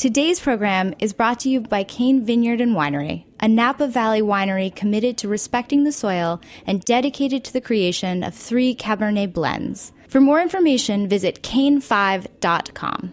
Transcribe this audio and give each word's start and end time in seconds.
Today's 0.00 0.40
program 0.40 0.94
is 0.98 1.12
brought 1.12 1.40
to 1.40 1.50
you 1.50 1.60
by 1.60 1.84
Cain 1.84 2.24
Vineyard 2.24 2.62
and 2.62 2.74
Winery, 2.74 3.24
a 3.38 3.46
Napa 3.46 3.86
Valley 3.86 4.22
winery 4.22 4.74
committed 4.74 5.18
to 5.18 5.28
respecting 5.28 5.84
the 5.84 5.92
soil 5.92 6.40
and 6.66 6.82
dedicated 6.86 7.44
to 7.44 7.52
the 7.52 7.60
creation 7.60 8.24
of 8.24 8.34
three 8.34 8.74
Cabernet 8.74 9.34
blends. 9.34 9.92
For 10.08 10.18
more 10.18 10.40
information, 10.40 11.06
visit 11.06 11.42
cain5.com. 11.42 13.12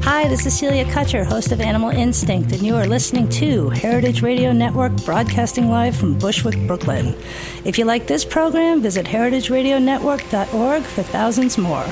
Hi, 0.00 0.26
this 0.28 0.46
is 0.46 0.58
Celia 0.58 0.86
Kutcher, 0.86 1.26
host 1.26 1.52
of 1.52 1.60
Animal 1.60 1.90
Instinct, 1.90 2.52
and 2.52 2.62
you 2.62 2.74
are 2.74 2.86
listening 2.86 3.28
to 3.28 3.68
Heritage 3.68 4.22
Radio 4.22 4.50
Network 4.50 4.96
broadcasting 5.04 5.68
live 5.68 5.94
from 5.94 6.18
Bushwick, 6.18 6.56
Brooklyn. 6.66 7.14
If 7.66 7.76
you 7.76 7.84
like 7.84 8.06
this 8.06 8.24
program, 8.24 8.80
visit 8.80 9.04
heritageradionetwork.org 9.04 10.82
for 10.84 11.02
thousands 11.02 11.58
more. 11.58 11.84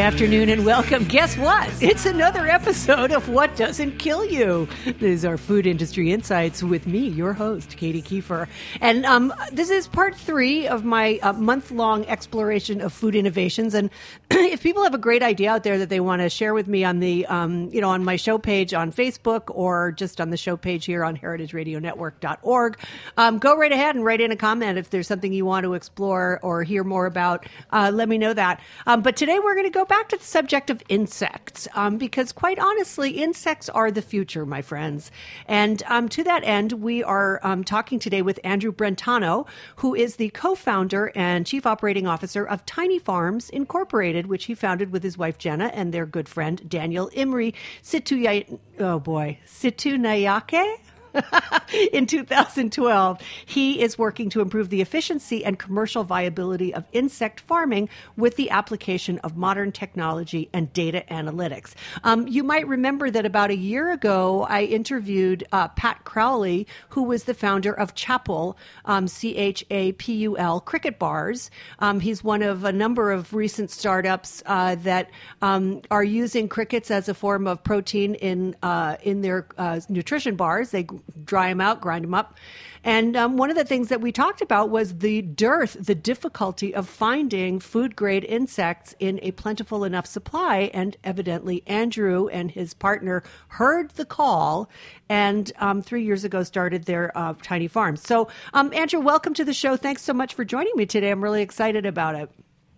Afternoon 0.00 0.48
and 0.48 0.64
welcome. 0.64 1.04
Guess 1.04 1.36
what? 1.36 1.70
It's 1.82 2.06
another 2.06 2.46
episode 2.46 3.12
of 3.12 3.28
What 3.28 3.54
Doesn't 3.54 3.98
Kill 3.98 4.24
You. 4.24 4.66
This 4.86 5.02
is 5.02 5.24
our 5.26 5.36
Food 5.36 5.66
Industry 5.66 6.10
Insights 6.10 6.62
with 6.62 6.86
me, 6.86 7.06
your 7.06 7.34
host, 7.34 7.76
Katy 7.76 8.00
Keiffer. 8.00 8.48
And 8.80 9.04
um, 9.04 9.32
this 9.52 9.68
is 9.68 9.86
part 9.86 10.16
three 10.16 10.66
of 10.66 10.86
my 10.86 11.18
uh, 11.22 11.34
month 11.34 11.70
long 11.70 12.06
exploration 12.06 12.80
of 12.80 12.94
food 12.94 13.14
innovations. 13.14 13.74
And 13.74 13.90
if 14.30 14.62
people 14.62 14.82
have 14.84 14.94
a 14.94 14.98
great 14.98 15.22
idea 15.22 15.50
out 15.50 15.64
there 15.64 15.76
that 15.76 15.90
they 15.90 16.00
want 16.00 16.22
to 16.22 16.30
share 16.30 16.54
with 16.54 16.66
me 16.66 16.82
on 16.82 17.00
the, 17.00 17.26
um, 17.26 17.68
you 17.70 17.82
know, 17.82 17.90
on 17.90 18.02
my 18.02 18.16
show 18.16 18.38
page 18.38 18.72
on 18.72 18.92
Facebook 18.92 19.54
or 19.54 19.92
just 19.92 20.18
on 20.18 20.30
the 20.30 20.38
show 20.38 20.56
page 20.56 20.86
here 20.86 21.04
on 21.04 21.14
heritageradionetwork.org, 21.18 22.78
um, 23.18 23.38
go 23.38 23.54
right 23.54 23.72
ahead 23.72 23.96
and 23.96 24.04
write 24.04 24.22
in 24.22 24.32
a 24.32 24.36
comment 24.36 24.78
if 24.78 24.88
there's 24.88 25.06
something 25.06 25.30
you 25.30 25.44
want 25.44 25.64
to 25.64 25.74
explore 25.74 26.40
or 26.42 26.62
hear 26.62 26.84
more 26.84 27.04
about. 27.04 27.46
Uh, 27.70 27.90
let 27.92 28.08
me 28.08 28.16
know 28.16 28.32
that. 28.32 28.62
Um, 28.86 29.02
but 29.02 29.14
today 29.14 29.38
we're 29.38 29.54
going 29.54 29.66
to 29.66 29.70
go 29.70 29.84
back 29.90 30.08
to 30.08 30.16
the 30.16 30.24
subject 30.24 30.70
of 30.70 30.80
insects 30.88 31.66
um, 31.74 31.98
because, 31.98 32.30
quite 32.30 32.60
honestly, 32.60 33.10
insects 33.10 33.68
are 33.68 33.90
the 33.90 34.00
future, 34.00 34.46
my 34.46 34.62
friends. 34.62 35.10
And 35.46 35.82
um, 35.88 36.08
to 36.10 36.22
that 36.22 36.44
end, 36.44 36.74
we 36.74 37.02
are 37.02 37.40
um, 37.42 37.64
talking 37.64 37.98
today 37.98 38.22
with 38.22 38.38
Andrew 38.44 38.72
Brentano, 38.72 39.48
who 39.76 39.96
is 39.96 40.14
the 40.14 40.30
co 40.30 40.54
founder 40.54 41.10
and 41.16 41.44
chief 41.44 41.66
operating 41.66 42.06
officer 42.06 42.44
of 42.44 42.64
Tiny 42.66 43.00
Farms 43.00 43.50
Incorporated, 43.50 44.28
which 44.28 44.44
he 44.44 44.54
founded 44.54 44.92
with 44.92 45.02
his 45.02 45.18
wife 45.18 45.38
Jenna 45.38 45.72
and 45.74 45.92
their 45.92 46.06
good 46.06 46.28
friend 46.28 46.68
Daniel 46.68 47.10
Imrie 47.10 47.52
Situya- 47.82 48.60
oh 48.78 49.00
boy, 49.00 49.38
Situnayake. 49.44 50.76
in 51.92 52.06
2012. 52.06 53.20
He 53.46 53.80
is 53.80 53.98
working 53.98 54.30
to 54.30 54.40
improve 54.40 54.68
the 54.70 54.80
efficiency 54.80 55.44
and 55.44 55.58
commercial 55.58 56.04
viability 56.04 56.74
of 56.74 56.84
insect 56.92 57.40
farming 57.40 57.88
with 58.16 58.36
the 58.36 58.50
application 58.50 59.18
of 59.18 59.36
modern 59.36 59.72
technology 59.72 60.48
and 60.52 60.72
data 60.72 61.04
analytics. 61.10 61.74
Um, 62.04 62.26
you 62.28 62.42
might 62.42 62.66
remember 62.66 63.10
that 63.10 63.26
about 63.26 63.50
a 63.50 63.56
year 63.56 63.90
ago, 63.92 64.46
I 64.48 64.64
interviewed 64.64 65.46
uh, 65.52 65.68
Pat 65.68 66.04
Crowley, 66.04 66.66
who 66.90 67.02
was 67.04 67.24
the 67.24 67.34
founder 67.34 67.72
of 67.72 67.94
Chapul, 67.94 68.56
um, 68.84 69.08
C 69.08 69.36
H 69.36 69.64
A 69.70 69.92
P 69.92 70.14
U 70.14 70.36
L, 70.38 70.60
cricket 70.60 70.98
bars. 70.98 71.50
Um, 71.78 72.00
he's 72.00 72.22
one 72.22 72.42
of 72.42 72.64
a 72.64 72.72
number 72.72 73.10
of 73.10 73.32
recent 73.34 73.70
startups 73.70 74.42
uh, 74.46 74.76
that 74.76 75.10
um, 75.42 75.82
are 75.90 76.04
using 76.04 76.48
crickets 76.48 76.90
as 76.90 77.08
a 77.08 77.14
form 77.14 77.46
of 77.46 77.62
protein 77.62 78.14
in 78.14 78.56
uh, 78.62 78.96
in 79.02 79.22
their 79.22 79.46
uh, 79.58 79.80
nutrition 79.88 80.36
bars. 80.36 80.70
They 80.70 80.86
dry 81.24 81.48
them 81.48 81.60
out, 81.60 81.80
grind 81.80 82.04
them 82.04 82.14
up. 82.14 82.36
And 82.82 83.14
um, 83.14 83.36
one 83.36 83.50
of 83.50 83.56
the 83.56 83.64
things 83.64 83.88
that 83.88 84.00
we 84.00 84.10
talked 84.10 84.40
about 84.40 84.70
was 84.70 84.98
the 84.98 85.20
dearth, 85.20 85.76
the 85.78 85.94
difficulty 85.94 86.74
of 86.74 86.88
finding 86.88 87.60
food 87.60 87.94
grade 87.94 88.24
insects 88.24 88.94
in 88.98 89.20
a 89.22 89.32
plentiful 89.32 89.84
enough 89.84 90.06
supply. 90.06 90.70
And 90.72 90.96
evidently, 91.04 91.62
Andrew 91.66 92.28
and 92.28 92.50
his 92.50 92.72
partner 92.72 93.22
heard 93.48 93.90
the 93.90 94.06
call 94.06 94.70
and 95.10 95.52
um, 95.58 95.82
three 95.82 96.04
years 96.04 96.24
ago 96.24 96.42
started 96.42 96.84
their 96.84 97.16
uh, 97.16 97.34
tiny 97.42 97.68
farm. 97.68 97.96
So, 97.96 98.28
um, 98.54 98.72
Andrew, 98.72 99.00
welcome 99.00 99.34
to 99.34 99.44
the 99.44 99.54
show. 99.54 99.76
Thanks 99.76 100.02
so 100.02 100.14
much 100.14 100.32
for 100.32 100.44
joining 100.44 100.72
me 100.74 100.86
today. 100.86 101.10
I'm 101.10 101.22
really 101.22 101.42
excited 101.42 101.84
about 101.84 102.14
it. 102.14 102.30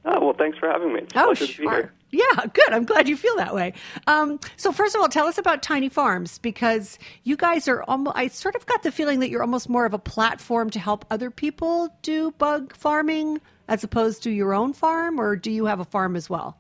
Oh, 0.04 0.24
well, 0.24 0.34
thanks 0.36 0.58
for 0.58 0.68
having 0.68 0.92
me. 0.92 1.02
It's 1.02 1.12
oh, 1.14 1.34
sure. 1.34 1.92
Yeah, 2.12 2.46
good. 2.52 2.72
I'm 2.72 2.84
glad 2.84 3.08
you 3.08 3.16
feel 3.16 3.36
that 3.36 3.54
way. 3.54 3.72
Um, 4.06 4.38
so, 4.58 4.70
first 4.70 4.94
of 4.94 5.00
all, 5.00 5.08
tell 5.08 5.26
us 5.26 5.38
about 5.38 5.62
Tiny 5.62 5.88
Farms 5.88 6.38
because 6.38 6.98
you 7.24 7.36
guys 7.36 7.66
are 7.68 7.82
almost, 7.84 8.16
I 8.16 8.28
sort 8.28 8.54
of 8.54 8.66
got 8.66 8.82
the 8.82 8.92
feeling 8.92 9.20
that 9.20 9.30
you're 9.30 9.40
almost 9.40 9.70
more 9.70 9.86
of 9.86 9.94
a 9.94 9.98
platform 9.98 10.68
to 10.70 10.78
help 10.78 11.06
other 11.10 11.30
people 11.30 11.88
do 12.02 12.30
bug 12.32 12.76
farming 12.76 13.40
as 13.66 13.82
opposed 13.82 14.22
to 14.24 14.30
your 14.30 14.52
own 14.52 14.74
farm, 14.74 15.18
or 15.18 15.36
do 15.36 15.50
you 15.50 15.64
have 15.64 15.80
a 15.80 15.86
farm 15.86 16.14
as 16.14 16.28
well? 16.28 16.58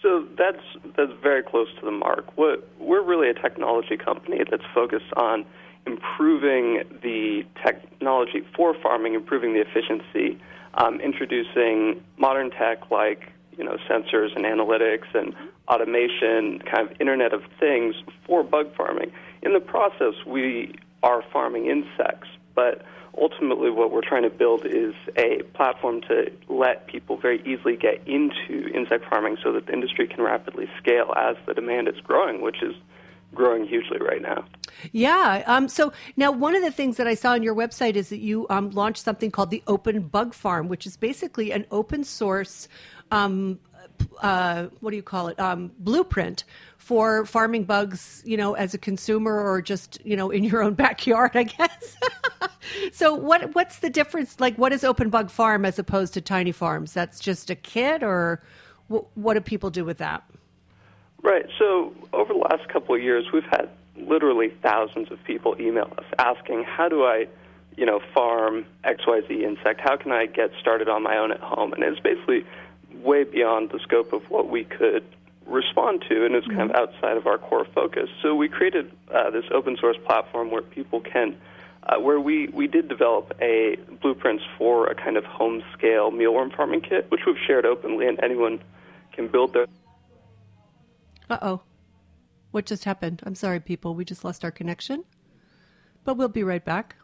So 0.00 0.24
that's 0.38 0.62
that's 0.96 1.12
very 1.20 1.42
close 1.42 1.68
to 1.80 1.84
the 1.84 1.90
mark. 1.90 2.36
What 2.36 2.68
we're 2.78 3.02
really 3.02 3.30
a 3.30 3.34
technology 3.34 3.96
company 3.96 4.38
that's 4.48 4.62
focused 4.72 5.12
on 5.16 5.44
improving 5.86 6.84
the 7.02 7.44
technology 7.64 8.46
for 8.54 8.74
farming, 8.80 9.14
improving 9.14 9.54
the 9.54 9.60
efficiency, 9.60 10.40
um, 10.74 11.00
introducing 11.00 12.04
modern 12.18 12.50
tech 12.50 12.90
like 12.90 13.33
you 13.56 13.64
know 13.64 13.76
sensors 13.88 14.34
and 14.36 14.44
analytics 14.44 15.14
and 15.14 15.34
automation, 15.68 16.60
kind 16.60 16.90
of 16.90 17.00
Internet 17.00 17.32
of 17.32 17.42
Things 17.58 17.94
for 18.26 18.42
bug 18.42 18.74
farming. 18.76 19.12
In 19.42 19.52
the 19.52 19.60
process, 19.60 20.14
we 20.26 20.74
are 21.02 21.22
farming 21.32 21.66
insects, 21.66 22.28
but 22.54 22.84
ultimately 23.16 23.70
what 23.70 23.92
we're 23.92 24.06
trying 24.06 24.22
to 24.22 24.30
build 24.30 24.66
is 24.66 24.94
a 25.16 25.42
platform 25.54 26.00
to 26.02 26.30
let 26.48 26.86
people 26.86 27.16
very 27.16 27.40
easily 27.42 27.76
get 27.76 28.06
into 28.06 28.68
insect 28.74 29.04
farming 29.08 29.36
so 29.42 29.52
that 29.52 29.66
the 29.66 29.72
industry 29.72 30.06
can 30.06 30.22
rapidly 30.22 30.68
scale 30.78 31.12
as 31.16 31.36
the 31.46 31.54
demand 31.54 31.88
is 31.88 32.00
growing, 32.02 32.42
which 32.42 32.62
is 32.62 32.74
growing 33.34 33.66
hugely 33.66 33.98
right 33.98 34.22
now. 34.22 34.44
Yeah. 34.92 35.42
Um, 35.46 35.68
so 35.68 35.92
now, 36.16 36.30
one 36.30 36.54
of 36.54 36.62
the 36.62 36.70
things 36.70 36.96
that 36.96 37.06
I 37.06 37.14
saw 37.14 37.32
on 37.32 37.42
your 37.42 37.54
website 37.54 37.94
is 37.94 38.08
that 38.08 38.18
you 38.18 38.46
um, 38.50 38.70
launched 38.70 39.02
something 39.02 39.30
called 39.30 39.50
the 39.50 39.62
Open 39.66 40.02
Bug 40.02 40.34
Farm, 40.34 40.68
which 40.68 40.86
is 40.86 40.96
basically 40.96 41.52
an 41.52 41.66
open 41.70 42.04
source. 42.04 42.68
Um, 43.10 43.58
uh, 44.20 44.66
what 44.80 44.90
do 44.90 44.96
you 44.96 45.02
call 45.02 45.28
it? 45.28 45.38
Um, 45.38 45.72
blueprint 45.78 46.44
for 46.78 47.24
farming 47.24 47.64
bugs, 47.64 48.22
you 48.26 48.36
know, 48.36 48.54
as 48.54 48.74
a 48.74 48.78
consumer 48.78 49.40
or 49.40 49.62
just 49.62 49.98
you 50.04 50.16
know 50.16 50.30
in 50.30 50.44
your 50.44 50.62
own 50.62 50.74
backyard, 50.84 51.32
I 51.34 51.44
guess. 51.44 51.96
so, 52.92 53.14
what 53.14 53.54
what's 53.54 53.78
the 53.78 53.90
difference? 53.90 54.40
Like, 54.40 54.56
what 54.56 54.72
is 54.72 54.84
Open 54.84 55.10
Bug 55.10 55.30
Farm 55.30 55.64
as 55.64 55.78
opposed 55.78 56.14
to 56.14 56.20
Tiny 56.20 56.52
Farms? 56.52 56.92
That's 56.92 57.20
just 57.20 57.50
a 57.50 57.54
kit, 57.54 58.02
or 58.02 58.42
what, 58.88 59.04
what 59.16 59.34
do 59.34 59.40
people 59.40 59.70
do 59.70 59.84
with 59.84 59.98
that? 59.98 60.24
Right. 61.22 61.46
So 61.58 61.94
over 62.12 62.34
the 62.34 62.38
last 62.38 62.68
couple 62.68 62.94
of 62.94 63.02
years, 63.02 63.32
we've 63.32 63.44
had 63.44 63.70
literally 63.96 64.52
thousands 64.62 65.10
of 65.10 65.22
people 65.24 65.56
email 65.58 65.90
us 65.96 66.04
asking, 66.18 66.64
"How 66.64 66.88
do 66.90 67.04
I, 67.04 67.26
you 67.78 67.86
know, 67.86 68.00
farm 68.14 68.66
X 68.84 69.06
Y 69.06 69.22
Z 69.26 69.42
insect? 69.42 69.80
How 69.80 69.96
can 69.96 70.12
I 70.12 70.26
get 70.26 70.50
started 70.60 70.88
on 70.88 71.02
my 71.02 71.16
own 71.16 71.32
at 71.32 71.40
home?" 71.40 71.72
And 71.72 71.82
it's 71.82 72.00
basically 72.00 72.44
way 73.04 73.24
beyond 73.24 73.70
the 73.70 73.78
scope 73.80 74.12
of 74.12 74.22
what 74.30 74.48
we 74.48 74.64
could 74.64 75.04
respond 75.46 76.04
to, 76.08 76.24
and 76.24 76.34
it's 76.34 76.46
kind 76.46 76.62
of 76.62 76.68
mm-hmm. 76.70 76.94
outside 76.94 77.16
of 77.16 77.26
our 77.26 77.38
core 77.38 77.66
focus. 77.74 78.08
So 78.22 78.34
we 78.34 78.48
created 78.48 78.90
uh, 79.14 79.30
this 79.30 79.44
open 79.52 79.76
source 79.80 79.96
platform 80.06 80.50
where 80.50 80.62
people 80.62 81.00
can. 81.00 81.36
Uh, 81.86 82.00
where 82.00 82.18
we, 82.18 82.48
we 82.48 82.66
did 82.66 82.88
develop 82.88 83.36
a 83.42 83.76
blueprints 84.00 84.42
for 84.56 84.86
a 84.86 84.94
kind 84.94 85.18
of 85.18 85.24
home 85.24 85.62
scale 85.76 86.10
mealworm 86.10 86.50
farming 86.56 86.80
kit, 86.80 87.10
which 87.10 87.20
we've 87.26 87.36
shared 87.46 87.66
openly, 87.66 88.06
and 88.06 88.18
anyone 88.24 88.58
can 89.12 89.28
build 89.28 89.52
their 89.52 89.66
uh 91.30 91.38
oh. 91.40 91.60
What 92.50 92.66
just 92.66 92.84
happened? 92.84 93.22
I'm 93.24 93.34
sorry, 93.34 93.60
people. 93.60 93.94
We 93.94 94.04
just 94.04 94.24
lost 94.24 94.44
our 94.44 94.50
connection. 94.50 95.04
But 96.04 96.16
we'll 96.16 96.28
be 96.28 96.44
right 96.44 96.64
back. 96.64 96.96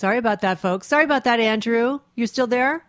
Sorry 0.00 0.16
about 0.16 0.40
that, 0.40 0.58
folks. 0.58 0.86
Sorry 0.86 1.04
about 1.04 1.24
that, 1.24 1.40
Andrew. 1.40 2.00
You 2.14 2.26
still 2.26 2.46
there? 2.46 2.86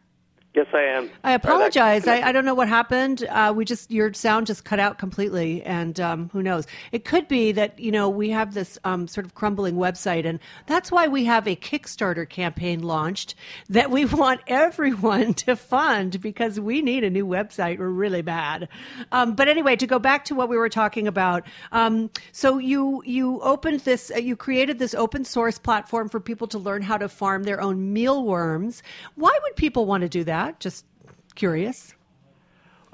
Yes, 0.54 0.68
I 0.74 0.82
am. 0.82 1.10
I 1.24 1.32
apologize. 1.32 2.10
I, 2.10 2.20
I, 2.20 2.34
don't 2.34 2.44
know 2.44 2.54
what 2.54 2.68
happened. 2.68 3.26
Uh, 3.30 3.54
we 3.56 3.64
just 3.64 3.90
your 3.90 4.14
sound 4.14 4.48
just 4.48 4.66
cut 4.66 4.82
out 4.82 4.98
completely, 4.98 5.64
and 5.64 5.98
um, 5.98 6.30
who 6.34 6.44
knows? 6.44 6.68
It 6.92 7.06
could 7.06 7.30
be 7.30 7.54
that 7.54 7.80
you 7.80 7.90
know 7.90 8.10
we 8.10 8.32
have 8.32 8.54
this 8.54 8.78
um, 8.84 9.08
sort 9.08 9.26
of 9.26 9.34
crumbling 9.34 9.76
website, 9.76 10.26
and 10.26 10.40
that's 10.68 10.92
why 10.92 11.08
we 11.08 11.24
have 11.24 11.48
a 11.48 11.56
Kickstarter 11.56 12.28
campaign 12.28 12.82
launched 12.82 13.34
that 13.70 13.92
we 13.92 14.04
want 14.22 14.42
everyone 14.46 15.34
to 15.36 15.56
fund 15.56 16.20
because 16.20 16.60
we 16.60 16.82
need 16.82 17.06
a 17.06 17.10
new 17.10 17.26
website. 17.26 17.80
We're 17.80 17.88
really 17.88 18.22
bad. 18.22 18.68
Um, 19.14 19.36
but 19.36 19.48
anyway, 19.48 19.78
to 19.78 19.88
go 19.88 20.00
back 20.00 20.26
to 20.26 20.36
what 20.36 20.50
we 20.50 20.58
were 20.58 20.70
talking 20.70 21.08
about, 21.08 21.48
um, 21.72 22.10
so 22.34 22.58
you 22.58 23.02
you 23.06 23.40
opened 23.40 23.80
this, 23.82 24.12
uh, 24.14 24.18
you 24.18 24.36
created 24.36 24.80
this 24.80 24.96
open 24.96 25.24
source 25.24 25.58
platform 25.58 26.10
for 26.10 26.20
people 26.20 26.48
to 26.48 26.60
learn 26.60 26.82
how 26.82 26.98
to 26.98 27.08
farm 27.08 27.44
their 27.44 27.62
own 27.62 27.94
mealworms. 27.94 28.84
Why 29.16 29.32
would 29.44 29.56
people 29.56 29.86
want 29.86 30.02
to 30.02 30.10
do 30.10 30.26
that? 30.26 30.41
That? 30.46 30.60
Just 30.60 30.86
curious. 31.36 31.94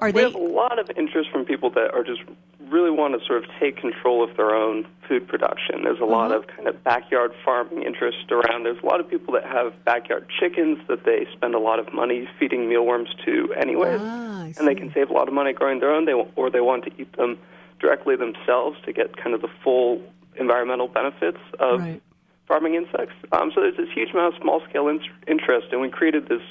Are 0.00 0.08
we 0.08 0.12
they... 0.12 0.22
have 0.22 0.34
a 0.34 0.38
lot 0.38 0.78
of 0.78 0.90
interest 0.96 1.30
from 1.30 1.44
people 1.44 1.70
that 1.70 1.92
are 1.92 2.04
just 2.04 2.22
really 2.70 2.90
want 2.90 3.18
to 3.18 3.26
sort 3.26 3.42
of 3.42 3.50
take 3.58 3.76
control 3.78 4.22
of 4.22 4.36
their 4.36 4.54
own 4.54 4.86
food 5.08 5.26
production. 5.26 5.82
There's 5.84 5.98
a 5.98 6.04
uh-huh. 6.04 6.12
lot 6.12 6.32
of 6.32 6.46
kind 6.48 6.68
of 6.68 6.82
backyard 6.84 7.32
farming 7.44 7.82
interest 7.82 8.30
around. 8.30 8.64
There's 8.64 8.82
a 8.82 8.86
lot 8.86 9.00
of 9.00 9.08
people 9.08 9.32
that 9.34 9.44
have 9.44 9.72
backyard 9.84 10.28
chickens 10.38 10.78
that 10.88 11.04
they 11.04 11.26
spend 11.32 11.54
a 11.54 11.58
lot 11.58 11.78
of 11.78 11.92
money 11.92 12.28
feeding 12.38 12.68
mealworms 12.68 13.08
to 13.24 13.52
anyways, 13.54 14.00
ah, 14.00 14.42
and 14.58 14.68
they 14.68 14.74
can 14.74 14.92
save 14.92 15.10
a 15.10 15.12
lot 15.12 15.28
of 15.28 15.34
money 15.34 15.52
growing 15.52 15.80
their 15.80 15.92
own. 15.92 16.04
They 16.04 16.12
or 16.12 16.50
they 16.50 16.60
want 16.60 16.84
to 16.84 16.90
eat 17.00 17.16
them 17.16 17.38
directly 17.80 18.16
themselves 18.16 18.76
to 18.84 18.92
get 18.92 19.16
kind 19.16 19.34
of 19.34 19.40
the 19.40 19.50
full 19.64 20.02
environmental 20.36 20.88
benefits 20.88 21.38
of 21.58 21.80
right. 21.80 22.02
farming 22.46 22.74
insects. 22.74 23.14
Um, 23.32 23.50
so 23.54 23.60
there's 23.62 23.76
this 23.76 23.88
huge 23.94 24.10
amount 24.10 24.34
of 24.34 24.42
small 24.42 24.60
scale 24.68 24.88
in- 24.88 25.00
interest, 25.26 25.68
and 25.72 25.80
we 25.80 25.88
created 25.88 26.28
this 26.28 26.42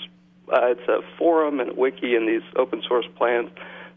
uh, 0.51 0.67
it's 0.67 0.88
a 0.88 1.01
forum 1.17 1.59
and 1.59 1.71
a 1.71 1.73
wiki 1.73 2.15
and 2.15 2.27
these 2.27 2.47
open 2.55 2.81
source 2.88 3.05
plans. 3.17 3.49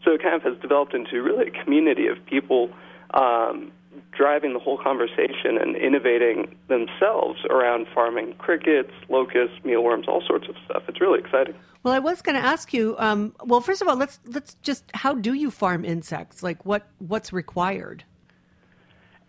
So 0.03 0.11
it 0.11 0.21
kind 0.21 0.35
of 0.35 0.41
has 0.43 0.59
developed 0.61 0.93
into 0.93 1.21
really 1.21 1.47
a 1.47 1.63
community 1.63 2.07
of 2.07 2.23
people 2.25 2.71
um, 3.13 3.71
driving 4.11 4.53
the 4.53 4.59
whole 4.59 4.77
conversation 4.77 5.57
and 5.59 5.75
innovating 5.75 6.55
themselves 6.67 7.39
around 7.49 7.87
farming 7.93 8.33
crickets, 8.37 8.91
locusts, 9.09 9.57
mealworms, 9.63 10.07
all 10.07 10.21
sorts 10.25 10.47
of 10.49 10.55
stuff. 10.65 10.83
It's 10.87 10.99
really 10.99 11.19
exciting. 11.19 11.55
Well, 11.83 11.93
I 11.93 11.99
was 11.99 12.21
going 12.21 12.35
to 12.35 12.45
ask 12.45 12.73
you. 12.73 12.95
Um, 12.99 13.33
well, 13.43 13.61
first 13.61 13.81
of 13.81 13.87
all, 13.87 13.95
let's 13.95 14.19
let's 14.25 14.55
just 14.61 14.83
how 14.93 15.15
do 15.15 15.33
you 15.33 15.49
farm 15.49 15.83
insects? 15.83 16.43
Like 16.43 16.65
what 16.65 16.87
what's 16.99 17.33
required? 17.33 18.03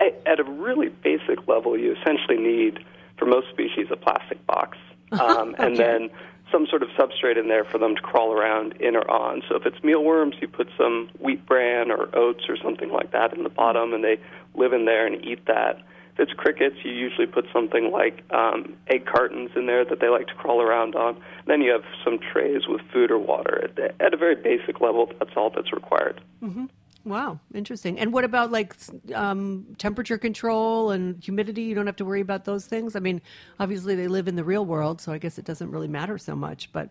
At, 0.00 0.20
at 0.26 0.40
a 0.40 0.44
really 0.44 0.88
basic 0.88 1.46
level, 1.48 1.78
you 1.78 1.94
essentially 1.94 2.38
need 2.38 2.84
for 3.18 3.26
most 3.26 3.48
species 3.50 3.86
a 3.90 3.96
plastic 3.96 4.44
box, 4.46 4.76
um, 5.12 5.54
okay. 5.54 5.66
and 5.66 5.76
then 5.76 6.10
some 6.52 6.66
sort 6.68 6.82
of 6.82 6.90
substrate 6.90 7.38
in 7.38 7.48
there 7.48 7.64
for 7.64 7.78
them 7.78 7.96
to 7.96 8.02
crawl 8.02 8.32
around 8.32 8.74
in 8.80 8.94
or 8.94 9.10
on. 9.10 9.42
So 9.48 9.56
if 9.56 9.66
it's 9.66 9.82
mealworms, 9.82 10.36
you 10.40 10.46
put 10.46 10.68
some 10.76 11.08
wheat 11.18 11.44
bran 11.46 11.90
or 11.90 12.14
oats 12.14 12.44
or 12.48 12.56
something 12.56 12.90
like 12.90 13.10
that 13.12 13.34
in 13.34 13.42
the 13.42 13.48
bottom, 13.48 13.92
and 13.92 14.04
they 14.04 14.20
live 14.54 14.72
in 14.72 14.84
there 14.84 15.06
and 15.06 15.24
eat 15.24 15.46
that. 15.46 15.78
If 16.14 16.20
it's 16.20 16.32
crickets, 16.34 16.76
you 16.84 16.92
usually 16.92 17.26
put 17.26 17.46
something 17.52 17.90
like 17.90 18.22
um, 18.30 18.74
egg 18.88 19.06
cartons 19.06 19.50
in 19.56 19.64
there 19.64 19.82
that 19.86 20.00
they 20.00 20.10
like 20.10 20.26
to 20.26 20.34
crawl 20.34 20.60
around 20.60 20.94
on. 20.94 21.16
Then 21.46 21.62
you 21.62 21.72
have 21.72 21.84
some 22.04 22.18
trays 22.18 22.68
with 22.68 22.82
food 22.92 23.10
or 23.10 23.18
water. 23.18 23.70
At, 23.78 23.94
at 23.98 24.14
a 24.14 24.16
very 24.18 24.36
basic 24.36 24.82
level, 24.82 25.10
that's 25.18 25.32
all 25.36 25.48
that's 25.48 25.72
required. 25.72 26.20
Mm-hmm. 26.42 26.66
Wow, 27.04 27.40
interesting. 27.52 27.98
And 27.98 28.12
what 28.12 28.24
about 28.24 28.52
like 28.52 28.76
um, 29.14 29.66
temperature 29.78 30.18
control 30.18 30.92
and 30.92 31.22
humidity? 31.22 31.62
You 31.62 31.74
don't 31.74 31.86
have 31.86 31.96
to 31.96 32.04
worry 32.04 32.20
about 32.20 32.44
those 32.44 32.66
things. 32.66 32.94
I 32.94 33.00
mean, 33.00 33.20
obviously 33.58 33.96
they 33.96 34.06
live 34.06 34.28
in 34.28 34.36
the 34.36 34.44
real 34.44 34.64
world, 34.64 35.00
so 35.00 35.10
I 35.10 35.18
guess 35.18 35.36
it 35.36 35.44
doesn't 35.44 35.70
really 35.70 35.88
matter 35.88 36.16
so 36.16 36.36
much. 36.36 36.70
But 36.72 36.90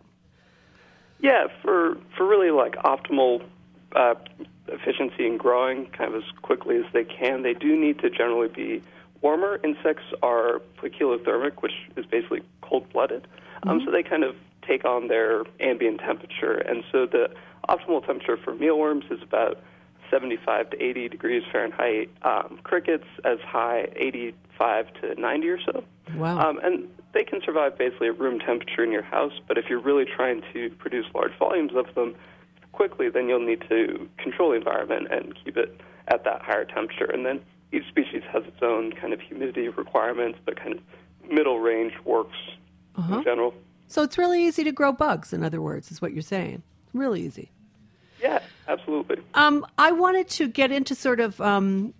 yeah, 1.20 1.46
for 1.62 1.96
for 2.16 2.26
really 2.26 2.50
like 2.50 2.74
optimal 2.76 3.42
uh, 3.96 4.14
efficiency 4.68 5.26
in 5.26 5.38
growing, 5.38 5.86
kind 5.86 6.14
of 6.14 6.22
as 6.22 6.30
quickly 6.42 6.76
as 6.76 6.84
they 6.92 7.04
can, 7.04 7.42
they 7.42 7.54
do 7.54 7.74
need 7.74 7.98
to 8.00 8.10
generally 8.10 8.48
be 8.48 8.82
warmer. 9.22 9.60
Insects 9.64 10.04
are 10.22 10.60
poikilothermic, 10.76 11.62
which 11.62 11.72
is 11.96 12.04
basically 12.04 12.42
cold-blooded, 12.60 13.26
um, 13.62 13.78
mm-hmm. 13.78 13.86
so 13.86 13.90
they 13.90 14.02
kind 14.02 14.24
of 14.24 14.36
take 14.66 14.84
on 14.84 15.08
their 15.08 15.44
ambient 15.60 16.00
temperature, 16.00 16.58
and 16.58 16.84
so 16.92 17.06
the 17.06 17.30
optimal 17.68 18.04
temperature 18.04 18.36
for 18.36 18.54
mealworms 18.54 19.04
is 19.10 19.22
about 19.22 19.58
75 20.12 20.70
to 20.70 20.82
80 20.82 21.08
degrees 21.08 21.42
Fahrenheit. 21.50 22.10
Um, 22.22 22.60
crickets 22.62 23.06
as 23.24 23.38
high 23.40 23.88
85 23.96 24.92
to 25.00 25.20
90 25.20 25.48
or 25.48 25.60
so. 25.60 25.84
Wow. 26.14 26.38
Um, 26.38 26.60
and 26.62 26.88
they 27.12 27.24
can 27.24 27.40
survive 27.42 27.78
basically 27.78 28.08
at 28.08 28.18
room 28.18 28.38
temperature 28.38 28.84
in 28.84 28.92
your 28.92 29.02
house, 29.02 29.32
but 29.48 29.58
if 29.58 29.64
you're 29.68 29.80
really 29.80 30.04
trying 30.04 30.42
to 30.52 30.70
produce 30.78 31.06
large 31.14 31.36
volumes 31.38 31.72
of 31.74 31.92
them 31.94 32.14
quickly, 32.72 33.08
then 33.08 33.28
you'll 33.28 33.44
need 33.44 33.64
to 33.68 34.08
control 34.18 34.50
the 34.50 34.56
environment 34.56 35.08
and 35.10 35.34
keep 35.44 35.56
it 35.56 35.80
at 36.08 36.24
that 36.24 36.42
higher 36.42 36.64
temperature. 36.64 37.06
And 37.06 37.24
then 37.24 37.40
each 37.72 37.86
species 37.88 38.22
has 38.30 38.44
its 38.44 38.62
own 38.62 38.92
kind 38.92 39.12
of 39.12 39.20
humidity 39.20 39.68
requirements, 39.68 40.38
but 40.44 40.56
kind 40.56 40.74
of 40.74 41.30
middle 41.30 41.58
range 41.58 41.94
works 42.04 42.36
uh-huh. 42.96 43.18
in 43.18 43.24
general. 43.24 43.54
So 43.88 44.02
it's 44.02 44.16
really 44.16 44.44
easy 44.44 44.64
to 44.64 44.72
grow 44.72 44.92
bugs, 44.92 45.32
in 45.32 45.42
other 45.44 45.60
words, 45.60 45.90
is 45.90 46.00
what 46.00 46.12
you're 46.12 46.22
saying. 46.22 46.62
Really 46.92 47.22
easy. 47.22 47.50
Yeah, 48.20 48.40
absolutely. 48.68 49.18
Um, 49.34 49.66
I 49.78 49.92
wanted 49.92 50.28
to 50.30 50.48
get 50.48 50.70
into 50.72 50.94
sort 50.94 51.20
of 51.20 51.40
um, 51.40 51.94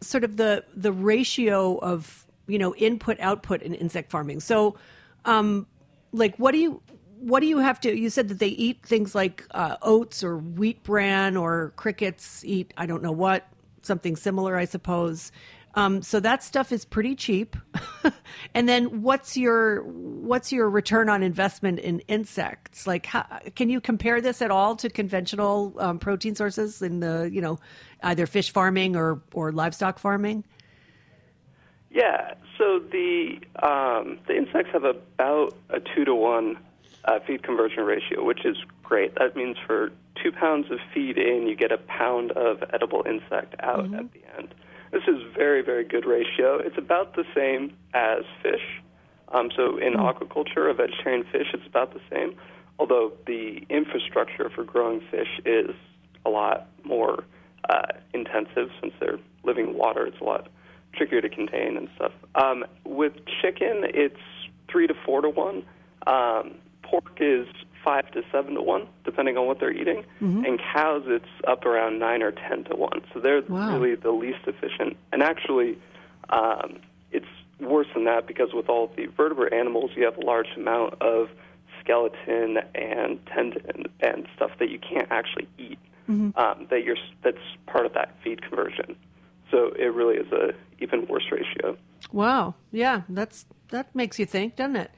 sort 0.00 0.24
of 0.24 0.36
the 0.36 0.64
the 0.74 0.92
ratio 0.92 1.78
of 1.78 2.26
you 2.46 2.58
know 2.58 2.74
input 2.76 3.18
output 3.20 3.62
in 3.62 3.74
insect 3.74 4.10
farming. 4.10 4.40
So, 4.40 4.76
um, 5.24 5.66
like, 6.12 6.36
what 6.36 6.52
do 6.52 6.58
you 6.58 6.82
what 7.20 7.40
do 7.40 7.46
you 7.46 7.58
have 7.58 7.80
to? 7.80 7.96
You 7.96 8.10
said 8.10 8.28
that 8.28 8.38
they 8.38 8.48
eat 8.48 8.82
things 8.84 9.14
like 9.14 9.44
uh, 9.50 9.76
oats 9.82 10.22
or 10.22 10.38
wheat 10.38 10.82
bran, 10.82 11.36
or 11.36 11.72
crickets 11.76 12.44
eat 12.44 12.72
I 12.76 12.86
don't 12.86 13.02
know 13.02 13.12
what 13.12 13.46
something 13.82 14.16
similar, 14.16 14.56
I 14.56 14.64
suppose. 14.64 15.32
Um, 15.74 16.02
so 16.02 16.18
that 16.20 16.42
stuff 16.42 16.72
is 16.72 16.84
pretty 16.84 17.14
cheap. 17.14 17.56
and 18.54 18.68
then 18.68 19.02
what's 19.02 19.36
your 19.36 19.84
what's 20.28 20.52
your 20.52 20.68
return 20.70 21.08
on 21.08 21.22
investment 21.22 21.78
in 21.78 22.00
insects? 22.00 22.86
Like, 22.86 23.06
how, 23.06 23.24
can 23.56 23.70
you 23.70 23.80
compare 23.80 24.20
this 24.20 24.40
at 24.42 24.50
all 24.50 24.76
to 24.76 24.88
conventional 24.88 25.74
um, 25.78 25.98
protein 25.98 26.34
sources 26.34 26.82
in 26.82 27.00
the 27.00 27.28
you 27.32 27.40
know 27.40 27.58
either 28.02 28.26
fish 28.26 28.52
farming 28.52 28.94
or 28.94 29.20
or 29.32 29.50
livestock 29.50 29.98
farming? 29.98 30.44
Yeah. 31.90 32.34
So 32.58 32.78
the 32.78 33.40
um, 33.62 34.18
the 34.26 34.36
insects 34.36 34.70
have 34.72 34.84
about 34.84 35.56
a 35.70 35.80
two 35.80 36.04
to 36.04 36.14
one 36.14 36.58
uh, 37.04 37.18
feed 37.26 37.42
conversion 37.42 37.84
ratio, 37.84 38.22
which 38.24 38.44
is 38.44 38.56
great. 38.82 39.14
That 39.16 39.34
means 39.34 39.56
for 39.66 39.90
two 40.22 40.32
pounds 40.32 40.70
of 40.70 40.78
feed 40.92 41.16
in, 41.16 41.46
you 41.46 41.54
get 41.54 41.72
a 41.72 41.78
pound 41.78 42.32
of 42.32 42.62
edible 42.72 43.04
insect 43.06 43.54
out 43.60 43.84
mm-hmm. 43.84 43.94
at 43.94 44.12
the 44.12 44.20
end. 44.36 44.54
This 44.90 45.02
is 45.06 45.22
very, 45.34 45.62
very 45.62 45.84
good 45.84 46.04
ratio. 46.06 46.58
It's 46.58 46.78
about 46.78 47.14
the 47.14 47.24
same 47.34 47.76
as 47.94 48.24
fish. 48.42 48.82
Um, 49.32 49.50
so 49.54 49.76
in 49.76 49.94
mm. 49.94 49.98
aquaculture, 49.98 50.70
a 50.70 50.74
vegetarian 50.74 51.24
fish, 51.24 51.48
it's 51.52 51.66
about 51.66 51.92
the 51.94 52.00
same. 52.10 52.34
Although 52.78 53.12
the 53.26 53.66
infrastructure 53.68 54.48
for 54.50 54.64
growing 54.64 55.00
fish 55.10 55.40
is 55.44 55.74
a 56.24 56.30
lot 56.30 56.68
more 56.84 57.24
uh, 57.68 57.82
intensive 58.14 58.70
since 58.80 58.92
they're 59.00 59.18
living 59.44 59.76
water. 59.76 60.06
It's 60.06 60.20
a 60.20 60.24
lot 60.24 60.48
trickier 60.94 61.20
to 61.20 61.28
contain 61.28 61.76
and 61.76 61.88
stuff. 61.96 62.12
Um, 62.34 62.64
with 62.84 63.12
chicken, 63.42 63.82
it's 63.84 64.20
three 64.70 64.86
to 64.86 64.94
four 65.04 65.20
to 65.22 65.28
one. 65.28 65.64
Um, 66.06 66.54
pork 66.82 67.18
is 67.20 67.46
five 67.84 68.10
to 68.12 68.22
seven 68.32 68.54
to 68.54 68.62
one, 68.62 68.86
depending 69.04 69.36
on 69.36 69.46
what 69.46 69.60
they're 69.60 69.72
eating. 69.72 70.04
Mm-hmm. 70.20 70.44
And 70.44 70.60
cows, 70.72 71.02
it's 71.06 71.24
up 71.46 71.64
around 71.66 71.98
nine 71.98 72.22
or 72.22 72.32
ten 72.32 72.64
to 72.64 72.76
one. 72.76 73.02
So 73.12 73.20
they're 73.20 73.42
wow. 73.42 73.78
really 73.78 73.94
the 73.94 74.10
least 74.10 74.40
efficient. 74.46 74.96
And 75.12 75.22
actually, 75.22 75.78
um, 76.30 76.80
worse 77.60 77.86
than 77.94 78.04
that 78.04 78.26
because 78.26 78.52
with 78.52 78.68
all 78.68 78.92
the 78.96 79.06
vertebrate 79.06 79.52
animals, 79.52 79.90
you 79.96 80.04
have 80.04 80.16
a 80.16 80.24
large 80.24 80.48
amount 80.56 81.00
of 81.02 81.28
skeleton 81.80 82.58
and 82.74 83.24
tendon 83.26 83.84
and 84.00 84.26
stuff 84.36 84.50
that 84.58 84.70
you 84.70 84.78
can't 84.78 85.08
actually 85.10 85.48
eat. 85.58 85.78
Mm-hmm. 86.08 86.38
Um, 86.38 86.66
that 86.70 86.84
you're 86.84 86.96
that's 87.22 87.36
part 87.66 87.84
of 87.84 87.92
that 87.92 88.14
feed 88.24 88.40
conversion. 88.40 88.96
So 89.50 89.72
it 89.78 89.92
really 89.92 90.16
is 90.16 90.32
a 90.32 90.54
even 90.80 91.06
worse 91.06 91.26
ratio. 91.30 91.76
Wow. 92.12 92.54
Yeah, 92.72 93.02
that's 93.10 93.44
that 93.68 93.94
makes 93.94 94.18
you 94.18 94.24
think, 94.24 94.56
doesn't 94.56 94.76
it? 94.76 94.90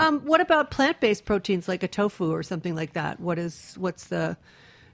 Um, 0.00 0.20
what 0.20 0.40
about 0.40 0.70
plant-based 0.70 1.24
proteins 1.24 1.66
like 1.68 1.82
a 1.82 1.88
tofu 1.88 2.32
or 2.32 2.42
something 2.42 2.74
like 2.74 2.92
that? 2.92 3.20
What 3.20 3.38
is 3.38 3.74
what's 3.78 4.06
the 4.06 4.36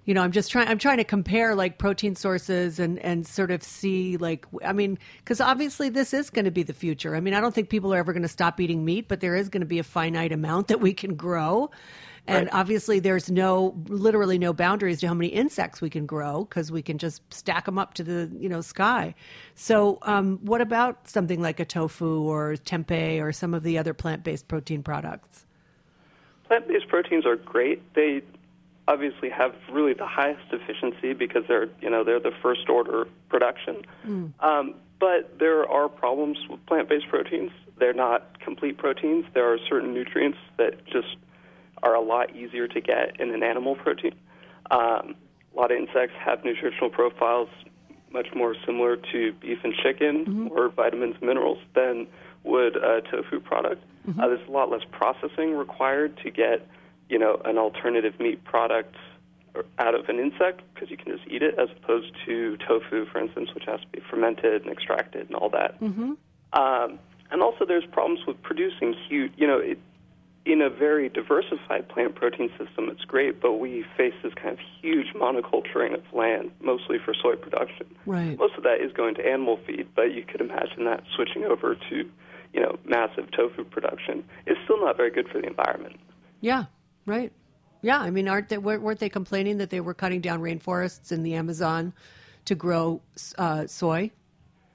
you 0.04 0.14
know, 0.14 0.22
I'm 0.22 0.32
just 0.32 0.50
trying. 0.50 0.68
I'm 0.68 0.78
trying 0.78 0.98
to 0.98 1.04
compare 1.04 1.54
like 1.54 1.78
protein 1.78 2.14
sources 2.14 2.78
and 2.78 2.98
and 2.98 3.26
sort 3.26 3.50
of 3.50 3.62
see 3.62 4.16
like 4.16 4.46
I 4.64 4.72
mean, 4.72 4.98
because 5.18 5.40
obviously 5.40 5.88
this 5.88 6.12
is 6.12 6.30
going 6.30 6.44
to 6.44 6.50
be 6.50 6.62
the 6.62 6.74
future. 6.74 7.16
I 7.16 7.20
mean, 7.20 7.34
I 7.34 7.40
don't 7.40 7.54
think 7.54 7.68
people 7.68 7.94
are 7.94 7.98
ever 7.98 8.12
going 8.12 8.22
to 8.22 8.28
stop 8.28 8.60
eating 8.60 8.84
meat, 8.84 9.08
but 9.08 9.20
there 9.20 9.34
is 9.34 9.48
going 9.48 9.62
to 9.62 9.66
be 9.66 9.78
a 9.78 9.84
finite 9.84 10.32
amount 10.32 10.68
that 10.68 10.80
we 10.80 10.92
can 10.92 11.14
grow. 11.14 11.70
And 12.26 12.46
Right. 12.46 12.54
obviously, 12.54 13.00
there's 13.00 13.30
no, 13.30 13.74
literally 13.86 14.38
no 14.38 14.54
boundaries 14.54 15.00
to 15.00 15.08
how 15.08 15.12
many 15.12 15.28
insects 15.28 15.82
we 15.82 15.90
can 15.90 16.06
grow 16.06 16.44
because 16.44 16.72
we 16.72 16.80
can 16.80 16.96
just 16.96 17.20
stack 17.32 17.66
them 17.66 17.78
up 17.78 17.92
to 17.94 18.02
the, 18.02 18.30
you 18.38 18.48
know, 18.48 18.62
sky. 18.62 19.14
So, 19.54 19.98
um, 20.02 20.38
what 20.38 20.62
about 20.62 21.06
something 21.06 21.42
like 21.42 21.60
a 21.60 21.66
tofu 21.66 22.22
or 22.22 22.54
tempeh 22.54 23.22
or 23.22 23.30
some 23.30 23.52
of 23.52 23.62
the 23.62 23.76
other 23.76 23.92
plant-based 23.92 24.48
protein 24.48 24.82
products? 24.82 25.44
Plant-based 26.44 26.88
proteins 26.88 27.26
are 27.26 27.36
great. 27.36 27.82
They 27.92 28.22
obviously 28.86 29.30
have 29.30 29.54
really 29.72 29.94
the 29.94 30.06
highest 30.06 30.42
efficiency 30.52 31.12
because 31.14 31.44
they're 31.48 31.68
you 31.80 31.90
know 31.90 32.04
they're 32.04 32.20
the 32.20 32.32
first 32.42 32.68
order 32.68 33.06
production. 33.28 33.84
Um, 34.40 34.74
but 35.00 35.38
there 35.38 35.68
are 35.68 35.88
problems 35.88 36.38
with 36.48 36.64
plant-based 36.66 37.08
proteins. 37.08 37.50
They're 37.78 37.92
not 37.92 38.40
complete 38.40 38.78
proteins. 38.78 39.26
There 39.34 39.52
are 39.52 39.58
certain 39.68 39.92
nutrients 39.92 40.38
that 40.56 40.84
just 40.86 41.16
are 41.82 41.94
a 41.94 42.00
lot 42.00 42.34
easier 42.36 42.68
to 42.68 42.80
get 42.80 43.20
in 43.20 43.34
an 43.34 43.42
animal 43.42 43.74
protein. 43.74 44.14
Um, 44.70 45.16
a 45.54 45.60
lot 45.60 45.70
of 45.70 45.76
insects 45.78 46.14
have 46.24 46.44
nutritional 46.44 46.90
profiles 46.90 47.48
much 48.12 48.28
more 48.34 48.54
similar 48.64 48.96
to 48.96 49.32
beef 49.40 49.58
and 49.64 49.74
chicken 49.74 50.48
or 50.52 50.68
vitamins 50.68 51.16
and 51.20 51.26
minerals 51.28 51.58
than 51.74 52.06
would 52.44 52.76
a 52.76 53.02
tofu 53.10 53.40
product. 53.40 53.82
Uh, 54.20 54.28
there's 54.28 54.48
a 54.48 54.50
lot 54.52 54.70
less 54.70 54.82
processing 54.92 55.54
required 55.56 56.16
to 56.22 56.30
get, 56.30 56.66
you 57.08 57.18
know, 57.18 57.40
an 57.44 57.58
alternative 57.58 58.18
meat 58.18 58.44
product 58.44 58.96
out 59.78 59.94
of 59.94 60.08
an 60.08 60.18
insect 60.18 60.62
because 60.72 60.90
you 60.90 60.96
can 60.96 61.16
just 61.16 61.28
eat 61.28 61.42
it, 61.42 61.58
as 61.58 61.68
opposed 61.76 62.12
to 62.26 62.56
tofu, 62.58 63.06
for 63.06 63.20
instance, 63.20 63.50
which 63.54 63.64
has 63.66 63.80
to 63.80 63.86
be 63.88 64.00
fermented 64.10 64.62
and 64.62 64.72
extracted 64.72 65.26
and 65.26 65.36
all 65.36 65.50
that. 65.50 65.76
Um, 66.52 66.98
and 67.30 67.42
also, 67.42 67.64
there's 67.64 67.86
problems 67.86 68.20
with 68.26 68.40
producing 68.42 68.94
huge, 69.08 69.32
you 69.36 69.46
know, 69.46 69.58
it, 69.58 69.78
in 70.44 70.60
a 70.60 70.68
very 70.68 71.08
diversified 71.08 71.88
plant 71.88 72.14
protein 72.14 72.50
system, 72.50 72.90
it's 72.90 73.04
great, 73.04 73.40
but 73.40 73.54
we 73.54 73.84
face 73.96 74.12
this 74.22 74.34
kind 74.34 74.50
of 74.50 74.58
huge 74.80 75.06
monoculturing 75.14 75.94
of 75.94 76.02
land, 76.12 76.50
mostly 76.60 76.98
for 77.02 77.14
soy 77.14 77.34
production. 77.34 77.86
Right. 78.04 78.38
Most 78.38 78.54
of 78.56 78.62
that 78.64 78.80
is 78.80 78.92
going 78.92 79.14
to 79.14 79.26
animal 79.26 79.58
feed, 79.66 79.88
but 79.94 80.12
you 80.12 80.22
could 80.22 80.42
imagine 80.42 80.84
that 80.84 81.02
switching 81.16 81.44
over 81.44 81.74
to, 81.74 82.10
you 82.52 82.60
know, 82.60 82.78
massive 82.84 83.30
tofu 83.30 83.64
production 83.64 84.22
is 84.46 84.56
still 84.64 84.80
not 84.80 84.96
very 84.96 85.10
good 85.10 85.28
for 85.28 85.40
the 85.40 85.46
environment. 85.46 85.98
Yeah, 86.42 86.64
right. 87.06 87.32
Yeah, 87.82 87.98
I 87.98 88.10
mean, 88.10 88.28
aren't 88.28 88.48
they, 88.48 88.56
weren't 88.58 88.98
they 88.98 89.10
complaining 89.10 89.58
that 89.58 89.68
they 89.70 89.80
were 89.80 89.92
cutting 89.92 90.20
down 90.22 90.40
rainforests 90.40 91.12
in 91.12 91.22
the 91.22 91.34
Amazon 91.34 91.92
to 92.46 92.54
grow 92.54 93.02
uh, 93.36 93.66
soy? 93.66 94.10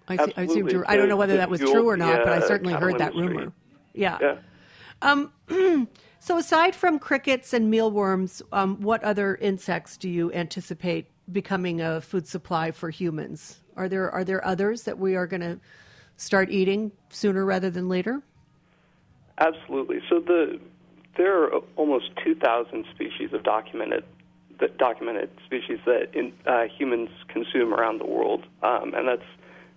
I, 0.07 0.13
I 0.13 0.17
seem 0.17 0.27
to. 0.27 0.39
Absolutely. 0.41 0.85
I 0.85 0.95
don't 0.95 1.09
know 1.09 1.17
whether 1.17 1.33
The- 1.33 1.39
that 1.39 1.49
was 1.49 1.59
true 1.59 1.89
or 1.89 1.97
not, 1.97 2.23
but 2.23 2.33
I 2.33 2.47
certainly 2.47 2.73
heard 2.73 2.97
that 2.99 3.13
industry. 3.13 3.37
rumor. 3.37 3.53
Yeah. 3.93 4.17
Yeah. 4.21 5.25
So 6.21 6.37
aside 6.37 6.75
from 6.75 6.99
crickets 6.99 7.53
and 7.53 7.71
mealworms, 7.71 8.41
um, 8.51 8.81
what 8.81 9.01
other 9.05 9.35
insects 9.35 9.95
do 9.95 10.09
you 10.09 10.33
anticipate 10.33 11.07
becoming 11.31 11.79
a 11.79 12.01
food 12.01 12.27
supply 12.27 12.71
for 12.71 12.89
humans? 12.89 13.61
Are 13.77 13.87
there 13.87 14.11
are 14.11 14.25
there 14.25 14.45
others 14.45 14.83
that 14.83 14.99
we 14.99 15.15
are 15.15 15.25
going 15.25 15.41
to 15.41 15.59
start 16.17 16.51
eating 16.51 16.91
sooner 17.09 17.45
rather 17.45 17.69
than 17.69 17.87
later? 17.87 18.21
Absolutely. 19.37 20.01
So 20.09 20.19
the 20.19 20.59
there 21.19 21.43
are 21.43 21.57
almost 21.75 22.11
2,000 22.23 22.85
species 22.95 23.33
of 23.33 23.43
documented 23.43 24.05
that 24.61 24.77
documented 24.77 25.29
species 25.45 25.79
that 25.85 26.09
in, 26.13 26.33
uh, 26.45 26.63
humans 26.63 27.09
consume 27.27 27.73
around 27.73 27.99
the 27.99 28.05
world, 28.05 28.45
um, 28.63 28.93
and 28.93 29.07
that's 29.07 29.23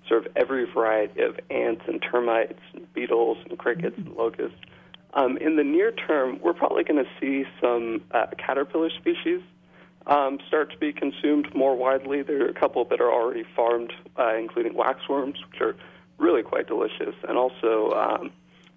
sort 0.08 0.24
of 0.26 0.32
every 0.36 0.64
variety 0.64 1.20
of 1.22 1.38
ants 1.50 1.82
and 1.86 2.00
termites, 2.02 2.58
and 2.74 2.92
beetles 2.92 3.38
and 3.48 3.58
crickets 3.58 3.96
and 3.96 4.14
locusts. 4.14 4.58
Um, 5.14 5.36
in 5.36 5.56
the 5.56 5.62
near 5.64 5.92
term, 5.92 6.40
we're 6.42 6.52
probably 6.54 6.82
going 6.84 7.04
to 7.04 7.10
see 7.20 7.44
some 7.60 8.02
uh, 8.12 8.26
caterpillar 8.38 8.90
species 8.90 9.40
um, 10.06 10.38
start 10.48 10.72
to 10.72 10.78
be 10.78 10.92
consumed 10.92 11.54
more 11.54 11.76
widely. 11.76 12.22
There 12.22 12.44
are 12.44 12.48
a 12.48 12.54
couple 12.54 12.84
that 12.86 13.00
are 13.00 13.12
already 13.12 13.44
farmed, 13.54 13.92
uh, 14.18 14.34
including 14.36 14.74
waxworms, 14.74 15.36
which 15.50 15.60
are 15.60 15.76
really 16.18 16.42
quite 16.42 16.66
delicious, 16.66 17.14
and 17.28 17.36
also 17.38 17.92
um, 17.92 18.30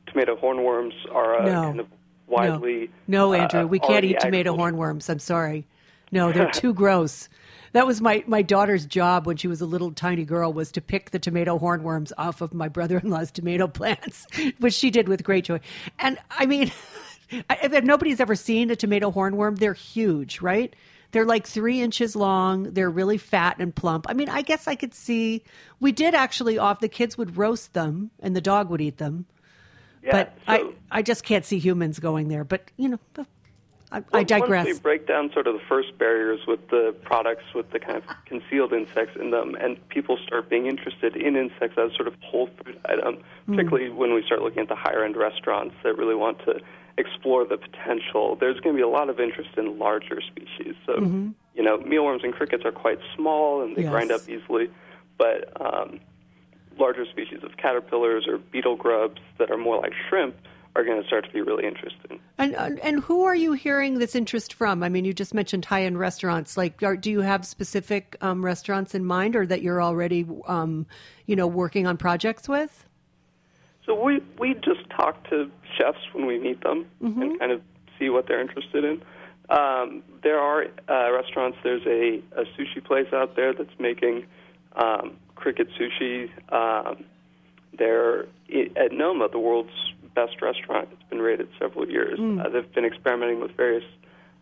tomato 0.08 0.36
hornworms 0.36 0.94
are 1.12 1.40
uh, 1.40 1.46
No. 1.46 1.62
kind 1.64 1.80
of 1.80 1.88
widely. 2.28 2.90
No, 3.08 3.30
no 3.30 3.34
uh, 3.34 3.38
Andrew, 3.44 3.68
we 3.68 3.80
can't 3.80 4.06
eat 4.06 4.20
tomato 4.20 4.56
hornworms. 4.56 5.10
I'm 5.10 5.20
sorry. 5.20 5.66
No, 6.12 6.32
they're 6.34 6.52
too 6.52 6.74
gross. 6.74 7.30
That 7.74 7.86
was 7.86 8.00
my, 8.00 8.24
my 8.26 8.42
daughter's 8.42 8.86
job 8.86 9.28
when 9.28 9.36
she 9.36 9.50
was 9.50 9.60
a 9.60 9.66
little 9.66 9.92
tiny 9.92 10.24
girl 10.24 10.54
was 10.54 10.72
to 10.74 10.82
pick 10.82 11.12
the 11.12 11.20
tomato 11.20 11.60
hornworms 11.60 12.14
off 12.18 12.40
of 12.40 12.54
my 12.54 12.70
brother-in-law's 12.70 13.32
tomato 13.32 13.68
plants, 13.68 14.28
which 14.60 14.74
she 14.74 14.90
did 14.90 15.10
with 15.10 15.24
great 15.24 15.44
joy. 15.44 15.60
And 16.00 16.18
I 16.32 16.46
mean, 16.46 16.72
if 17.32 17.84
nobody's 17.84 18.22
ever 18.22 18.36
seen 18.36 18.72
a 18.72 18.78
tomato 18.78 19.12
hornworm, 19.12 19.60
they're 19.60 19.74
huge, 19.74 20.40
right? 20.40 20.74
They're 21.12 21.26
like 21.26 21.48
three 21.48 21.82
inches 21.82 22.16
long. 22.16 22.74
They're 22.74 22.90
really 22.90 23.18
fat 23.18 23.58
and 23.60 23.76
plump. 23.76 24.06
I 24.10 24.14
mean, 24.14 24.30
I 24.30 24.42
guess 24.42 24.68
I 24.68 24.76
could 24.76 24.94
see. 24.94 25.44
We 25.80 25.92
did 25.92 26.14
actually 26.14 26.58
off. 26.58 26.80
The 26.80 26.90
kids 26.90 27.18
would 27.18 27.38
roast 27.38 27.74
them, 27.74 28.12
and 28.22 28.36
the 28.36 28.42
dog 28.42 28.70
would 28.70 28.82
eat 28.82 28.98
them. 28.98 29.26
Yeah, 30.06 30.12
but 30.12 30.38
I, 30.48 30.58
so- 30.60 30.74
I 30.92 31.02
just 31.02 31.24
can't 31.24 31.44
see 31.46 31.60
humans 31.60 32.00
going 32.00 32.28
there. 32.28 32.44
But 32.44 32.70
you 32.78 32.90
know, 32.90 33.00
I, 33.92 34.04
I 34.14 34.24
digress. 34.24 34.66
Once 34.66 34.78
we 34.78 34.82
break 34.82 35.08
down 35.08 35.32
sort 35.34 35.48
of 35.48 35.54
the 35.56 35.62
first 35.70 35.98
barriers 35.98 36.42
with 36.48 36.68
the 36.70 36.96
products 37.04 37.44
with 37.54 37.70
the 37.72 37.80
kind 37.80 37.98
of 37.98 38.04
concealed 38.26 38.74
insects 38.74 39.16
in 39.20 39.32
them, 39.32 39.56
and 39.56 39.78
people 39.90 40.18
start 40.26 40.50
being 40.50 40.66
interested 40.68 41.16
in 41.16 41.36
insects 41.36 41.78
as 41.78 41.94
sort 41.96 42.08
of 42.08 42.16
whole 42.22 42.48
food 42.64 42.80
item, 42.86 43.18
Hmm. 43.46 43.56
particularly 43.56 43.90
when 43.90 44.14
we 44.14 44.24
start 44.26 44.42
looking 44.42 44.60
at 44.60 44.68
the 44.70 44.76
higher 44.76 45.04
end 45.04 45.16
restaurants 45.16 45.76
that 45.84 45.98
really 45.98 46.16
want 46.16 46.40
to 46.46 46.60
explore 46.98 47.46
the 47.46 47.58
potential. 47.58 48.36
There's 48.40 48.60
going 48.62 48.74
to 48.76 48.78
be 48.78 48.84
a 48.84 48.88
lot 48.88 49.10
of 49.10 49.20
interest 49.20 49.50
in 49.58 49.78
larger 49.78 50.22
species. 50.22 50.76
So, 50.86 50.96
you 51.54 51.62
know, 51.64 51.78
mealworms 51.80 52.24
and 52.24 52.34
crickets 52.34 52.64
are 52.66 52.72
quite 52.72 53.00
small 53.16 53.62
and 53.62 53.76
they 53.76 53.82
Mm-hmm. 53.82 53.82
Yes. 53.84 53.92
grind 53.92 54.12
up 54.12 54.22
easily, 54.30 54.70
but 55.18 55.52
um, 55.62 56.00
larger 56.78 57.06
species 57.06 57.40
of 57.44 57.58
caterpillars 57.58 58.26
or 58.28 58.38
beetle 58.38 58.76
grubs 58.76 59.22
that 59.38 59.52
are 59.52 59.58
more 59.58 59.80
like 59.80 59.94
shrimp 60.10 60.36
are 60.76 60.84
going 60.84 61.02
to 61.02 61.08
start 61.08 61.26
to 61.26 61.32
be 61.32 61.42
really 61.42 61.66
interesting. 61.66 62.20
And 62.38 62.54
and 62.56 63.00
who 63.02 63.24
are 63.24 63.36
you 63.36 63.54
hearing 63.54 64.00
this 64.00 64.14
interest 64.14 64.54
from? 64.54 64.84
I 64.84 64.90
mean, 64.90 65.06
you 65.06 65.14
just 65.14 65.34
mentioned 65.34 65.66
high 65.66 65.84
end 65.86 65.98
restaurants. 65.98 66.58
Like, 66.58 66.84
are, 66.84 66.98
do 66.98 67.10
you 67.10 67.22
have 67.22 67.46
specific 67.46 68.18
um, 68.22 68.44
restaurants 68.44 68.94
in 68.94 69.06
mind, 69.06 69.36
or 69.38 69.46
that 69.46 69.62
you're 69.62 69.82
already, 69.82 70.28
um, 70.48 70.86
you 71.28 71.36
know, 71.36 71.48
working 71.48 71.88
on 71.88 71.96
projects 71.96 72.50
with? 72.50 72.86
So 73.86 73.96
we 74.02 74.22
we 74.38 74.54
just 74.56 74.90
talk 74.90 75.30
to 75.30 75.50
chefs 75.78 76.00
when 76.14 76.26
we 76.26 76.40
meet 76.40 76.62
them 76.62 76.88
and 77.00 77.40
kind 77.40 77.52
of 77.52 77.62
see 77.98 78.10
what 78.10 78.28
they're 78.28 78.42
interested 78.42 78.84
in. 78.84 79.02
Um, 79.50 80.04
there 80.24 80.40
are 80.40 80.66
uh, 80.90 81.14
restaurants. 81.14 81.58
There's 81.64 81.86
a, 81.86 82.22
a 82.38 82.46
sushi 82.58 82.84
place 82.84 83.08
out 83.14 83.36
there 83.36 83.54
that's 83.54 83.80
making 83.80 84.26
um, 84.76 85.18
cricket 85.36 85.68
sushi. 85.80 86.30
Um, 86.52 87.06
they're 87.78 88.24
at 88.78 88.92
Noma, 88.92 89.28
the 89.30 89.40
world's 89.40 89.94
best 90.14 90.42
restaurant. 90.42 90.90
It's 90.94 91.10
been 91.10 91.20
rated 91.20 91.50
several 91.60 91.90
years. 91.90 92.18
Uh, 92.40 92.50
they've 92.50 92.74
been 92.74 92.86
experimenting 92.86 93.42
with 93.42 93.52
various 93.52 93.84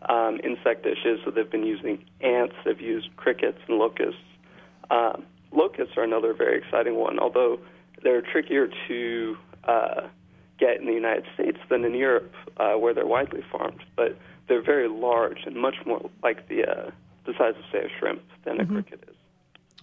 um, 0.07 0.39
insect 0.43 0.83
dishes. 0.83 1.19
So 1.25 1.31
they've 1.31 1.49
been 1.49 1.65
using 1.65 2.03
ants. 2.21 2.55
They've 2.63 2.79
used 2.79 3.15
crickets 3.17 3.57
and 3.67 3.77
locusts. 3.77 4.21
Um, 4.91 5.23
locusts 5.51 5.97
are 5.97 6.03
another 6.03 6.33
very 6.33 6.57
exciting 6.57 6.95
one, 6.95 7.17
although 7.19 7.59
they're 8.03 8.21
trickier 8.21 8.69
to 8.87 9.37
uh, 9.63 10.01
get 10.59 10.79
in 10.79 10.85
the 10.85 10.93
United 10.93 11.25
States 11.33 11.57
than 11.69 11.83
in 11.85 11.95
Europe, 11.95 12.31
uh, 12.57 12.73
where 12.73 12.93
they're 12.93 13.07
widely 13.07 13.43
farmed. 13.51 13.81
But 13.95 14.17
they're 14.47 14.61
very 14.63 14.87
large 14.89 15.39
and 15.45 15.55
much 15.55 15.75
more 15.85 16.09
like 16.21 16.47
the 16.49 16.65
uh, 16.65 16.91
the 17.25 17.33
size 17.37 17.55
of, 17.57 17.63
say, 17.71 17.79
a 17.79 17.89
shrimp 17.99 18.21
than 18.43 18.59
a 18.59 18.65
cricket 18.65 19.03
is. 19.09 19.15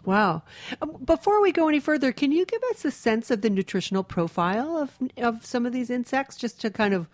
Wow. 0.05 0.43
Um, 0.81 0.97
Before 1.05 1.43
we 1.43 1.53
go 1.53 1.69
any 1.69 1.81
further, 1.81 2.13
can 2.13 2.33
you 2.33 2.47
give 2.47 2.63
us 2.71 2.85
a 2.85 2.91
sense 2.91 3.31
of 3.31 3.43
the 3.43 3.51
nutritional 3.51 4.03
profile 4.03 4.77
of 4.77 4.97
of 5.19 5.45
some 5.45 5.67
of 5.67 5.73
these 5.73 5.91
insects, 5.91 6.37
just 6.37 6.61
to 6.63 6.71
kind 6.71 6.95
of 6.95 7.09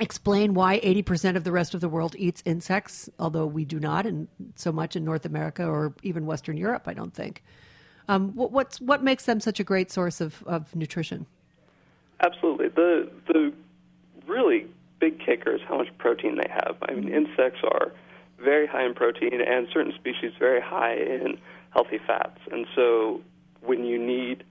explain 0.00 0.54
why 0.54 0.80
80% 0.80 1.36
of 1.36 1.44
the 1.44 1.52
rest 1.52 1.74
of 1.74 1.80
the 1.80 1.88
world 1.88 2.16
eats 2.18 2.42
insects, 2.44 3.08
although 3.18 3.46
we 3.46 3.64
do 3.64 3.78
not, 3.78 4.06
and 4.06 4.26
so 4.56 4.72
much 4.72 4.96
in 4.96 5.04
North 5.04 5.24
America 5.24 5.64
or 5.64 5.94
even 6.02 6.26
Western 6.26 6.56
Europe, 6.56 6.88
I 6.88 6.94
don't 6.94 7.14
think. 7.14 7.44
Um, 8.08 8.32
what, 8.34 8.50
what's 8.50 8.80
what 8.80 9.02
makes 9.02 9.24
them 9.24 9.40
such 9.40 9.60
a 9.60 9.64
great 9.64 9.90
source 9.90 10.20
of, 10.20 10.42
of 10.46 10.74
nutrition? 10.74 11.26
Absolutely. 12.20 12.68
The 12.68 13.10
the 13.28 13.52
really 14.26 14.66
big 15.00 15.20
kicker 15.24 15.54
is 15.54 15.60
how 15.66 15.78
much 15.78 15.88
protein 15.98 16.36
they 16.36 16.50
have. 16.50 16.76
I 16.82 16.94
mean, 16.94 17.08
insects 17.08 17.60
are 17.62 17.92
very 18.38 18.66
high 18.66 18.84
in 18.84 18.94
protein, 18.94 19.40
and 19.40 19.68
certain 19.72 19.92
species 19.94 20.32
very 20.38 20.60
high 20.60 20.94
in 20.94 21.38
healthy 21.74 21.98
fats. 22.06 22.38
And 22.50 22.66
so, 22.74 23.20
when 23.60 23.84
you 23.84 23.98
need 23.98 24.44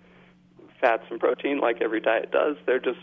fats 0.80 1.04
and 1.10 1.20
protein, 1.20 1.60
like 1.60 1.82
every 1.82 2.02
diet 2.02 2.32
does, 2.32 2.58
they're 2.66 2.80
just 2.80 3.00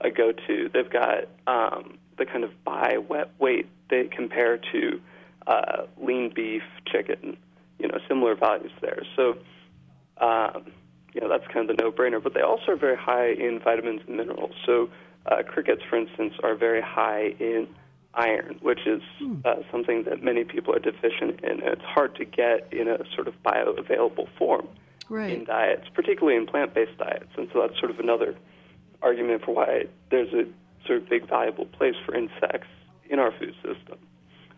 a 0.00 0.10
go-to. 0.10 0.68
They've 0.72 0.90
got 0.90 1.28
um, 1.46 1.98
the 2.18 2.26
kind 2.26 2.44
of 2.44 2.50
by 2.64 2.98
weight 3.38 3.68
they 3.88 4.04
compare 4.04 4.58
to 4.72 5.00
uh, 5.46 5.86
lean 6.02 6.32
beef, 6.34 6.62
chicken. 6.86 7.36
You 7.78 7.88
know, 7.88 7.98
similar 8.08 8.34
values 8.34 8.72
there. 8.80 9.02
So. 9.16 9.38
Um, 10.18 10.72
you 11.12 11.22
know, 11.22 11.28
that's 11.30 11.46
kind 11.50 11.68
of 11.68 11.74
the 11.76 11.82
no-brainer. 11.82 12.22
But 12.22 12.34
they 12.34 12.42
also 12.42 12.72
are 12.72 12.76
very 12.76 12.96
high 12.96 13.30
in 13.30 13.58
vitamins 13.64 14.02
and 14.06 14.16
minerals. 14.18 14.52
So 14.66 14.90
uh, 15.24 15.42
crickets, 15.42 15.82
for 15.88 15.96
instance, 15.96 16.34
are 16.42 16.54
very 16.54 16.82
high 16.82 17.34
in 17.40 17.68
iron, 18.16 18.56
which 18.62 18.86
is 18.86 19.02
Hmm. 19.18 19.36
uh, 19.44 19.56
something 19.70 20.02
that 20.04 20.22
many 20.22 20.44
people 20.44 20.74
are 20.74 20.78
deficient 20.78 21.40
in. 21.44 21.62
It's 21.62 21.82
hard 21.82 22.14
to 22.16 22.24
get 22.24 22.72
in 22.72 22.88
a 22.88 23.04
sort 23.14 23.28
of 23.28 23.34
bioavailable 23.42 24.28
form 24.38 24.68
Right. 25.08 25.30
in 25.32 25.44
diets, 25.44 25.88
particularly 25.94 26.36
in 26.36 26.46
plant-based 26.46 26.98
diets. 26.98 27.30
And 27.36 27.48
so 27.52 27.60
that's 27.60 27.78
sort 27.78 27.90
of 27.90 28.00
another 28.00 28.34
argument 29.02 29.44
for 29.44 29.54
why 29.54 29.84
there's 30.10 30.32
a 30.32 30.46
sort 30.86 31.02
of 31.02 31.08
big 31.08 31.28
valuable 31.28 31.66
place 31.66 31.94
for 32.04 32.14
insects 32.14 32.68
in 33.08 33.18
our 33.18 33.30
food 33.32 33.54
system. 33.62 33.98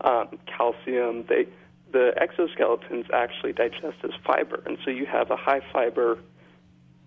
Um, 0.03 0.39
calcium, 0.47 1.25
they 1.29 1.47
the 1.91 2.13
exoskeletons 2.21 3.11
actually 3.13 3.55
digest 3.55 3.97
as 4.05 4.11
fiber, 4.23 4.63
and 4.67 4.77
so 4.85 4.91
you 4.91 5.07
have 5.07 5.31
a 5.31 5.37
high 5.37 5.61
fiber 5.73 6.19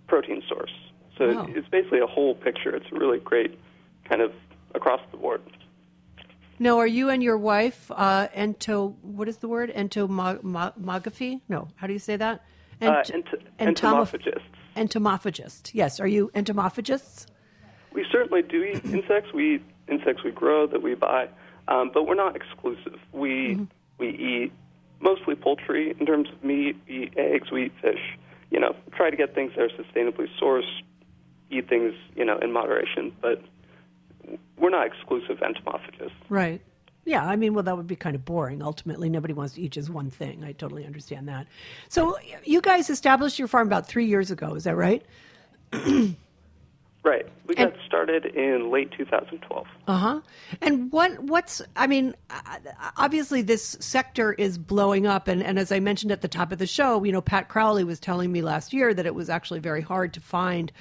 protein 0.08 0.42
source. 0.50 0.74
So 1.18 1.34
Wow. 1.36 1.46
it's 1.50 1.68
basically 1.70 2.00
a 2.00 2.08
whole 2.08 2.34
picture. 2.34 2.76
It's 2.76 2.92
a 2.92 2.96
really 2.96 3.20
great, 3.20 3.58
kind 4.06 4.22
of 4.22 4.34
across 4.74 5.00
the 5.12 5.18
board. 5.18 5.42
Now, 6.62 6.78
are 6.78 6.86
you 6.86 7.10
and 7.10 7.24
your 7.24 7.40
wife 7.40 7.90
uh, 7.90 8.28
ento? 8.38 8.94
What 9.02 9.28
is 9.28 9.38
the 9.38 9.48
word? 9.48 9.74
Entomography? 9.74 11.42
No, 11.50 11.68
how 11.76 11.88
do 11.88 11.94
you 11.94 11.98
say 11.98 12.18
that? 12.18 12.46
Uh, 12.80 13.02
Ent- 13.12 13.12
ent- 13.60 13.78
entomophagists. 13.78 14.44
Entomophagist. 14.76 15.72
Yes. 15.74 16.00
Are 16.00 16.06
you 16.06 16.30
entomophagists? 16.36 17.26
We 17.94 18.06
certainly 18.12 18.44
do 18.44 18.64
eat 18.64 18.86
insects. 18.86 19.34
We 19.34 19.56
eat 19.56 19.64
insects 19.88 20.24
we 20.24 20.30
grow 20.30 20.68
that 20.68 20.84
we 20.84 20.94
buy, 20.94 21.30
um, 21.68 21.90
but 21.92 22.04
we're 22.06 22.14
not 22.14 22.36
exclusive. 22.36 23.00
We 23.12 23.68
we 23.98 24.10
eat 24.10 24.52
mostly 25.00 25.34
poultry 25.34 25.96
in 26.00 26.06
terms 26.06 26.30
of 26.30 26.44
meat. 26.44 26.76
We 26.88 27.06
eat 27.06 27.14
eggs. 27.18 27.52
We 27.52 27.66
eat 27.66 27.74
fish. 27.82 28.20
You 28.52 28.60
know, 28.60 28.76
try 28.96 29.10
to 29.10 29.18
get 29.18 29.34
things 29.34 29.54
that 29.56 29.64
are 29.64 29.70
sustainably 29.70 30.28
sourced. 30.40 30.70
Eat 31.50 31.68
things 31.68 31.96
you 32.16 32.24
know 32.24 32.38
in 32.38 32.52
moderation, 32.52 33.12
but 33.20 33.42
we're 34.62 34.70
not 34.70 34.88
exclusive 34.88 35.40
entomophagists. 35.40 36.12
Right. 36.30 36.62
Yeah, 37.04 37.26
I 37.26 37.36
mean, 37.36 37.56
well, 37.56 37.64
that 37.64 37.76
would 37.76 37.88
be 37.88 37.96
kind 37.96 38.16
of 38.16 38.24
boring. 38.24 38.62
Ultimately, 38.62 39.10
nobody 39.10 39.34
wants 39.34 39.56
to 39.56 39.62
eat 39.62 39.72
just 39.72 39.90
one 39.90 40.12
thing. 40.12 40.44
I 40.44 40.52
totally 40.52 40.86
understand 40.86 41.28
that. 41.30 41.48
So, 41.90 42.18
you 42.44 42.62
guys 42.62 42.92
established 42.92 43.40
your 43.40 43.48
farm 43.48 43.68
about 43.68 43.88
three 43.88 44.06
years 44.06 44.30
ago. 44.30 44.54
Is 44.54 44.66
that 44.66 44.76
right? 44.76 45.04
Right. 47.04 47.26
We 47.48 47.56
And- 47.56 47.72
got 47.72 47.80
started 47.88 48.26
in 48.28 48.70
late 48.70 48.92
2012. 48.92 49.66
Uh 49.88 49.98
huh. 49.98 50.22
And 50.62 50.92
what 50.92 51.20
what's 51.24 51.60
I 51.76 51.88
mean, 51.88 52.14
uh, 52.30 52.58
obviously 52.96 53.42
this 53.42 53.76
sector 53.80 54.34
is 54.34 54.60
blowing 54.60 55.08
up, 55.08 55.28
and, 55.28 55.42
and 55.42 55.58
as 55.58 55.72
I 55.72 55.80
mentioned 55.80 56.12
at 56.12 56.22
the 56.22 56.28
top 56.28 56.52
of 56.52 56.60
the 56.60 56.68
show, 56.68 57.04
you 57.04 57.12
know, 57.12 57.20
Pat 57.22 57.50
Crowley 57.50 57.84
was 57.84 58.00
telling 58.00 58.32
me 58.32 58.44
last 58.44 58.72
year 58.72 58.94
that 58.94 59.08
it 59.08 59.16
was 59.16 59.32
actually 59.32 59.60
very 59.62 59.82
hard 59.82 60.14
to 60.14 60.20
find, 60.22 60.72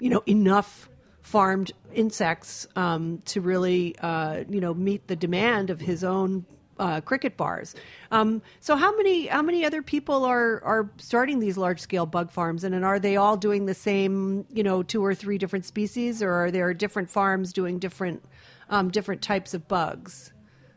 you 0.00 0.08
know, 0.08 0.22
enough 0.26 0.88
farmed 1.26 1.72
insects 1.92 2.68
um, 2.76 3.18
to 3.24 3.40
really, 3.40 3.96
uh, 3.98 4.44
you 4.48 4.60
know, 4.60 4.72
meet 4.72 5.08
the 5.08 5.16
demand 5.16 5.70
of 5.70 5.80
his 5.80 6.04
own 6.04 6.46
uh, 6.78 7.00
cricket 7.00 7.36
bars. 7.36 7.74
Um, 8.12 8.40
so 8.60 8.76
how 8.76 8.96
many 8.96 9.26
how 9.26 9.42
many 9.42 9.64
other 9.64 9.82
people 9.82 10.24
are 10.24 10.62
are 10.62 10.88
starting 10.98 11.40
these 11.40 11.56
large 11.56 11.80
scale 11.80 12.06
bug 12.06 12.30
farms, 12.30 12.62
and, 12.62 12.76
and 12.76 12.84
are 12.84 13.00
they 13.00 13.16
all 13.16 13.36
doing 13.36 13.66
the 13.66 13.74
same, 13.74 14.46
you 14.52 14.62
know, 14.62 14.84
two 14.84 15.04
or 15.04 15.16
three 15.16 15.36
different 15.36 15.64
species, 15.64 16.22
or 16.22 16.30
are 16.30 16.50
there 16.52 16.72
different 16.72 17.10
farms 17.10 17.52
doing 17.52 17.80
different 17.80 18.22
um, 18.70 18.88
different 18.88 19.20
types 19.20 19.52
of 19.52 19.66
bugs 19.66 20.32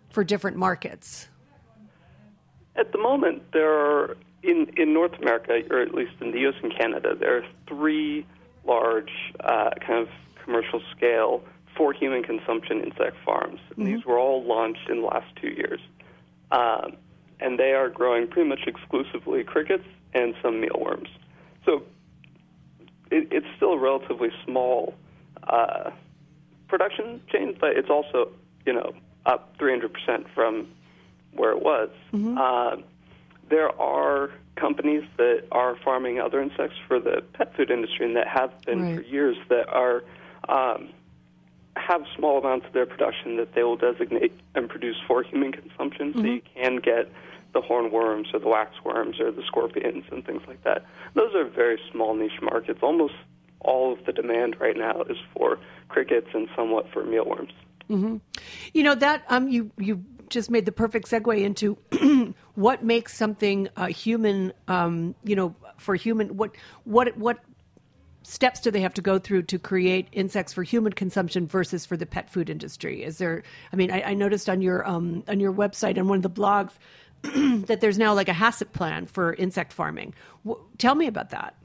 for 0.09 0.23
different 0.23 0.57
markets? 0.57 1.27
At 2.75 2.91
the 2.91 2.97
moment, 2.97 3.43
there 3.53 3.71
are 3.71 4.17
in 4.41 4.73
in 4.77 4.93
North 4.93 5.13
America, 5.21 5.61
or 5.69 5.79
at 5.79 5.93
least 5.93 6.13
in 6.21 6.31
the 6.31 6.39
U.S. 6.39 6.55
and 6.63 6.75
Canada, 6.75 7.13
there 7.13 7.37
are 7.37 7.45
three 7.67 8.25
large 8.65 9.11
uh, 9.41 9.69
kind 9.79 9.99
of 9.99 10.09
commercial 10.49 10.81
scale 10.95 11.43
for 11.77 11.93
human 11.93 12.23
consumption 12.23 12.81
insect 12.83 13.15
farms. 13.23 13.59
And 13.77 13.85
These 13.85 14.03
were 14.05 14.17
all 14.17 14.43
launched 14.43 14.89
in 14.89 15.01
the 15.01 15.07
last 15.07 15.27
two 15.39 15.49
years, 15.49 15.79
um, 16.51 16.97
and 17.39 17.59
they 17.59 17.73
are 17.73 17.87
growing 17.89 18.27
pretty 18.27 18.49
much 18.49 18.61
exclusively 18.65 19.43
crickets 19.43 19.85
and 20.13 20.33
some 20.41 20.59
mealworms. 20.59 21.07
So 21.65 21.83
it, 23.11 23.27
it's 23.31 23.45
still 23.57 23.73
a 23.73 23.77
relatively 23.77 24.29
small 24.45 24.95
uh, 25.47 25.91
production 26.67 27.21
chain, 27.31 27.55
but 27.59 27.77
it's 27.77 27.89
also 27.91 28.31
you 28.65 28.73
know 28.73 28.93
up 29.27 29.53
300 29.59 29.93
percent 29.93 30.25
from 30.33 30.67
where 31.33 31.51
it 31.51 31.61
was. 31.61 31.89
Uh, 32.39 32.77
there 33.49 33.79
are 33.79 34.31
companies 34.55 35.03
that 35.17 35.43
are 35.51 35.75
farming 35.85 36.19
other 36.19 36.41
insects 36.41 36.75
for 36.87 36.99
the 36.99 37.23
pet 37.33 37.55
food 37.55 37.69
industry 37.71 38.05
and 38.07 38.15
that 38.15 38.27
have 38.27 38.51
been 38.65 38.81
Right. 38.81 38.95
for 38.97 39.01
years 39.03 39.37
that 39.49 39.69
are 39.69 40.03
um, 40.47 40.89
have 41.75 42.03
small 42.15 42.39
amounts 42.39 42.67
of 42.67 42.73
their 42.73 42.85
production 42.85 43.37
that 43.37 43.53
they 43.53 43.63
will 43.63 43.77
designate 43.77 44.33
and 44.55 44.69
produce 44.69 44.97
for 45.07 45.23
human 45.23 45.51
consumption. 45.51 46.13
So 46.15 46.23
you 46.23 46.41
can 46.55 46.77
get 46.77 47.11
the 47.53 47.61
hornworms 47.61 48.33
or 48.33 48.39
the 48.39 48.45
waxworms 48.45 49.19
or 49.19 49.31
the 49.31 49.43
scorpions 49.45 50.05
and 50.11 50.25
things 50.25 50.41
like 50.47 50.63
that. 50.63 50.85
Those 51.15 51.33
are 51.35 51.45
very 51.45 51.79
small 51.91 52.13
niche 52.13 52.41
markets. 52.41 52.79
Almost 52.81 53.13
all 53.61 53.93
of 53.93 54.05
the 54.05 54.13
demand 54.13 54.59
right 54.59 54.77
now 54.77 55.01
is 55.03 55.17
for 55.35 55.59
crickets 55.87 56.27
and 56.33 56.47
somewhat 56.55 56.87
for 56.93 57.03
mealworms. 57.03 57.51
You 58.73 58.83
know 58.83 58.95
that 58.95 59.23
um, 59.29 59.49
you 59.49 59.71
you 59.77 60.03
just 60.29 60.51
made 60.51 60.65
the 60.65 60.71
perfect 60.71 61.09
segue 61.09 61.41
into 61.41 61.75
what 62.53 62.83
makes 62.83 63.15
something 63.15 63.67
a 63.75 63.89
human. 63.89 64.53
Um, 64.67 65.15
you 65.23 65.35
know, 65.35 65.55
for 65.77 65.95
human, 65.95 66.37
what 66.37 66.55
what 66.83 67.17
what 67.17 67.39
steps 68.29 68.59
do 68.59 68.71
they 68.71 68.81
have 68.81 68.93
to 68.93 69.01
go 69.01 69.17
through 69.17 69.43
to 69.43 69.59
create 69.59 70.07
insects 70.11 70.53
for 70.53 70.63
human 70.63 70.93
consumption 70.93 71.47
versus 71.47 71.85
for 71.85 71.97
the 71.97 72.05
pet 72.05 72.29
food 72.29 72.49
industry? 72.49 73.03
Is 73.03 73.17
there? 73.17 73.43
I 73.73 73.75
mean, 73.75 73.91
I, 73.91 74.01
I 74.01 74.13
noticed 74.13 74.49
on 74.49 74.61
your 74.61 74.87
um, 74.87 75.23
on 75.27 75.39
your 75.39 75.51
website 75.51 75.97
on 75.97 76.07
one 76.07 76.17
of 76.17 76.23
the 76.23 76.29
blogs 76.29 76.73
that 77.67 77.81
there's 77.81 77.97
now 77.97 78.13
like 78.13 78.29
a 78.29 78.33
HACCP 78.33 78.71
plan 78.71 79.05
for 79.05 79.33
insect 79.33 79.73
farming. 79.73 80.13
W- 80.45 80.63
tell 80.77 80.95
me 80.95 81.07
about 81.07 81.31
that. 81.31 81.55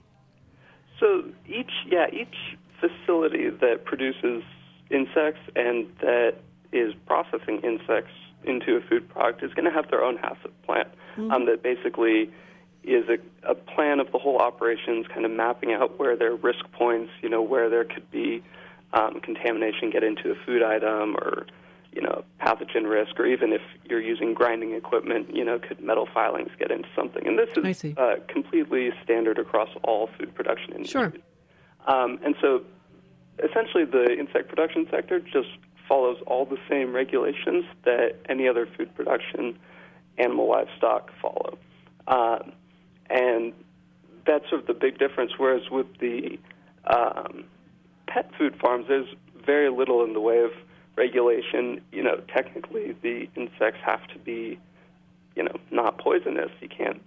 So 0.98 1.24
each, 1.46 1.70
yeah, 1.86 2.06
each 2.12 2.56
facility 2.80 3.50
that 3.50 3.84
produces 3.84 4.42
insects 4.90 5.40
and 5.54 5.86
that 6.00 6.34
is 6.72 6.94
processing 7.06 7.60
insects 7.60 8.12
into 8.44 8.76
a 8.76 8.80
food 8.80 9.08
product 9.08 9.42
is 9.42 9.52
going 9.54 9.64
to 9.64 9.70
have 9.70 9.90
their 9.90 10.02
own 10.02 10.18
HACCP 10.18 10.50
plant 10.64 10.88
um, 11.30 11.46
that 11.46 11.62
basically 11.62 12.30
is 12.84 13.08
a, 13.08 13.18
a 13.50 13.54
plan 13.54 14.00
of 14.00 14.12
the 14.12 14.18
whole 14.18 14.38
operations, 14.38 15.06
kind 15.08 15.24
of 15.24 15.30
mapping 15.30 15.72
out 15.72 15.98
where 15.98 16.16
there 16.16 16.32
are 16.32 16.36
risk 16.36 16.64
points, 16.72 17.10
you 17.22 17.28
know, 17.28 17.42
where 17.42 17.70
there 17.70 17.84
could 17.84 18.10
be 18.10 18.42
um, 18.92 19.20
contamination 19.20 19.90
get 19.90 20.04
into 20.04 20.30
a 20.30 20.34
food 20.46 20.62
item 20.62 21.16
or, 21.16 21.46
you 21.92 22.02
know, 22.02 22.24
pathogen 22.40 22.88
risk, 22.88 23.18
or 23.18 23.26
even 23.26 23.52
if 23.52 23.62
you're 23.88 24.02
using 24.02 24.34
grinding 24.34 24.72
equipment, 24.74 25.34
you 25.34 25.44
know, 25.44 25.58
could 25.58 25.80
metal 25.80 26.08
filings 26.12 26.50
get 26.58 26.70
into 26.70 26.88
something? 26.94 27.26
And 27.26 27.38
this 27.38 27.48
is 27.56 27.96
uh, 27.96 28.16
completely 28.28 28.90
standard 29.02 29.38
across 29.38 29.70
all 29.82 30.10
food 30.18 30.34
production 30.34 30.72
industries. 30.72 30.90
Sure. 30.92 31.12
Um, 31.86 32.18
and 32.24 32.34
so 32.40 32.62
essentially 33.42 33.84
the 33.84 34.16
insect 34.18 34.48
production 34.48 34.86
sector 34.90 35.20
just 35.20 35.48
follows 35.88 36.18
all 36.26 36.44
the 36.46 36.58
same 36.68 36.92
regulations 36.92 37.64
that 37.84 38.16
any 38.28 38.48
other 38.48 38.66
food 38.76 38.94
production 38.94 39.58
animal 40.18 40.48
livestock 40.48 41.10
follow. 41.20 41.58
Um, 42.06 42.52
and 43.10 43.52
that's 44.26 44.48
sort 44.48 44.62
of 44.62 44.66
the 44.66 44.74
big 44.74 44.98
difference. 44.98 45.32
Whereas 45.36 45.62
with 45.70 45.86
the 45.98 46.38
um, 46.86 47.44
pet 48.06 48.30
food 48.38 48.56
farms, 48.60 48.86
there's 48.88 49.08
very 49.44 49.70
little 49.70 50.04
in 50.04 50.12
the 50.12 50.20
way 50.20 50.38
of 50.38 50.50
regulation. 50.96 51.80
You 51.92 52.02
know, 52.02 52.20
technically 52.32 52.96
the 53.02 53.28
insects 53.36 53.80
have 53.84 54.06
to 54.08 54.18
be, 54.18 54.58
you 55.36 55.42
know, 55.42 55.56
not 55.70 55.98
poisonous. 55.98 56.50
You 56.60 56.68
can't 56.68 57.02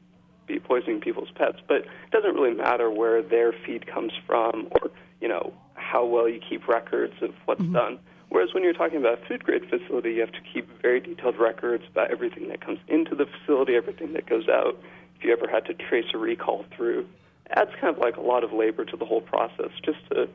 be 0.47 0.59
poisoning 0.59 1.01
people's 1.01 1.31
pets, 1.35 1.57
but 1.67 1.77
it 1.77 2.11
doesn't 2.11 2.33
really 2.33 2.53
matter 2.55 2.89
where 2.89 3.21
their 3.21 3.51
feed 3.65 3.85
comes 3.85 4.13
from 4.25 4.69
or, 4.71 4.89
you 5.19 5.27
know, 5.27 5.53
how 5.73 6.05
well 6.05 6.27
you 6.27 6.39
keep 6.39 6.67
records 6.67 7.13
of 7.21 7.33
what's 7.45 7.63
done. 7.73 7.99
Whereas 8.29 8.53
when 8.53 8.63
you're 8.63 8.73
talking 8.73 8.97
about 8.97 9.23
a 9.23 9.25
food 9.25 9.43
grade 9.43 9.69
facility, 9.69 10.13
you 10.13 10.21
have 10.21 10.31
to 10.33 10.41
keep 10.53 10.69
very 10.81 10.99
detailed 10.99 11.37
records 11.37 11.83
about 11.89 12.11
everything 12.11 12.49
that 12.49 12.61
comes 12.61 12.79
into 12.87 13.15
the 13.15 13.25
facility, 13.25 13.75
everything 13.75 14.13
that 14.13 14.25
goes 14.25 14.49
out. 14.49 14.77
If 15.17 15.23
you 15.23 15.31
ever 15.31 15.47
had 15.49 15.65
to 15.65 15.73
trace 15.73 16.05
a 16.13 16.17
recall 16.17 16.65
through, 16.75 17.07
adds 17.51 17.71
kind 17.81 17.95
of 17.95 17.99
like 17.99 18.17
a 18.17 18.21
lot 18.21 18.43
of 18.43 18.51
labor 18.53 18.85
to 18.85 18.97
the 18.97 19.05
whole 19.05 19.21
process 19.21 19.69
just 19.83 19.99
to 20.11 20.29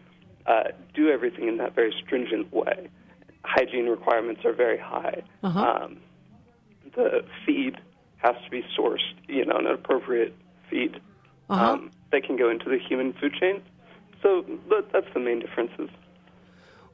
uh, 0.47 0.64
do 0.95 1.09
everything 1.11 1.47
in 1.49 1.59
that 1.59 1.75
very 1.75 1.95
stringent 2.05 2.53
way. 2.53 2.88
Hygiene 3.45 3.87
requirements 3.87 4.45
are 4.45 4.53
very 4.53 4.79
high. 4.79 5.23
Um, 5.85 5.99
the 6.95 7.25
feed 7.47 7.77
has 8.18 8.35
to 8.45 8.51
be 8.51 8.64
sourced, 8.77 9.14
you 9.29 9.45
know, 9.45 9.57
an 9.57 9.66
appropriate 9.66 10.35
feed 10.68 11.01
Uh-huh. 11.49 11.73
um, 11.73 11.90
that 12.12 12.25
can 12.25 12.37
go 12.37 12.49
into 12.51 12.68
the 12.68 12.79
human 12.79 13.12
food 13.14 13.35
chain. 13.40 13.62
So 14.23 14.45
that, 14.71 14.92
that's 14.92 15.12
the 15.14 15.21
main 15.21 15.40
differences. 15.40 15.90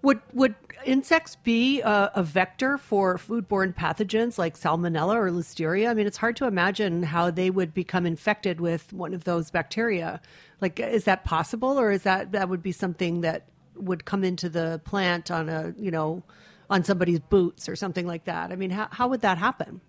Would 0.02 0.20
would 0.32 0.54
insects 0.84 1.36
be 1.36 1.80
a, 1.80 2.10
a 2.14 2.22
vector 2.22 2.78
for 2.78 3.18
foodborne 3.18 3.74
pathogens 3.74 4.38
like 4.38 4.56
salmonella 4.56 5.14
or 5.14 5.30
listeria? 5.30 5.90
I 5.90 5.94
mean, 5.94 6.06
it's 6.06 6.16
hard 6.16 6.36
to 6.36 6.46
imagine 6.46 7.02
how 7.02 7.30
they 7.30 7.50
would 7.50 7.74
become 7.74 8.06
infected 8.06 8.60
with 8.60 8.92
one 8.92 9.12
of 9.12 9.24
those 9.24 9.50
bacteria. 9.50 10.20
Like, 10.60 10.78
is 10.78 11.04
that 11.04 11.24
possible, 11.24 11.78
or 11.78 11.90
is 11.90 12.02
that 12.04 12.32
that 12.32 12.48
would 12.48 12.62
be 12.62 12.72
something 12.72 13.22
that 13.22 13.46
would 13.74 14.04
come 14.04 14.24
into 14.24 14.48
the 14.48 14.80
plant 14.84 15.30
on 15.30 15.48
a 15.48 15.74
you 15.76 15.90
know 15.90 16.22
on 16.70 16.84
somebody's 16.84 17.20
boots 17.20 17.68
or 17.68 17.76
something 17.76 18.06
like 18.06 18.24
that. 18.24 18.52
I 18.52 18.56
mean, 18.56 18.70
how, 18.70 18.88
how 18.90 19.08
would 19.08 19.22
that 19.22 19.38
happen? 19.38 19.80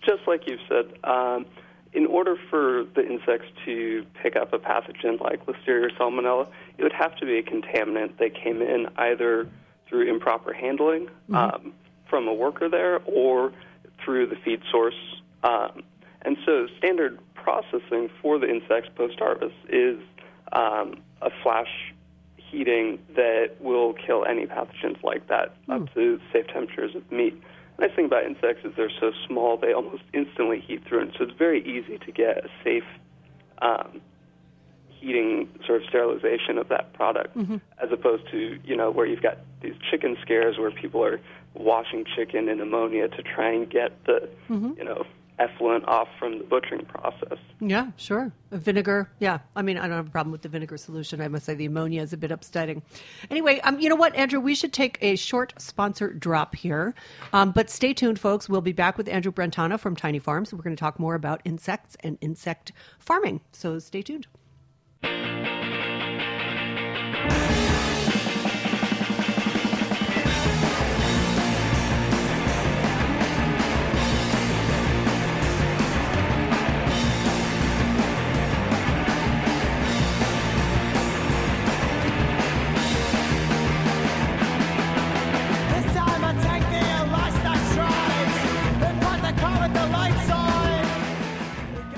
Just 0.00 0.26
like 0.26 0.46
you've 0.46 0.60
said, 0.68 0.98
um, 1.04 1.46
in 1.92 2.06
order 2.06 2.36
for 2.50 2.84
the 2.94 3.06
insects 3.06 3.46
to 3.64 4.04
pick 4.22 4.36
up 4.36 4.52
a 4.52 4.58
pathogen 4.58 5.20
like 5.20 5.44
Listeria 5.46 5.86
or 5.86 5.90
Salmonella, 5.90 6.48
it 6.76 6.82
would 6.82 6.92
have 6.92 7.16
to 7.16 7.26
be 7.26 7.38
a 7.38 7.42
contaminant 7.42 8.18
that 8.18 8.34
came 8.34 8.62
in 8.62 8.88
either 8.96 9.48
through 9.88 10.08
improper 10.08 10.52
handling 10.52 11.06
mm-hmm. 11.06 11.34
um, 11.34 11.72
from 12.08 12.28
a 12.28 12.34
worker 12.34 12.68
there 12.68 13.00
or 13.04 13.52
through 14.04 14.26
the 14.26 14.36
feed 14.36 14.60
source. 14.70 15.20
Um, 15.42 15.82
and 16.22 16.36
so, 16.44 16.66
standard 16.78 17.18
processing 17.34 18.10
for 18.20 18.38
the 18.38 18.48
insects 18.48 18.90
post 18.94 19.18
harvest 19.18 19.54
is 19.68 19.98
um, 20.52 21.00
a 21.22 21.30
flash 21.42 21.94
heating 22.36 22.98
that 23.14 23.52
will 23.60 23.94
kill 23.94 24.24
any 24.24 24.46
pathogens 24.46 25.02
like 25.02 25.26
that 25.28 25.54
mm. 25.66 25.82
up 25.82 25.94
to 25.94 26.20
safe 26.32 26.46
temperatures 26.48 26.94
of 26.94 27.10
meat. 27.10 27.40
Nice 27.78 27.94
thing 27.94 28.06
about 28.06 28.24
insects 28.24 28.64
is 28.64 28.72
they're 28.76 28.90
so 29.00 29.12
small 29.26 29.56
they 29.56 29.72
almost 29.72 30.02
instantly 30.12 30.60
heat 30.60 30.82
through, 30.86 31.00
and 31.00 31.12
so 31.16 31.24
it's 31.24 31.38
very 31.38 31.60
easy 31.62 31.98
to 31.98 32.12
get 32.12 32.44
a 32.44 32.48
safe 32.64 32.84
um, 33.62 34.00
heating 34.88 35.48
sort 35.64 35.82
of 35.82 35.88
sterilization 35.88 36.58
of 36.58 36.68
that 36.68 36.92
product, 36.92 37.36
mm-hmm. 37.36 37.56
as 37.82 37.90
opposed 37.92 38.28
to 38.30 38.58
you 38.64 38.76
know 38.76 38.90
where 38.90 39.06
you've 39.06 39.22
got 39.22 39.38
these 39.62 39.74
chicken 39.90 40.16
scares 40.22 40.58
where 40.58 40.70
people 40.70 41.04
are 41.04 41.20
washing 41.54 42.04
chicken 42.16 42.48
in 42.48 42.60
ammonia 42.60 43.08
to 43.08 43.22
try 43.22 43.50
and 43.50 43.70
get 43.70 44.04
the 44.06 44.28
mm-hmm. 44.48 44.72
you 44.76 44.84
know 44.84 45.04
effluent 45.38 45.86
off 45.86 46.08
from 46.18 46.38
the 46.38 46.44
butchering 46.44 46.84
process. 46.86 47.38
Yeah, 47.60 47.90
sure. 47.96 48.32
Vinegar. 48.50 49.10
Yeah. 49.18 49.38
I 49.54 49.62
mean, 49.62 49.78
I 49.78 49.82
don't 49.82 49.96
have 49.96 50.08
a 50.08 50.10
problem 50.10 50.32
with 50.32 50.42
the 50.42 50.48
vinegar 50.48 50.76
solution. 50.76 51.20
I 51.20 51.28
must 51.28 51.46
say 51.46 51.54
the 51.54 51.66
ammonia 51.66 52.02
is 52.02 52.12
a 52.12 52.16
bit 52.16 52.30
upsetting. 52.30 52.82
Anyway, 53.30 53.60
um, 53.60 53.78
you 53.78 53.88
know 53.88 53.96
what, 53.96 54.14
Andrew? 54.16 54.40
We 54.40 54.54
should 54.54 54.72
take 54.72 54.98
a 55.00 55.16
short 55.16 55.54
sponsor 55.58 56.12
drop 56.12 56.54
here. 56.54 56.94
Um, 57.32 57.52
but 57.52 57.70
stay 57.70 57.94
tuned, 57.94 58.18
folks. 58.18 58.48
We'll 58.48 58.60
be 58.60 58.72
back 58.72 58.98
with 58.98 59.08
Andrew 59.08 59.32
Brentano 59.32 59.78
from 59.78 59.96
Tiny 59.96 60.18
Farms. 60.18 60.52
We're 60.52 60.62
going 60.62 60.76
to 60.76 60.80
talk 60.80 60.98
more 60.98 61.14
about 61.14 61.40
insects 61.44 61.96
and 62.00 62.18
insect 62.20 62.72
farming. 62.98 63.40
So 63.52 63.78
stay 63.78 64.02
tuned. 64.02 64.26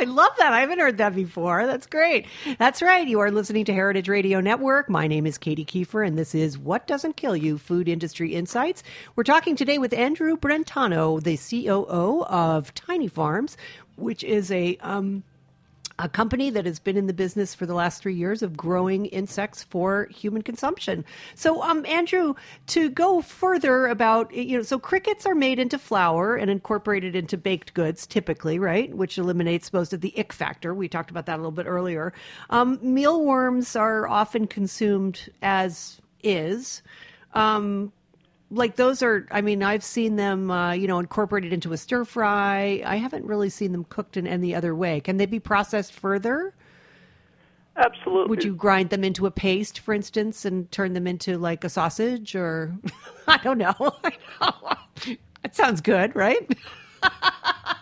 I 0.00 0.04
love 0.04 0.32
that. 0.38 0.52
I 0.52 0.60
haven't 0.60 0.78
heard 0.78 0.98
that 0.98 1.14
before. 1.14 1.66
That's 1.66 1.86
great. 1.86 2.26
That's 2.58 2.80
right. 2.80 3.06
You 3.06 3.20
are 3.20 3.30
listening 3.30 3.66
to 3.66 3.74
Heritage 3.74 4.08
Radio 4.08 4.40
Network. 4.40 4.88
My 4.88 5.06
name 5.06 5.26
is 5.26 5.36
Katy 5.36 5.64
Keiffer, 5.64 6.06
and 6.06 6.16
this 6.16 6.34
is 6.34 6.56
What 6.56 6.86
Doesn't 6.86 7.16
Kill 7.16 7.36
You 7.36 7.58
Food 7.58 7.88
Industry 7.88 8.34
Insights. 8.34 8.82
We're 9.14 9.24
talking 9.24 9.56
today 9.56 9.76
with 9.76 9.92
Andrew 9.92 10.36
Brentano, 10.38 11.22
the 11.22 11.36
COO 11.36 12.24
of 12.24 12.72
Tiny 12.74 13.08
Farms, 13.08 13.58
which 13.96 14.24
is 14.24 14.50
a 14.50 14.78
um, 14.78 15.22
a 16.02 16.08
company 16.08 16.50
that 16.50 16.64
has 16.64 16.78
been 16.78 16.96
in 16.96 17.06
the 17.06 17.12
business 17.12 17.54
for 17.54 17.66
the 17.66 17.74
last 17.74 18.02
three 18.02 18.14
years 18.14 18.42
of 18.42 18.56
growing 18.56 19.06
insects 19.06 19.64
for 19.64 20.06
human 20.06 20.42
consumption. 20.42 21.04
So, 21.34 21.62
um, 21.62 21.84
Andrew, 21.84 22.34
to 22.68 22.88
go 22.88 23.20
further 23.20 23.86
about, 23.86 24.32
you 24.34 24.56
know, 24.56 24.62
so 24.62 24.78
crickets 24.78 25.26
are 25.26 25.34
made 25.34 25.58
into 25.58 25.78
flour 25.78 26.36
and 26.36 26.50
incorporated 26.50 27.14
into 27.14 27.36
baked 27.36 27.74
goods 27.74 28.06
typically, 28.06 28.58
right? 28.58 28.94
Which 28.94 29.18
eliminates 29.18 29.72
most 29.72 29.92
of 29.92 30.00
the 30.00 30.14
ick 30.18 30.32
factor. 30.32 30.74
We 30.74 30.88
talked 30.88 31.10
about 31.10 31.26
that 31.26 31.34
a 31.34 31.42
little 31.42 31.50
bit 31.50 31.66
earlier. 31.66 32.14
Um, 32.48 32.78
mealworms 32.82 33.76
are 33.76 34.08
often 34.08 34.46
consumed 34.46 35.30
as 35.42 36.00
is. 36.22 36.82
Um, 37.34 37.92
like 38.50 38.76
those 38.76 39.02
are 39.02 39.26
i 39.30 39.40
mean 39.40 39.62
i've 39.62 39.84
seen 39.84 40.16
them 40.16 40.50
uh, 40.50 40.72
you 40.72 40.88
know 40.88 40.98
incorporated 40.98 41.52
into 41.52 41.72
a 41.72 41.76
stir 41.76 42.04
fry. 42.04 42.82
I 42.84 42.96
haven't 42.96 43.24
really 43.24 43.48
seen 43.48 43.72
them 43.72 43.84
cooked 43.84 44.16
in 44.16 44.26
any 44.26 44.54
other 44.54 44.74
way. 44.74 45.00
Can 45.00 45.16
they 45.16 45.26
be 45.26 45.40
processed 45.40 45.92
further? 45.92 46.52
Absolutely. 47.76 48.28
Would 48.28 48.44
you 48.44 48.54
grind 48.54 48.90
them 48.90 49.04
into 49.04 49.26
a 49.26 49.30
paste 49.30 49.78
for 49.78 49.94
instance 49.94 50.44
and 50.44 50.70
turn 50.72 50.92
them 50.92 51.06
into 51.06 51.38
like 51.38 51.64
a 51.64 51.68
sausage 51.68 52.34
or 52.34 52.74
i 53.28 53.36
don't 53.38 53.58
know. 53.66 53.74
That 55.42 55.54
sounds 55.54 55.80
good 55.80 56.14
right? 56.14 56.56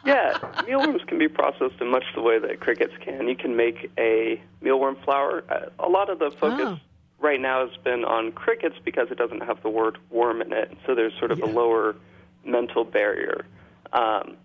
Yeah. 0.06 0.38
Mealworms 0.66 1.02
can 1.06 1.18
be 1.18 1.28
processed 1.28 1.82
in 1.82 1.90
much 1.90 2.04
the 2.14 2.22
way 2.22 2.38
that 2.38 2.60
crickets 2.60 2.94
can. 3.04 3.28
You 3.28 3.36
can 3.36 3.56
make 3.56 3.90
a 3.98 4.40
mealworm 4.62 5.02
flour. 5.04 5.44
Uh, 5.50 5.66
a 5.84 5.88
lot 5.88 6.08
of 6.08 6.18
the 6.18 6.30
focus 6.30 6.66
oh 6.66 6.78
right 7.20 7.40
now 7.40 7.66
has 7.66 7.76
been 7.78 8.04
on 8.04 8.32
crickets 8.32 8.76
because 8.84 9.08
it 9.10 9.18
doesn't 9.18 9.42
have 9.42 9.62
the 9.62 9.68
word 9.68 9.98
worm 10.10 10.40
in 10.40 10.52
it. 10.52 10.76
So 10.86 10.94
there's 10.94 11.16
sort 11.18 11.30
of 11.30 11.38
yeah. 11.38 11.46
a 11.46 11.48
lower 11.48 11.96
mental 12.44 12.84
barrier 12.84 13.44
um, 13.92 14.36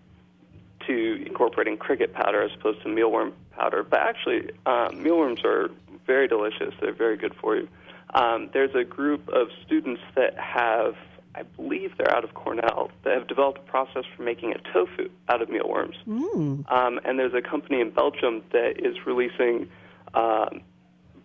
to 0.86 1.24
incorporating 1.26 1.76
cricket 1.76 2.12
powder 2.12 2.42
as 2.42 2.50
opposed 2.54 2.82
to 2.82 2.88
mealworm 2.88 3.32
powder. 3.52 3.82
But 3.82 4.00
actually, 4.00 4.50
um, 4.66 5.02
mealworms 5.02 5.40
are 5.44 5.70
very 6.06 6.28
delicious. 6.28 6.74
They're 6.80 6.92
very 6.92 7.16
good 7.16 7.34
for 7.34 7.56
you. 7.56 7.68
Um, 8.14 8.50
there's 8.52 8.74
a 8.74 8.84
group 8.84 9.28
of 9.28 9.48
students 9.64 10.02
that 10.14 10.38
have, 10.38 10.94
I 11.34 11.42
believe 11.42 11.96
they're 11.96 12.14
out 12.14 12.24
of 12.24 12.34
Cornell, 12.34 12.90
that 13.02 13.14
have 13.14 13.26
developed 13.26 13.58
a 13.58 13.62
process 13.62 14.04
for 14.16 14.22
making 14.22 14.52
a 14.52 14.58
tofu 14.72 15.10
out 15.28 15.42
of 15.42 15.48
mealworms. 15.48 15.96
Mm. 16.06 16.70
Um, 16.70 17.00
and 17.04 17.18
there's 17.18 17.34
a 17.34 17.42
company 17.42 17.80
in 17.80 17.90
Belgium 17.90 18.42
that 18.52 18.84
is 18.84 19.04
releasing 19.06 19.68
um, 20.14 20.60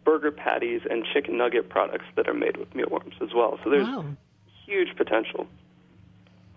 burger 0.09 0.31
patties 0.31 0.81
and 0.89 1.05
chicken 1.13 1.37
nugget 1.37 1.69
products 1.69 2.05
that 2.15 2.27
are 2.27 2.33
made 2.33 2.57
with 2.57 2.73
mealworms 2.73 3.13
as 3.21 3.29
well. 3.31 3.59
So 3.63 3.69
there's 3.69 3.85
wow. 3.85 4.03
huge 4.65 4.97
potential. 4.97 5.45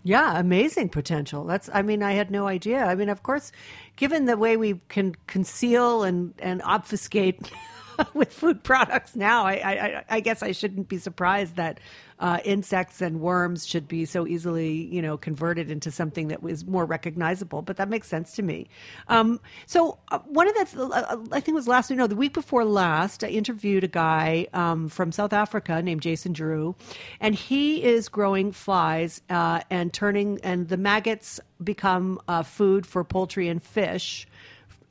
Yeah, 0.04 0.40
amazing 0.40 0.88
potential. 0.88 1.44
That's 1.44 1.68
I 1.74 1.82
mean, 1.82 2.02
I 2.02 2.12
had 2.12 2.30
no 2.30 2.46
idea. 2.46 2.82
I 2.82 2.94
mean, 2.94 3.10
of 3.10 3.22
course, 3.22 3.52
given 3.96 4.24
the 4.24 4.38
way 4.38 4.56
we 4.56 4.80
can 4.88 5.14
conceal 5.26 6.02
and 6.02 6.32
and 6.38 6.62
obfuscate 6.62 7.52
with 8.14 8.32
food 8.32 8.62
products 8.62 9.16
now, 9.16 9.44
I, 9.44 9.52
I 9.52 10.04
I 10.08 10.20
guess 10.20 10.42
I 10.42 10.52
shouldn't 10.52 10.88
be 10.88 10.98
surprised 10.98 11.56
that 11.56 11.80
uh, 12.22 12.38
insects 12.44 13.02
and 13.02 13.20
worms 13.20 13.66
should 13.66 13.88
be 13.88 14.04
so 14.04 14.26
easily, 14.28 14.70
you 14.70 15.02
know, 15.02 15.16
converted 15.16 15.70
into 15.70 15.90
something 15.90 16.28
that 16.28 16.40
was 16.40 16.64
more 16.64 16.84
recognizable. 16.84 17.62
But 17.62 17.78
that 17.78 17.88
makes 17.88 18.06
sense 18.06 18.32
to 18.34 18.42
me. 18.42 18.68
Um, 19.08 19.40
so 19.66 19.98
uh, 20.12 20.20
one 20.20 20.48
of 20.48 20.54
the, 20.54 20.82
uh, 20.84 21.16
I 21.32 21.40
think 21.40 21.48
it 21.48 21.54
was 21.54 21.66
last, 21.66 21.90
know, 21.96 22.06
the 22.06 22.14
week 22.14 22.32
before 22.32 22.64
last, 22.64 23.24
I 23.24 23.28
interviewed 23.28 23.82
a 23.82 23.88
guy 23.88 24.46
um, 24.52 24.88
from 24.88 25.10
South 25.10 25.32
Africa 25.32 25.82
named 25.82 26.02
Jason 26.02 26.32
Drew, 26.32 26.76
and 27.20 27.34
he 27.34 27.82
is 27.82 28.08
growing 28.08 28.52
flies 28.52 29.20
uh, 29.28 29.62
and 29.68 29.92
turning, 29.92 30.38
and 30.44 30.68
the 30.68 30.76
maggots 30.76 31.40
become 31.62 32.20
uh, 32.28 32.44
food 32.44 32.86
for 32.86 33.02
poultry 33.02 33.48
and 33.48 33.60
fish 33.60 34.28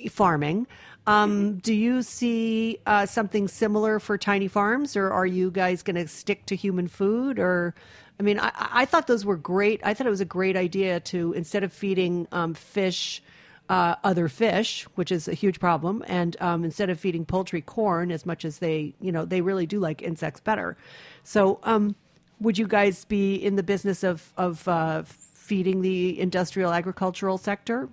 farming. 0.09 0.67
Um, 1.07 1.57
do 1.57 1.73
you 1.73 2.03
see 2.03 2.79
uh, 2.85 3.05
something 3.05 3.47
similar 3.47 3.99
for 3.99 4.17
tiny 4.17 4.47
farms, 4.47 4.95
or 4.95 5.11
are 5.11 5.25
you 5.25 5.49
guys 5.49 5.81
going 5.81 5.95
to 5.95 6.07
stick 6.07 6.45
to 6.47 6.55
human 6.55 6.87
food? 6.87 7.39
Or, 7.39 7.73
I 8.19 8.23
mean, 8.23 8.39
I, 8.39 8.51
I, 8.55 8.85
thought 8.85 9.07
those 9.07 9.25
were 9.25 9.35
great. 9.35 9.81
I 9.83 9.93
thought 9.95 10.05
it 10.05 10.11
was 10.11 10.21
a 10.21 10.25
great 10.25 10.55
idea 10.55 10.99
to 10.99 11.33
instead 11.33 11.63
of 11.63 11.73
feeding 11.73 12.27
um, 12.31 12.53
fish. 12.53 13.21
Uh, 13.69 13.95
other 14.03 14.27
fish, 14.27 14.83
which 14.95 15.13
is 15.13 15.29
a 15.29 15.33
huge 15.33 15.57
problem, 15.57 16.03
and 16.05 16.35
um, 16.41 16.65
instead 16.65 16.89
of 16.89 16.99
feeding 16.99 17.23
poultry 17.23 17.61
corn 17.61 18.11
as 18.11 18.25
much 18.25 18.43
as 18.43 18.59
they, 18.59 18.93
you 18.99 19.13
know, 19.13 19.23
they 19.23 19.39
really 19.39 19.65
do 19.65 19.79
like 19.79 20.01
insects 20.01 20.41
better. 20.41 20.75
So, 21.23 21.57
um, 21.63 21.95
would 22.41 22.57
you 22.57 22.67
guys 22.67 23.05
be 23.05 23.35
in 23.35 23.55
the 23.55 23.63
business 23.63 24.03
of 24.03 24.33
of 24.35 24.67
uh, 24.67 25.03
feeding 25.05 25.81
the 25.81 26.19
industrial 26.19 26.73
agricultural 26.73 27.37
sector? 27.37 27.87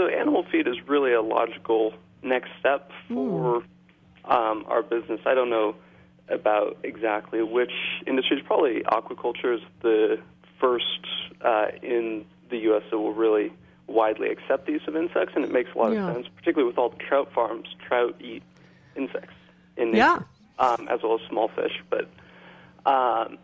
So 0.00 0.06
animal 0.06 0.46
feed 0.50 0.66
is 0.66 0.76
really 0.88 1.12
a 1.12 1.20
logical 1.20 1.92
next 2.22 2.48
step 2.58 2.90
for 3.06 3.56
um, 4.24 4.64
our 4.66 4.82
business. 4.82 5.20
I 5.26 5.34
don't 5.34 5.50
know 5.50 5.74
about 6.30 6.78
exactly 6.84 7.42
which 7.42 7.72
industries. 8.06 8.42
Probably 8.46 8.80
aquaculture 8.80 9.54
is 9.56 9.60
the 9.82 10.18
first 10.58 11.06
uh, 11.42 11.66
in 11.82 12.24
the 12.48 12.56
U.S. 12.70 12.82
that 12.90 12.98
will 12.98 13.12
really 13.12 13.52
widely 13.88 14.30
accept 14.30 14.64
the 14.64 14.72
use 14.72 14.82
of 14.88 14.96
insects, 14.96 15.32
and 15.36 15.44
it 15.44 15.52
makes 15.52 15.68
a 15.74 15.78
lot 15.78 15.92
Yeah. 15.92 16.08
of 16.08 16.14
sense, 16.14 16.28
particularly 16.34 16.66
with 16.66 16.78
all 16.78 16.88
the 16.88 16.96
trout 16.96 17.30
farms. 17.34 17.68
Trout 17.86 18.14
eat 18.20 18.42
insects 18.96 19.34
in 19.76 19.94
Yeah. 19.94 20.20
um, 20.58 20.88
as 20.88 21.02
well 21.02 21.20
as 21.20 21.28
small 21.28 21.48
fish. 21.48 21.82
But 21.90 22.08
um, 22.90 23.36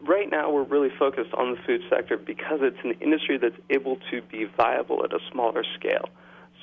right 0.00 0.30
now, 0.30 0.50
we're 0.50 0.64
really 0.64 0.90
focused 0.98 1.32
on 1.34 1.52
the 1.52 1.58
food 1.66 1.82
sector 1.90 2.16
because 2.16 2.60
it's 2.62 2.78
an 2.84 2.92
industry 3.00 3.38
that's 3.38 3.56
able 3.70 3.98
to 4.10 4.22
be 4.22 4.44
viable 4.56 5.04
at 5.04 5.12
a 5.12 5.18
smaller 5.30 5.64
scale. 5.78 6.08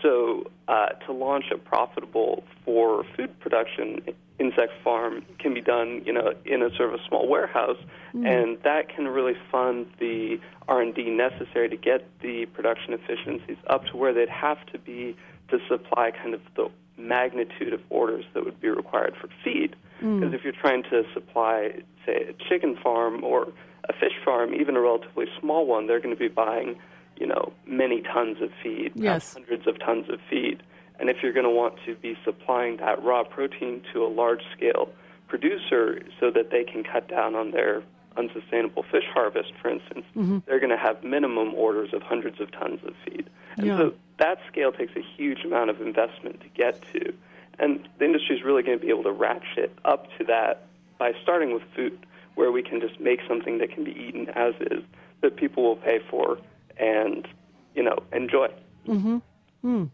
So, 0.01 0.51
uh, 0.67 0.89
to 1.05 1.13
launch 1.13 1.45
a 1.53 1.57
profitable 1.57 2.43
for 2.65 3.05
food 3.15 3.39
production 3.39 4.01
insect 4.39 4.73
farm 4.83 5.23
can 5.39 5.53
be 5.53 5.61
done, 5.61 6.01
you 6.05 6.11
know, 6.11 6.33
in 6.45 6.61
a 6.61 6.75
sort 6.75 6.93
of 6.93 6.99
a 6.99 7.03
small 7.07 7.27
warehouse, 7.27 7.77
and 8.13 8.57
that 8.63 8.89
can 8.93 9.07
really 9.07 9.35
fund 9.51 9.85
the 9.99 10.39
R 10.67 10.81
and 10.81 10.93
D 10.93 11.09
necessary 11.09 11.69
to 11.69 11.77
get 11.77 12.07
the 12.21 12.47
production 12.47 12.93
efficiencies 12.93 13.57
up 13.67 13.85
to 13.87 13.97
where 13.97 14.13
they'd 14.13 14.29
have 14.29 14.65
to 14.67 14.79
be 14.79 15.15
to 15.49 15.59
supply 15.67 16.11
kind 16.11 16.33
of 16.33 16.41
the 16.55 16.69
magnitude 16.97 17.73
of 17.73 17.81
orders 17.89 18.25
that 18.33 18.43
would 18.43 18.59
be 18.59 18.69
required 18.69 19.15
for 19.19 19.29
feed. 19.43 19.75
Because 20.03 20.31
mm. 20.31 20.33
if 20.33 20.43
you're 20.43 20.51
trying 20.51 20.83
to 20.83 21.03
supply, 21.13 21.81
say, 22.05 22.27
a 22.27 22.33
chicken 22.49 22.75
farm 22.75 23.23
or 23.23 23.47
a 23.87 23.93
fish 23.93 24.11
farm, 24.23 24.53
even 24.53 24.75
a 24.75 24.81
relatively 24.81 25.25
small 25.39 25.65
one, 25.65 25.87
they're 25.87 26.01
going 26.01 26.13
to 26.13 26.19
be 26.19 26.27
buying, 26.27 26.75
you 27.17 27.25
know, 27.25 27.53
many 27.65 28.01
tons 28.01 28.41
of 28.41 28.49
feed, 28.61 28.91
uh, 28.97 29.01
Yes. 29.01 29.33
hundreds 29.33 29.65
of 29.65 29.79
tons 29.79 30.09
of 30.09 30.19
feed. 30.29 30.61
And 30.99 31.09
if 31.09 31.17
you're 31.23 31.31
going 31.31 31.45
to 31.45 31.51
want 31.51 31.75
to 31.85 31.95
be 31.95 32.17
supplying 32.25 32.77
that 32.77 33.01
raw 33.01 33.23
protein 33.23 33.81
to 33.93 34.03
a 34.03 34.07
large 34.09 34.43
scale 34.55 34.89
producer 35.29 36.01
so 36.19 36.29
that 36.31 36.51
they 36.51 36.65
can 36.65 36.83
cut 36.83 37.07
down 37.07 37.33
on 37.35 37.51
their 37.51 37.81
unsustainable 38.17 38.83
fish 38.83 39.05
harvest, 39.13 39.53
for 39.61 39.69
instance, 39.69 40.05
mm-hmm. 40.15 40.39
they're 40.45 40.59
going 40.59 40.69
to 40.69 40.77
have 40.77 41.01
minimum 41.03 41.53
orders 41.55 41.93
of 41.93 42.01
hundreds 42.01 42.41
of 42.41 42.51
tons 42.51 42.81
of 42.85 42.93
feed. 43.05 43.29
And 43.57 43.67
Yeah. 43.67 43.77
so 43.77 43.93
that 44.19 44.39
scale 44.51 44.73
takes 44.73 44.95
a 44.97 45.01
huge 45.01 45.45
amount 45.45 45.69
of 45.69 45.81
investment 45.81 46.41
to 46.41 46.47
get 46.49 46.83
to. 46.93 47.13
And 47.59 47.87
the 47.99 48.05
industry 48.05 48.35
is 48.35 48.43
really 48.43 48.63
going 48.63 48.79
to 48.79 48.83
be 48.83 48.89
able 48.89 49.03
to 49.03 49.11
ratchet 49.11 49.71
up 49.85 50.07
to 50.17 50.23
that 50.25 50.67
by 50.97 51.13
starting 51.21 51.53
with 51.53 51.63
food, 51.75 52.05
where 52.35 52.51
we 52.51 52.63
can 52.63 52.81
just 52.81 52.99
make 52.99 53.19
something 53.27 53.59
that 53.59 53.71
can 53.71 53.83
be 53.83 53.91
eaten 53.91 54.29
as 54.29 54.53
is, 54.59 54.83
that 55.21 55.35
people 55.35 55.63
will 55.63 55.75
pay 55.75 55.99
for 56.09 56.39
and, 56.77 57.27
you 57.75 57.83
know, 57.83 57.97
enjoy. 58.11 58.47
Mm-hmm. 58.87 59.85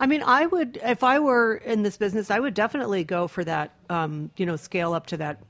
I 0.00 0.06
mean, 0.06 0.22
I 0.22 0.46
would, 0.46 0.78
if 0.82 1.04
I 1.04 1.18
were 1.18 1.56
in 1.56 1.82
this 1.82 1.96
business, 1.96 2.30
I 2.30 2.40
would 2.40 2.54
definitely 2.54 3.04
go 3.04 3.28
for 3.28 3.44
that, 3.44 3.72
um, 3.88 4.30
you 4.36 4.46
know, 4.46 4.56
scale 4.56 4.92
up 4.92 5.06
to 5.06 5.16
that 5.18 5.40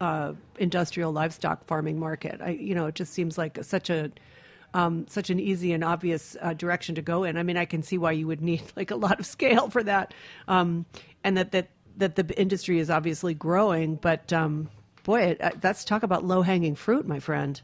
uh, 0.00 0.32
industrial 0.58 1.12
livestock 1.12 1.64
farming 1.64 1.98
market. 1.98 2.40
I, 2.42 2.50
you 2.50 2.74
know, 2.74 2.86
it 2.86 2.94
just 2.94 3.12
seems 3.12 3.38
like 3.38 3.58
such 3.62 3.88
a, 3.90 4.10
um, 4.74 5.06
such 5.08 5.30
an 5.30 5.40
easy 5.40 5.72
and 5.72 5.82
obvious 5.82 6.36
uh, 6.42 6.52
direction 6.52 6.96
to 6.96 7.02
go 7.02 7.24
in. 7.24 7.38
I 7.38 7.42
mean, 7.42 7.56
I 7.56 7.64
can 7.64 7.82
see 7.82 7.96
why 7.96 8.12
you 8.12 8.26
would 8.26 8.42
need 8.42 8.62
like 8.76 8.90
a 8.90 8.96
lot 8.96 9.18
of 9.18 9.26
scale 9.26 9.70
for 9.70 9.82
that, 9.84 10.12
um, 10.48 10.84
and 11.22 11.38
that 11.38 11.52
that 11.52 11.70
that 11.96 12.16
the 12.16 12.38
industry 12.38 12.78
is 12.80 12.90
obviously 12.90 13.32
growing. 13.32 13.94
But 13.94 14.32
um, 14.32 14.68
boy, 15.04 15.22
it, 15.22 15.40
uh, 15.40 15.52
that's 15.60 15.84
talk 15.84 16.02
about 16.02 16.24
low 16.24 16.42
hanging 16.42 16.74
fruit, 16.74 17.06
my 17.06 17.20
friend. 17.20 17.60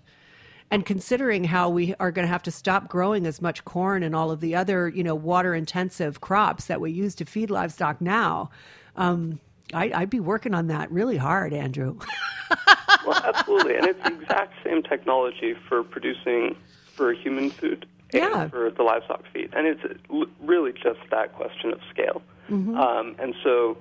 And 0.73 0.87
considering 0.87 1.43
how 1.43 1.69
we 1.69 1.97
are 1.99 2.13
going 2.13 2.25
to 2.25 2.31
have 2.31 2.45
to 2.45 2.53
stop 2.53 2.89
growing 2.89 3.27
as 3.27 3.43
much 3.43 3.65
corn 3.65 4.05
and 4.05 4.15
all 4.15 4.31
of 4.31 4.39
the 4.39 4.55
other, 4.55 4.89
you 4.89 5.03
know, 5.03 5.17
water 5.17 5.53
intensive 5.53 6.21
crops 6.21 6.67
that 6.67 6.81
we 6.81 6.93
use 6.93 7.17
to 7.17 7.25
feed 7.25 7.51
livestock 7.51 8.01
now, 8.01 8.51
um, 8.95 9.41
I, 9.75 9.91
I'd 9.93 10.11
be 10.11 10.21
working 10.21 10.55
on 10.55 10.69
that 10.69 10.89
really 10.93 11.17
hard, 11.17 11.53
Andrew. 11.53 11.99
Well, 13.07 13.21
absolutely, 13.25 13.77
and 13.77 13.87
it's 13.87 14.03
the 14.03 14.13
exact 14.13 14.53
same 14.63 14.83
technology 14.83 15.55
for 15.69 15.83
producing 15.83 16.57
for 17.01 17.15
human 17.15 17.49
food 17.49 17.87
and 18.13 18.23
Yeah. 18.23 18.49
for 18.49 18.71
the 18.71 18.83
livestock 18.83 19.25
feed, 19.33 19.49
and 19.55 19.67
it's 19.67 19.81
really 20.43 20.73
just 20.75 21.01
that 21.11 21.33
question 21.33 21.73
of 21.73 21.81
scale. 21.89 22.21
Um, 22.77 23.15
and 23.19 23.35
so, 23.43 23.79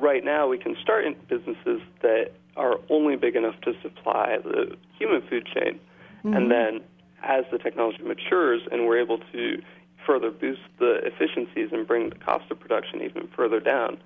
right 0.00 0.24
now, 0.24 0.48
we 0.48 0.58
can 0.58 0.74
start 0.82 1.04
in 1.04 1.14
businesses 1.28 1.80
that 2.00 2.32
are 2.56 2.80
only 2.88 3.14
big 3.16 3.36
enough 3.36 3.60
to 3.60 3.74
supply 3.82 4.38
the 4.42 4.74
human 4.98 5.20
food 5.28 5.46
chain, 5.46 5.78
and 6.24 6.50
then 6.50 6.80
as 7.22 7.44
the 7.52 7.58
technology 7.58 8.02
matures 8.02 8.62
and 8.72 8.86
we're 8.86 8.98
able 8.98 9.18
to 9.32 9.62
further 10.04 10.30
boost 10.30 10.62
the 10.78 10.94
efficiencies 11.06 11.68
and 11.72 11.86
bring 11.86 12.08
the 12.08 12.16
cost 12.16 12.50
of 12.50 12.58
production 12.58 13.00
even 13.02 13.28
further 13.28 13.60
down, 13.60 13.96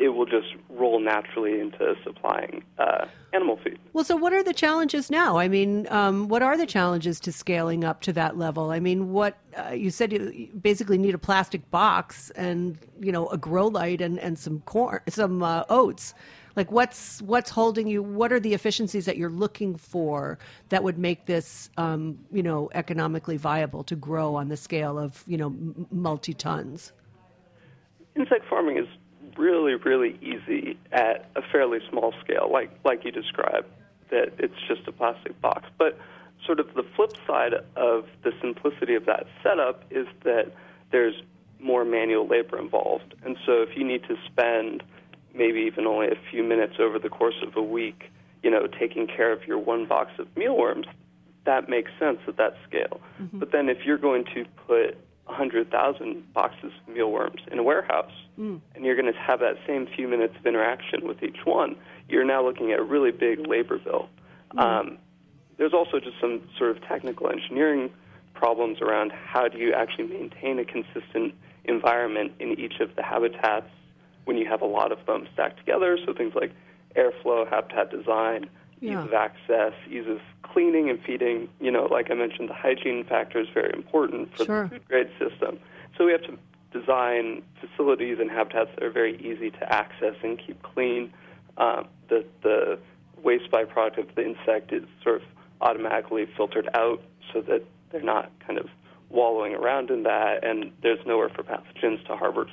it 0.00 0.08
will 0.08 0.24
just 0.24 0.48
roll 0.70 0.98
naturally 0.98 1.60
into 1.60 1.94
supplying 2.02 2.64
uh, 2.78 3.06
animal 3.34 3.58
feed. 3.62 3.78
Well, 3.92 4.02
so 4.02 4.16
what 4.16 4.32
are 4.32 4.42
the 4.42 4.54
challenges 4.54 5.10
now? 5.10 5.36
I 5.36 5.46
mean, 5.46 5.86
um, 5.90 6.28
what 6.28 6.42
are 6.42 6.56
the 6.56 6.66
challenges 6.66 7.20
to 7.20 7.32
scaling 7.32 7.84
up 7.84 8.00
to 8.02 8.12
that 8.14 8.38
level? 8.38 8.70
I 8.70 8.80
mean, 8.80 9.12
what 9.12 9.36
uh, 9.58 9.72
you 9.72 9.90
said 9.90 10.12
you 10.12 10.48
basically 10.58 10.96
need 10.96 11.14
a 11.14 11.18
plastic 11.18 11.70
box 11.70 12.30
and 12.30 12.78
you 12.98 13.12
know 13.12 13.28
a 13.28 13.36
grow 13.36 13.66
light 13.66 14.00
and, 14.00 14.18
and 14.18 14.38
some 14.38 14.60
corn, 14.60 15.00
some 15.08 15.42
uh, 15.42 15.64
oats. 15.68 16.14
Like, 16.56 16.72
what's 16.72 17.20
what's 17.20 17.50
holding 17.50 17.86
you? 17.86 18.02
What 18.02 18.32
are 18.32 18.40
the 18.40 18.54
efficiencies 18.54 19.04
that 19.04 19.18
you're 19.18 19.28
looking 19.28 19.76
for 19.76 20.38
that 20.70 20.82
would 20.82 20.98
make 20.98 21.26
this, 21.26 21.68
um, 21.76 22.18
you 22.32 22.42
know, 22.42 22.70
economically 22.74 23.36
viable 23.36 23.84
to 23.84 23.94
grow 23.94 24.34
on 24.34 24.48
the 24.48 24.56
scale 24.56 24.98
of 24.98 25.22
you 25.26 25.36
know 25.36 25.54
multi 25.90 26.32
tons? 26.32 26.92
insect 28.16 28.44
farming 28.48 28.76
is 28.76 28.86
really, 29.36 29.74
really 29.74 30.18
easy 30.20 30.78
at 30.92 31.30
a 31.36 31.42
fairly 31.52 31.78
small 31.88 32.12
scale, 32.22 32.48
like 32.52 32.70
like 32.84 33.04
you 33.04 33.10
described, 33.10 33.66
that 34.10 34.32
it's 34.38 34.60
just 34.68 34.86
a 34.86 34.92
plastic 34.92 35.40
box. 35.40 35.68
But 35.78 35.98
sort 36.44 36.60
of 36.60 36.74
the 36.74 36.84
flip 36.96 37.12
side 37.26 37.54
of 37.76 38.06
the 38.22 38.32
simplicity 38.40 38.94
of 38.94 39.06
that 39.06 39.26
setup 39.42 39.84
is 39.90 40.06
that 40.24 40.52
there's 40.90 41.14
more 41.58 41.84
manual 41.84 42.26
labor 42.26 42.58
involved. 42.58 43.14
And 43.24 43.36
so 43.44 43.62
if 43.62 43.76
you 43.76 43.84
need 43.84 44.02
to 44.04 44.16
spend 44.26 44.82
maybe 45.34 45.60
even 45.60 45.86
only 45.86 46.08
a 46.08 46.18
few 46.30 46.42
minutes 46.42 46.74
over 46.78 46.98
the 46.98 47.08
course 47.08 47.42
of 47.46 47.56
a 47.56 47.62
week, 47.62 48.10
you 48.42 48.50
know, 48.50 48.66
taking 48.66 49.06
care 49.06 49.32
of 49.32 49.46
your 49.46 49.58
one 49.58 49.86
box 49.86 50.12
of 50.18 50.26
mealworms, 50.36 50.86
that 51.44 51.68
makes 51.68 51.90
sense 51.98 52.18
at 52.26 52.36
that 52.38 52.56
scale. 52.66 53.00
Mm-hmm. 53.20 53.38
But 53.38 53.52
then 53.52 53.68
if 53.68 53.84
you're 53.84 53.98
going 53.98 54.24
to 54.34 54.44
put 54.66 54.96
100,000 55.30 56.32
boxes 56.32 56.72
of 56.86 56.94
mealworms 56.94 57.40
in 57.50 57.58
a 57.58 57.62
warehouse 57.62 58.12
and 58.74 58.84
you're 58.84 58.96
going 58.96 59.12
to 59.12 59.18
have 59.18 59.40
that 59.40 59.56
same 59.66 59.86
few 59.94 60.08
minutes 60.08 60.34
of 60.38 60.46
interaction 60.46 61.06
with 61.06 61.22
each 61.22 61.44
one, 61.44 61.76
you're 62.08 62.24
now 62.24 62.44
looking 62.44 62.72
at 62.72 62.78
a 62.78 62.82
really 62.82 63.10
big 63.10 63.46
labor 63.46 63.78
bill. 63.78 64.08
Um, 64.56 64.98
there's 65.58 65.74
also 65.74 66.00
just 66.00 66.18
some 66.20 66.40
sort 66.58 66.70
of 66.70 66.82
technical 66.84 67.28
engineering 67.28 67.90
problems 68.34 68.80
around 68.80 69.12
how 69.12 69.48
do 69.48 69.58
you 69.58 69.74
actually 69.74 70.06
maintain 70.06 70.58
a 70.58 70.64
consistent 70.64 71.34
environment 71.64 72.32
in 72.40 72.58
each 72.58 72.80
of 72.80 72.96
the 72.96 73.02
habitats 73.02 73.68
when 74.24 74.38
you 74.38 74.46
have 74.48 74.62
a 74.62 74.66
lot 74.66 74.90
of 74.90 75.04
them 75.06 75.28
stacked 75.34 75.58
together. 75.58 75.98
So 76.06 76.14
things 76.14 76.32
like 76.34 76.52
airflow, 76.96 77.48
habitat 77.48 77.90
design, 77.90 78.48
Yeah. 78.80 79.00
ease 79.00 79.08
of 79.08 79.12
access, 79.14 79.72
ease 79.90 80.06
of 80.08 80.20
cleaning 80.42 80.88
and 80.90 81.00
feeding. 81.02 81.48
You 81.60 81.70
know, 81.70 81.84
like 81.90 82.10
I 82.10 82.14
mentioned, 82.14 82.48
the 82.48 82.54
hygiene 82.54 83.04
factor 83.04 83.38
is 83.40 83.48
very 83.52 83.72
important 83.74 84.36
for 84.36 84.44
Sure. 84.44 84.62
the 84.64 84.68
food 84.70 84.88
grade 84.88 85.10
system. 85.18 85.58
So 85.96 86.06
we 86.06 86.12
have 86.12 86.22
to 86.22 86.38
design 86.72 87.42
facilities 87.60 88.18
and 88.20 88.30
habitats 88.30 88.70
that 88.74 88.82
are 88.82 88.90
very 88.90 89.16
easy 89.18 89.50
to 89.50 89.72
access 89.72 90.14
and 90.22 90.38
keep 90.38 90.62
clean. 90.62 91.12
Um, 91.58 91.86
the 92.08 92.24
the 92.42 92.78
waste 93.22 93.50
byproduct 93.50 93.98
of 93.98 94.14
the 94.14 94.24
insect 94.24 94.72
is 94.72 94.84
sort 95.02 95.16
of 95.16 95.22
automatically 95.60 96.26
filtered 96.36 96.68
out 96.74 97.02
so 97.32 97.42
that 97.42 97.62
they're 97.90 98.00
not 98.02 98.30
kind 98.46 98.58
of 98.58 98.66
wallowing 99.10 99.54
around 99.54 99.90
in 99.90 100.04
that, 100.04 100.42
and 100.44 100.72
there's 100.82 101.04
nowhere 101.04 101.28
for 101.28 101.42
pathogens 101.42 102.02
to 102.06 102.16
harbor. 102.16 102.46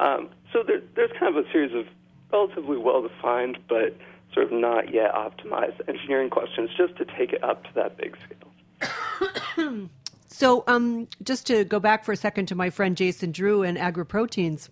Um, 0.00 0.28
so 0.52 0.62
there, 0.66 0.82
there's 0.96 1.12
kind 1.18 1.34
of 1.34 1.46
a 1.46 1.50
series 1.50 1.72
of 1.74 1.86
relatively 2.32 2.76
well-defined 2.76 3.58
but 3.68 3.96
sort 4.32 4.46
of 4.46 4.52
not 4.52 4.92
yet 4.92 5.12
optimized 5.12 5.80
engineering 5.88 6.30
questions 6.30 6.70
just 6.76 6.96
to 6.96 7.04
take 7.04 7.32
it 7.32 7.42
up 7.42 7.64
to 7.64 7.70
that 7.74 7.96
big 7.96 8.16
scale. 8.24 9.88
So, 10.34 10.64
um, 10.66 11.08
just 11.22 11.46
to 11.48 11.62
go 11.64 11.78
back 11.78 12.04
for 12.04 12.12
a 12.12 12.16
second 12.16 12.46
to 12.46 12.54
my 12.54 12.70
friend 12.70 12.96
Jason 12.96 13.32
Drew 13.32 13.62
and 13.62 13.76
AgriProteins, 13.76 14.70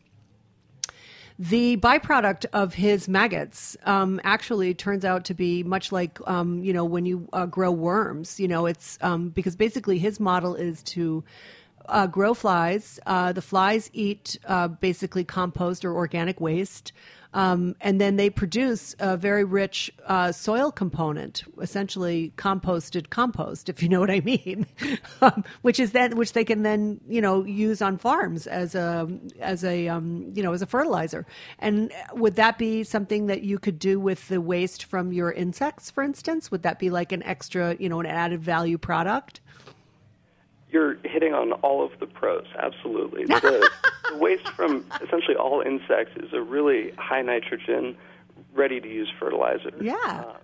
the 1.38 1.76
byproduct 1.76 2.46
of 2.52 2.74
his 2.74 3.08
maggots 3.08 3.76
um, 3.84 4.20
actually 4.24 4.74
turns 4.74 5.04
out 5.04 5.24
to 5.26 5.34
be 5.34 5.62
much 5.62 5.92
like 5.92 6.18
um, 6.26 6.64
you 6.64 6.72
know 6.72 6.84
when 6.84 7.06
you 7.06 7.28
uh, 7.32 7.46
grow 7.46 7.70
worms. 7.70 8.40
You 8.40 8.48
know, 8.48 8.66
it's 8.66 8.98
um, 9.00 9.28
because 9.28 9.54
basically 9.54 9.98
his 9.98 10.18
model 10.18 10.54
is 10.54 10.82
to 10.84 11.22
uh, 11.88 12.06
grow 12.06 12.34
flies. 12.34 12.98
Uh, 13.06 13.32
the 13.32 13.42
flies 13.42 13.90
eat 13.92 14.38
uh, 14.46 14.68
basically 14.68 15.24
compost 15.24 15.84
or 15.84 15.94
organic 15.94 16.40
waste. 16.40 16.92
Um, 17.32 17.76
and 17.80 18.00
then 18.00 18.16
they 18.16 18.28
produce 18.28 18.96
a 18.98 19.16
very 19.16 19.44
rich 19.44 19.90
uh, 20.06 20.32
soil 20.32 20.72
component, 20.72 21.44
essentially 21.60 22.32
composted 22.36 23.10
compost, 23.10 23.68
if 23.68 23.82
you 23.82 23.88
know 23.88 24.00
what 24.00 24.10
I 24.10 24.20
mean, 24.20 24.66
um, 25.22 25.44
which 25.62 25.78
is 25.78 25.92
then 25.92 26.16
which 26.16 26.32
they 26.32 26.44
can 26.44 26.62
then 26.62 27.00
you 27.08 27.20
know 27.20 27.44
use 27.44 27.80
on 27.82 27.98
farms 27.98 28.46
as 28.46 28.74
a 28.74 29.08
as 29.40 29.62
a 29.62 29.88
um, 29.88 30.30
you 30.34 30.42
know 30.42 30.52
as 30.52 30.62
a 30.62 30.66
fertilizer. 30.66 31.24
And 31.60 31.92
would 32.14 32.34
that 32.36 32.58
be 32.58 32.82
something 32.82 33.26
that 33.26 33.42
you 33.42 33.58
could 33.58 33.78
do 33.78 34.00
with 34.00 34.26
the 34.28 34.40
waste 34.40 34.84
from 34.84 35.12
your 35.12 35.30
insects, 35.30 35.90
for 35.90 36.02
instance? 36.02 36.50
Would 36.50 36.62
that 36.64 36.80
be 36.80 36.90
like 36.90 37.12
an 37.12 37.22
extra 37.22 37.76
you 37.78 37.88
know 37.88 38.00
an 38.00 38.06
added 38.06 38.42
value 38.42 38.78
product? 38.78 39.40
You're 40.70 40.96
hitting 41.04 41.34
on 41.34 41.52
all 41.52 41.84
of 41.84 41.98
the 41.98 42.06
pros, 42.06 42.46
absolutely. 42.58 43.24
The, 43.24 43.70
the 44.10 44.16
waste 44.18 44.48
from 44.50 44.84
essentially 45.02 45.36
all 45.36 45.60
insects 45.60 46.12
is 46.16 46.32
a 46.32 46.40
really 46.40 46.92
high 46.96 47.22
nitrogen, 47.22 47.96
ready 48.54 48.80
to 48.80 48.88
use 48.88 49.12
fertilizer. 49.18 49.72
Yeah. 49.80 49.94
Uh, 50.04 50.36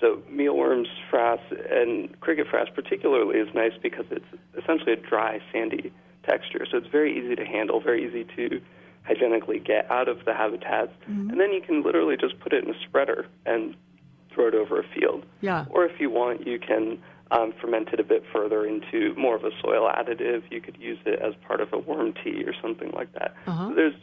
so 0.00 0.22
mealworms, 0.30 0.88
frass, 1.10 1.40
and 1.70 2.18
cricket 2.20 2.46
frass 2.48 2.72
particularly 2.74 3.38
is 3.38 3.48
nice 3.54 3.72
because 3.82 4.04
it's 4.10 4.26
essentially 4.58 4.92
a 4.92 4.96
dry, 4.96 5.40
sandy 5.52 5.92
texture. 6.24 6.66
So 6.70 6.78
it's 6.78 6.88
very 6.88 7.18
easy 7.18 7.34
to 7.36 7.44
handle, 7.44 7.80
very 7.80 8.06
easy 8.06 8.24
to 8.36 8.60
hygienically 9.04 9.58
get 9.60 9.90
out 9.90 10.08
of 10.08 10.24
the 10.24 10.34
habitats, 10.34 10.92
mm-hmm. 11.08 11.30
and 11.30 11.40
then 11.40 11.52
you 11.52 11.62
can 11.62 11.82
literally 11.82 12.16
just 12.16 12.38
put 12.40 12.52
it 12.52 12.64
in 12.64 12.74
a 12.74 12.78
spreader 12.80 13.26
and 13.46 13.74
throw 14.32 14.48
it 14.48 14.54
over 14.54 14.80
a 14.80 14.84
field. 14.94 15.24
Yeah. 15.40 15.64
Or 15.70 15.84
if 15.84 16.00
you 16.00 16.10
want, 16.10 16.46
you 16.46 16.58
can 16.58 16.98
um, 17.30 17.52
ferment 17.60 17.88
it 17.92 18.00
a 18.00 18.04
bit 18.04 18.24
further 18.32 18.64
into 18.66 19.14
more 19.16 19.36
of 19.36 19.44
a 19.44 19.50
soil 19.60 19.90
additive. 19.90 20.42
You 20.50 20.60
could 20.60 20.76
use 20.78 20.98
it 21.04 21.20
as 21.20 21.34
part 21.46 21.60
of 21.60 21.72
a 21.72 21.78
worm 21.78 22.14
tea 22.22 22.44
or 22.44 22.54
something 22.62 22.90
like 22.92 23.12
that. 23.14 23.34
Uh-huh. 23.46 23.68
So 23.70 23.74
there's 23.74 23.94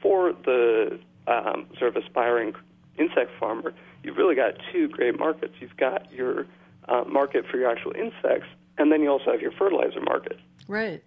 for 0.00 0.32
the 0.32 0.98
um, 1.26 1.66
sort 1.78 1.96
of 1.96 2.02
aspiring 2.02 2.54
insect 2.98 3.30
farmer, 3.38 3.74
you've 4.02 4.16
really 4.16 4.34
got 4.34 4.54
two 4.72 4.88
great 4.88 5.18
markets. 5.18 5.54
You've 5.60 5.76
got 5.76 6.10
your 6.12 6.46
uh, 6.88 7.04
market 7.04 7.44
for 7.50 7.58
your 7.58 7.70
actual 7.70 7.92
insects, 7.92 8.48
and 8.76 8.90
then 8.90 9.02
you 9.02 9.10
also 9.10 9.32
have 9.32 9.40
your 9.40 9.52
fertilizer 9.52 10.00
market. 10.00 10.38
Right. 10.66 11.02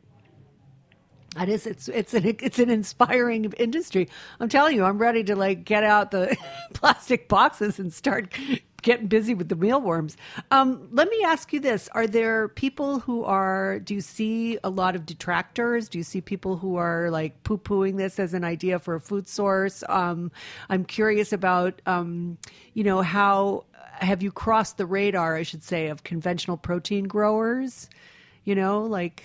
That 1.35 1.47
is, 1.47 1.65
it's 1.65 1.87
it's 1.87 2.13
an 2.13 2.25
it's 2.25 2.59
an 2.59 2.69
inspiring 2.69 3.53
industry. 3.57 4.09
I'm 4.41 4.49
telling 4.49 4.75
you, 4.75 4.83
I'm 4.83 4.97
ready 4.97 5.23
to 5.25 5.35
like 5.35 5.63
get 5.63 5.83
out 5.85 6.11
the 6.11 6.35
plastic 6.73 7.29
boxes 7.29 7.79
and 7.79 7.93
start 7.93 8.37
getting 8.81 9.07
busy 9.07 9.33
with 9.33 9.49
the 9.49 9.55
mealworms. 9.55 10.17
Um, 10.49 10.87
let 10.91 11.09
me 11.09 11.23
ask 11.23 11.53
you 11.53 11.59
this: 11.59 11.89
Are 11.93 12.07
there 12.07 12.47
people 12.47 12.99
who 12.99 13.23
are? 13.23 13.79
Do 13.79 13.93
you 13.93 14.01
see 14.01 14.57
a 14.63 14.69
lot 14.69 14.95
of 14.95 15.05
detractors? 15.05 15.89
Do 15.89 15.97
you 15.97 16.03
see 16.03 16.21
people 16.21 16.57
who 16.57 16.75
are 16.75 17.09
like 17.09 17.43
poo 17.43 17.57
pooing 17.57 17.97
this 17.97 18.19
as 18.19 18.33
an 18.33 18.43
idea 18.43 18.79
for 18.79 18.95
a 18.95 19.01
food 19.01 19.27
source? 19.27 19.83
Um, 19.89 20.31
I'm 20.69 20.85
curious 20.85 21.33
about, 21.33 21.81
um, 21.85 22.37
you 22.73 22.83
know, 22.83 23.01
how 23.01 23.65
have 23.99 24.23
you 24.23 24.31
crossed 24.31 24.77
the 24.77 24.85
radar? 24.85 25.35
I 25.35 25.43
should 25.43 25.63
say 25.63 25.87
of 25.87 26.03
conventional 26.03 26.57
protein 26.57 27.05
growers. 27.05 27.89
You 28.43 28.55
know, 28.55 28.81
like 28.83 29.23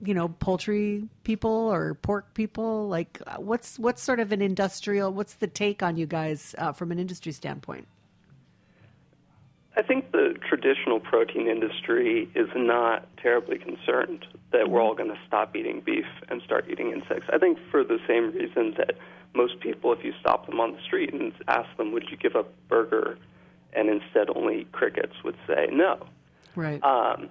you 0.00 0.14
know 0.14 0.28
poultry 0.28 1.08
people 1.24 1.50
or 1.50 1.94
pork 1.94 2.32
people 2.34 2.88
like 2.88 3.20
what's 3.36 3.78
what's 3.78 4.02
sort 4.02 4.20
of 4.20 4.30
an 4.32 4.40
industrial 4.40 5.12
what's 5.12 5.34
the 5.34 5.46
take 5.46 5.82
on 5.82 5.96
you 5.96 6.06
guys 6.06 6.54
uh, 6.58 6.72
from 6.72 6.92
an 6.92 6.98
industry 6.98 7.32
standpoint 7.32 7.88
I 9.78 9.82
think 9.82 10.10
the 10.10 10.34
traditional 10.48 10.98
protein 10.98 11.46
industry 11.46 12.28
is 12.34 12.48
not 12.56 13.06
terribly 13.16 13.58
concerned 13.58 14.26
that 14.50 14.68
we're 14.68 14.82
all 14.82 14.96
going 14.96 15.10
to 15.10 15.18
stop 15.24 15.54
eating 15.54 15.80
beef 15.86 16.04
and 16.28 16.42
start 16.42 16.66
eating 16.68 16.90
insects. 16.90 17.28
I 17.32 17.38
think 17.38 17.58
for 17.70 17.84
the 17.84 17.98
same 18.08 18.32
reason 18.32 18.74
that 18.76 18.96
most 19.34 19.60
people, 19.60 19.92
if 19.92 20.02
you 20.02 20.12
stop 20.20 20.46
them 20.46 20.58
on 20.58 20.72
the 20.72 20.82
street 20.82 21.14
and 21.14 21.32
ask 21.46 21.68
them, 21.76 21.92
would 21.92 22.10
you 22.10 22.16
give 22.16 22.34
up 22.34 22.52
burger 22.68 23.18
and 23.72 23.88
instead 23.88 24.28
only 24.34 24.64
crickets, 24.72 25.12
would 25.22 25.36
say 25.46 25.68
no. 25.70 26.04
Right. 26.56 26.82
Um, 26.82 27.28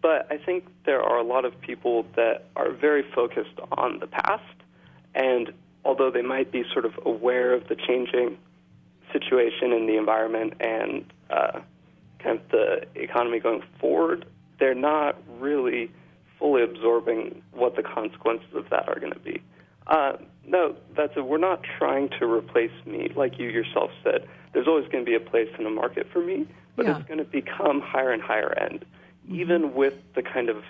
but 0.00 0.30
I 0.30 0.38
think 0.38 0.68
there 0.86 1.02
are 1.02 1.18
a 1.18 1.24
lot 1.24 1.44
of 1.44 1.60
people 1.60 2.06
that 2.14 2.44
are 2.54 2.70
very 2.70 3.02
focused 3.12 3.58
on 3.72 3.98
the 3.98 4.06
past, 4.06 4.44
and 5.16 5.52
although 5.84 6.12
they 6.12 6.22
might 6.22 6.52
be 6.52 6.62
sort 6.72 6.84
of 6.84 6.92
aware 7.04 7.52
of 7.52 7.66
the 7.66 7.74
changing 7.74 8.38
situation 9.12 9.72
in 9.72 9.86
the 9.86 9.96
environment 9.96 10.52
and 10.60 11.04
uh, 11.30 11.60
kind 12.22 12.38
of 12.40 12.48
the 12.50 12.86
economy 12.94 13.40
going 13.40 13.62
forward, 13.80 14.26
they're 14.58 14.74
not 14.74 15.16
really 15.38 15.90
fully 16.38 16.62
absorbing 16.62 17.42
what 17.52 17.76
the 17.76 17.82
consequences 17.82 18.48
of 18.54 18.68
that 18.70 18.88
are 18.88 18.98
going 18.98 19.12
to 19.12 19.18
be. 19.18 19.42
Uh, 19.86 20.12
no, 20.46 20.76
that's 20.96 21.16
a, 21.16 21.22
we're 21.22 21.38
not 21.38 21.62
trying 21.78 22.08
to 22.18 22.26
replace 22.26 22.70
meat, 22.86 23.16
like 23.16 23.38
you 23.38 23.48
yourself 23.48 23.90
said. 24.04 24.28
There's 24.52 24.66
always 24.66 24.86
going 24.88 25.04
to 25.04 25.10
be 25.10 25.16
a 25.16 25.20
place 25.20 25.48
in 25.58 25.64
the 25.64 25.70
market 25.70 26.06
for 26.12 26.20
meat, 26.20 26.48
but 26.76 26.86
yeah. 26.86 26.98
it's 26.98 27.08
going 27.08 27.18
to 27.18 27.24
become 27.24 27.80
higher 27.80 28.12
and 28.12 28.22
higher 28.22 28.52
end, 28.58 28.84
mm-hmm. 29.26 29.40
even 29.40 29.74
with 29.74 29.94
the 30.14 30.22
kind 30.22 30.48
of, 30.48 30.62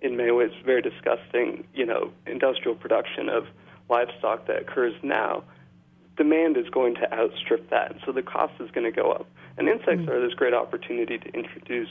in 0.00 0.16
many 0.16 0.32
ways, 0.32 0.50
very 0.64 0.82
disgusting, 0.82 1.64
you 1.74 1.86
know, 1.86 2.12
industrial 2.26 2.74
production 2.74 3.28
of 3.28 3.46
livestock 3.88 4.46
that 4.46 4.62
occurs 4.62 4.94
now. 5.02 5.44
Demand 6.16 6.56
is 6.56 6.68
going 6.68 6.94
to 6.96 7.12
outstrip 7.12 7.70
that, 7.70 7.92
and 7.92 8.00
so 8.04 8.12
the 8.12 8.22
cost 8.22 8.52
is 8.60 8.70
going 8.70 8.84
to 8.84 8.92
go 8.92 9.12
up. 9.12 9.26
And 9.56 9.68
insects 9.68 10.02
mm. 10.02 10.08
are 10.08 10.20
this 10.20 10.34
great 10.34 10.54
opportunity 10.54 11.18
to 11.18 11.28
introduce 11.34 11.88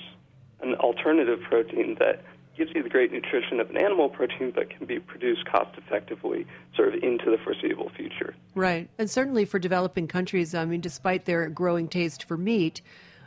an 0.62 0.75
alternative 0.75 1.39
protein 1.41 1.95
that 1.99 2.23
gives 2.57 2.71
you 2.75 2.84
the 2.84 2.89
great 2.89 3.12
nutrition 3.12 3.60
of 3.60 3.69
an 3.69 3.77
animal 3.77 4.10
protein 4.10 4.51
but 4.53 4.69
can 4.69 4.86
be 4.86 4.99
produced 4.99 5.45
cost 5.45 5.75
effectively 5.77 6.45
sort 6.75 6.93
of 6.93 7.03
into 7.03 7.31
the 7.31 7.38
foreseeable 7.43 7.89
future. 7.95 8.36
Right. 8.55 8.89
And 8.97 9.10
certainly 9.10 9.45
for 9.45 9.57
developing 9.57 10.07
countries, 10.07 10.53
I 10.53 10.65
mean, 10.65 10.81
despite 10.81 11.25
their 11.25 11.49
growing 11.49 11.88
taste 11.88 12.25
for 12.25 12.38
meat, 12.38 12.81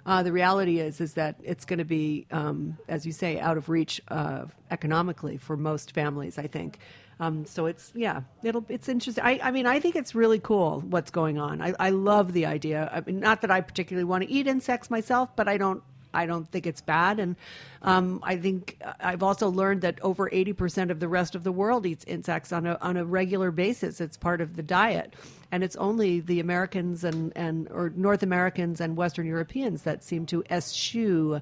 uh, 0.06 0.22
the 0.22 0.32
reality 0.32 0.78
is 0.78 1.00
is 1.00 1.14
that 1.14 1.36
it's 1.42 1.64
going 1.64 1.78
to 1.78 1.84
be, 1.84 2.26
um, 2.30 2.76
as 2.88 3.06
you 3.06 3.12
say, 3.12 3.40
out 3.40 3.56
of 3.56 3.68
reach 3.68 4.02
uh, 4.08 4.44
economically 4.70 5.38
for 5.38 5.56
most 5.56 5.92
families. 5.92 6.38
I 6.38 6.46
think. 6.46 6.78
Um, 7.20 7.46
so 7.46 7.66
it's 7.66 7.92
yeah, 7.94 8.22
it'll 8.42 8.64
it's 8.68 8.88
interesting. 8.88 9.24
I, 9.24 9.40
I 9.42 9.50
mean, 9.50 9.66
I 9.66 9.80
think 9.80 9.96
it's 9.96 10.14
really 10.14 10.38
cool 10.38 10.80
what's 10.80 11.10
going 11.10 11.38
on. 11.38 11.62
I, 11.62 11.74
I 11.78 11.90
love 11.90 12.32
the 12.32 12.46
idea. 12.46 12.90
I 12.92 13.00
mean, 13.00 13.20
not 13.20 13.42
that 13.42 13.50
I 13.50 13.60
particularly 13.60 14.04
want 14.04 14.24
to 14.24 14.30
eat 14.30 14.46
insects 14.46 14.90
myself, 14.90 15.34
but 15.36 15.48
I 15.48 15.56
don't 15.56 15.82
I 16.14 16.26
don't 16.26 16.48
think 16.50 16.66
it's 16.66 16.80
bad. 16.80 17.18
And 17.18 17.36
um, 17.82 18.20
I 18.22 18.36
think 18.36 18.80
I've 19.00 19.22
also 19.22 19.48
learned 19.48 19.82
that 19.82 19.98
over 20.02 20.30
80% 20.30 20.90
of 20.90 21.00
the 21.00 21.08
rest 21.08 21.34
of 21.34 21.44
the 21.44 21.52
world 21.52 21.84
eats 21.84 22.04
insects 22.04 22.52
on 22.52 22.66
a, 22.66 22.78
on 22.80 22.96
a 22.96 23.04
regular 23.04 23.50
basis. 23.50 24.00
It's 24.00 24.16
part 24.16 24.40
of 24.40 24.56
the 24.56 24.62
diet. 24.62 25.14
And 25.50 25.62
it's 25.62 25.76
only 25.76 26.20
the 26.20 26.40
Americans 26.40 27.04
and, 27.04 27.32
and 27.36 27.68
or 27.70 27.92
North 27.94 28.22
Americans 28.22 28.80
and 28.80 28.96
Western 28.96 29.26
Europeans 29.26 29.82
that 29.82 30.02
seem 30.02 30.24
to 30.26 30.42
eschew 30.50 31.40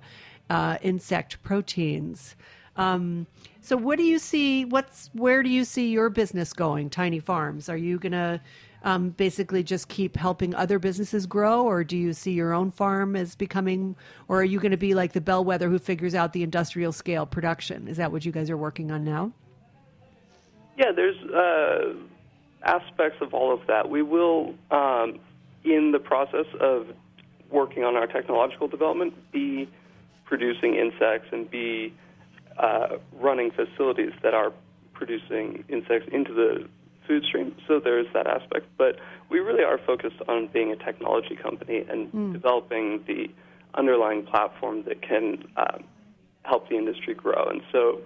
uh, 0.51 0.79
insect 0.83 1.43
proteins. 1.43 2.35
Um, 2.77 3.27
so, 3.61 3.77
what 3.77 3.99
do 3.99 4.05
you 4.05 4.19
see? 4.19 4.65
What's 4.65 5.11
where 5.13 5.43
do 5.43 5.49
you 5.49 5.65
see 5.65 5.91
your 5.91 6.09
business 6.11 6.53
going? 6.53 6.91
Tiny 6.91 7.21
Farms. 7.21 7.69
Are 7.69 7.77
you 7.77 7.99
to 8.13 8.41
um, 8.85 9.11
basically 9.11 9.63
just 9.63 9.89
keep 9.89 10.17
helping 10.17 10.55
other 10.55 10.79
businesses 10.79 11.27
grow, 11.27 11.65
or 11.65 11.85
do 11.85 11.97
you 11.97 12.13
see 12.13 12.33
your 12.33 12.53
own 12.53 12.71
farm 12.71 13.15
as 13.15 13.35
becoming, 13.35 13.95
or 14.29 14.41
are 14.41 14.45
you 14.45 14.59
going 14.59 14.73
to 14.73 14.77
be 14.77 14.95
like 14.95 15.13
the 15.13 15.21
bellwether 15.21 15.69
who 15.69 15.79
figures 15.79 16.15
out 16.15 16.33
the 16.33 16.43
industrial 16.43 16.93
scale 16.93 17.27
production? 17.27 17.89
Is 17.89 17.97
that 17.99 18.11
what 18.11 18.25
you 18.25 18.33
guys 18.33 18.51
are 18.51 18.57
working 18.57 18.91
on 18.91 19.05
now? 19.05 19.33
Yeah, 20.77 20.93
there's 20.93 21.19
uh, 21.31 21.95
aspects 22.63 23.19
of 23.21 23.35
all 23.35 23.53
of 23.53 23.67
that. 23.67 23.89
We 23.89 24.03
will, 24.03 24.55
um, 24.71 25.21
in 25.65 25.93
the 25.93 26.01
process 26.01 26.47
of 26.59 26.89
working 27.51 27.85
on 27.85 27.97
our 27.97 28.07
technological 28.07 28.67
development, 28.67 29.15
be 29.31 29.69
producing 30.25 30.75
insects 30.75 31.29
and 31.31 31.49
be 31.51 31.93
uh, 32.59 32.97
running 33.15 33.51
facilities 33.51 34.13
that 34.23 34.35
are 34.35 34.53
producing 34.93 35.65
insects 35.69 36.09
into 36.13 36.33
the 36.33 36.69
food 37.07 37.25
stream. 37.25 37.55
So 37.67 37.81
there's 37.81 38.07
that 38.15 38.27
aspect. 38.27 38.67
But 38.79 38.99
we 39.29 39.41
really 39.41 39.65
are 39.65 39.79
focused 39.79 40.21
on 40.29 40.49
being 40.49 40.71
a 40.71 40.77
technology 40.77 41.37
company 41.37 41.85
and 41.89 42.13
mm. 42.13 42.33
developing 42.33 43.03
the 43.07 43.29
underlying 43.75 44.25
platform 44.25 44.85
that 44.85 45.03
can 45.03 45.45
um, 45.57 45.85
help 46.45 46.69
the 46.69 46.77
industry 46.77 47.15
grow. 47.15 47.49
And 47.49 47.63
so 47.73 48.01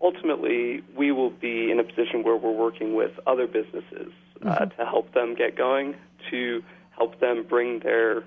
ultimately, 0.00 0.82
we 0.96 1.12
will 1.12 1.30
be 1.30 1.70
in 1.70 1.78
a 1.78 1.84
position 1.84 2.22
where 2.24 2.36
we're 2.36 2.50
working 2.50 2.94
with 2.94 3.12
other 3.26 3.46
businesses 3.46 4.12
uh, 4.44 4.46
mm-hmm. 4.46 4.80
to 4.80 4.86
help 4.86 5.12
them 5.14 5.34
get 5.34 5.56
going, 5.56 5.94
to 6.30 6.62
help 6.90 7.20
them 7.20 7.44
bring 7.48 7.80
their, 7.80 8.24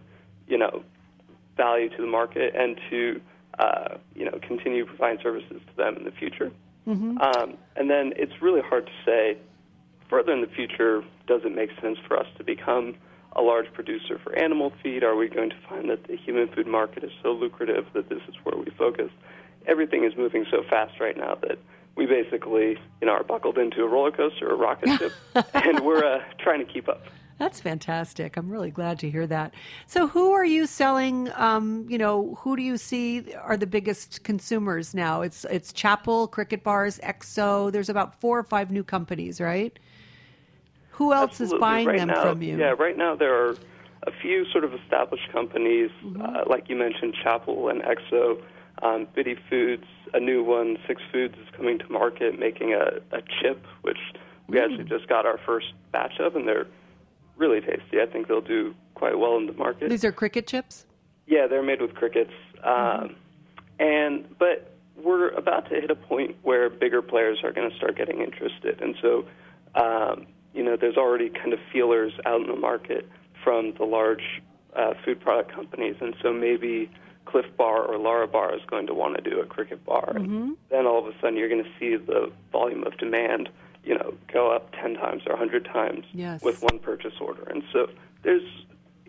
you 0.48 0.58
know, 0.58 0.84
value 1.58 1.90
to 1.90 2.02
the 2.02 2.08
market, 2.08 2.56
and 2.56 2.80
to 2.90 3.22
uh, 3.60 3.98
you 4.16 4.26
know, 4.26 4.40
continue 4.42 4.86
providing 4.86 5.22
services 5.22 5.62
to 5.68 5.76
them 5.78 5.98
in 5.98 6.04
the 6.04 6.12
future. 6.12 6.52
Mm-hmm. 6.88 7.18
Um, 7.20 7.58
and 7.76 7.90
then 7.90 8.14
it's 8.16 8.42
really 8.42 8.62
hard 8.62 8.86
to 8.86 8.92
say 9.06 9.38
further 10.10 10.32
in 10.32 10.42
the 10.42 10.48
future, 10.48 11.04
does 11.28 11.42
it 11.44 11.56
make 11.56 11.72
sense 11.82 11.98
for 12.08 12.18
us 12.18 12.28
to 12.38 12.44
become 12.44 12.96
a 13.34 13.42
large 13.42 13.72
producer 13.74 14.20
for 14.24 14.38
animal 14.38 14.72
feed? 14.82 15.04
Are 15.04 15.16
we 15.16 15.28
going 15.28 15.50
to 15.50 15.58
find 15.68 15.90
that 15.90 16.08
the 16.08 16.16
human 16.16 16.48
food 16.50 16.68
market 16.68 17.04
is 17.04 17.12
so 17.24 17.32
lucrative 17.32 17.86
that 17.94 18.10
this 18.10 18.22
is 18.28 18.36
where 18.44 18.58
we 18.58 18.72
focus? 18.78 19.10
everything 19.68 20.04
is 20.04 20.16
moving 20.16 20.46
so 20.52 20.64
fast 20.70 21.00
right 21.00 21.18
now 21.18 21.36
that 21.36 21.58
we 21.96 22.06
basically, 22.06 22.78
you 23.02 23.08
know, 23.08 23.14
are 23.14 23.24
buckled 23.24 23.58
into 23.58 23.84
a 23.84 23.88
roller 23.88 24.12
coaster 24.12 24.50
or 24.50 24.54
a 24.54 24.58
rocket 24.58 24.90
ship, 24.98 25.14
and 25.54 25.80
we're 25.80 26.04
uh, 26.04 26.24
trying 26.40 26.66
to 26.66 26.72
keep 26.72 26.90
up. 26.90 27.04
That's 27.38 27.60
fantastic. 27.60 28.38
I'm 28.38 28.50
really 28.50 28.72
glad 28.72 28.98
to 29.00 29.10
hear 29.10 29.28
that. 29.28 29.54
So, 29.88 30.08
who 30.08 30.32
are 30.32 30.46
you 30.46 30.66
selling? 30.66 31.30
Um, 31.36 31.86
you 31.90 31.98
know, 31.98 32.36
who 32.40 32.56
do 32.56 32.64
you 32.64 32.78
see 32.78 33.34
are 33.34 33.58
the 33.58 33.68
biggest 33.68 34.24
consumers 34.24 34.94
now? 34.94 35.22
It's 35.22 35.44
it's 35.50 35.74
Chapul, 35.74 36.32
Cricket 36.32 36.64
Bars, 36.64 36.98
Exo. 37.00 37.72
There's 37.72 37.90
about 37.90 38.20
four 38.22 38.40
or 38.40 38.44
five 38.44 38.72
new 38.72 38.84
companies, 38.84 39.42
right? 39.42 39.78
Who 40.92 41.12
else 41.12 41.32
Absolutely. 41.32 41.56
is 41.58 41.60
buying 41.60 41.88
right 41.88 41.98
them 41.98 42.08
now, 42.08 42.22
from 42.22 42.42
you? 42.42 42.58
Yeah, 42.58 42.74
right 42.80 42.98
now 42.98 43.16
there 43.16 43.36
are 43.36 43.58
a 44.08 44.12
few 44.22 44.46
sort 44.52 44.64
of 44.64 44.74
established 44.74 45.30
companies, 45.34 45.92
Mm-hmm. 46.06 46.22
uh, 46.22 46.44
like 46.48 46.70
you 46.70 46.78
mentioned, 46.78 47.16
Chapul 47.24 47.70
and 47.70 47.82
Exo. 47.82 48.42
Um, 48.82 49.08
Bitty 49.14 49.38
Foods, 49.50 49.86
a 50.14 50.20
new 50.20 50.44
one, 50.44 50.78
Six 50.88 51.02
Foods 51.12 51.36
is 51.38 51.48
coming 51.56 51.80
to 51.80 51.90
market, 51.92 52.38
making 52.40 52.74
a, 52.74 53.00
a 53.16 53.22
chip, 53.42 53.66
which 53.82 53.98
we 54.48 54.58
Mm. 54.58 54.64
actually 54.64 54.84
just 54.86 55.08
got 55.10 55.26
our 55.26 55.40
first 55.46 55.68
batch 55.92 56.20
of, 56.20 56.36
and 56.36 56.48
they're 56.48 56.68
really 57.38 57.62
tasty. 57.62 58.02
I 58.02 58.06
think 58.06 58.28
they'll 58.28 58.42
do 58.42 58.76
quite 58.94 59.18
well 59.18 59.38
in 59.38 59.46
the 59.46 59.54
market. 59.54 59.90
These 59.90 60.06
are 60.06 60.12
cricket 60.12 60.48
chips. 60.48 60.86
Yeah, 61.28 61.48
they're 61.48 61.64
made 61.64 61.82
with 61.82 61.96
crickets. 61.96 62.34
Um, 62.64 63.16
and 63.80 64.26
but 64.38 64.76
we're 64.96 65.30
about 65.30 65.70
to 65.70 65.76
hit 65.76 65.92
a 65.92 65.96
point 65.96 66.36
where 66.44 66.70
bigger 66.70 67.02
players 67.02 67.40
are 67.44 67.52
going 67.52 67.70
to 67.70 67.76
start 67.76 67.98
getting 67.98 68.22
interested, 68.22 68.82
and 68.82 68.96
so 69.02 69.26
um, 69.76 70.26
you 70.54 70.64
know 70.64 70.78
there's 70.80 70.98
already 70.98 71.30
kind 71.30 71.54
of 71.54 71.60
feelers 71.72 72.14
out 72.26 72.42
in 72.42 72.48
the 72.48 72.56
market 72.56 73.08
from 73.44 73.74
the 73.78 73.84
large 73.84 74.42
uh, 74.76 74.94
food 75.04 75.20
product 75.20 75.52
companies, 75.54 75.96
and 76.00 76.16
so 76.22 76.32
maybe 76.32 76.90
Clif 77.26 77.46
Bar 77.58 77.84
or 77.86 77.98
Lara 77.98 78.28
Bar 78.28 78.56
is 78.56 78.62
going 78.68 78.88
to 78.88 78.94
want 78.94 79.16
to 79.22 79.30
do 79.30 79.40
a 79.40 79.46
cricket 79.46 79.86
bar, 79.86 80.14
and 80.16 80.58
then 80.70 80.86
all 80.86 81.00
of 81.00 81.14
a 81.14 81.20
sudden 81.20 81.36
you're 81.36 81.50
going 81.50 81.64
to 81.64 81.70
see 81.80 81.98
the 81.98 82.32
volume 82.52 82.84
of 82.86 82.98
demand, 82.98 83.50
you 83.86 83.96
know, 83.96 84.14
go 84.34 84.52
up 84.52 84.72
ten 84.74 84.96
times 84.96 85.24
or 85.28 85.38
hundred 85.38 85.66
times 85.66 86.06
Yes. 86.14 86.42
with 86.44 86.62
one 86.62 86.80
purchase 86.80 87.14
order, 87.22 87.44
and 87.44 87.64
so 87.72 87.88
there's 88.24 88.44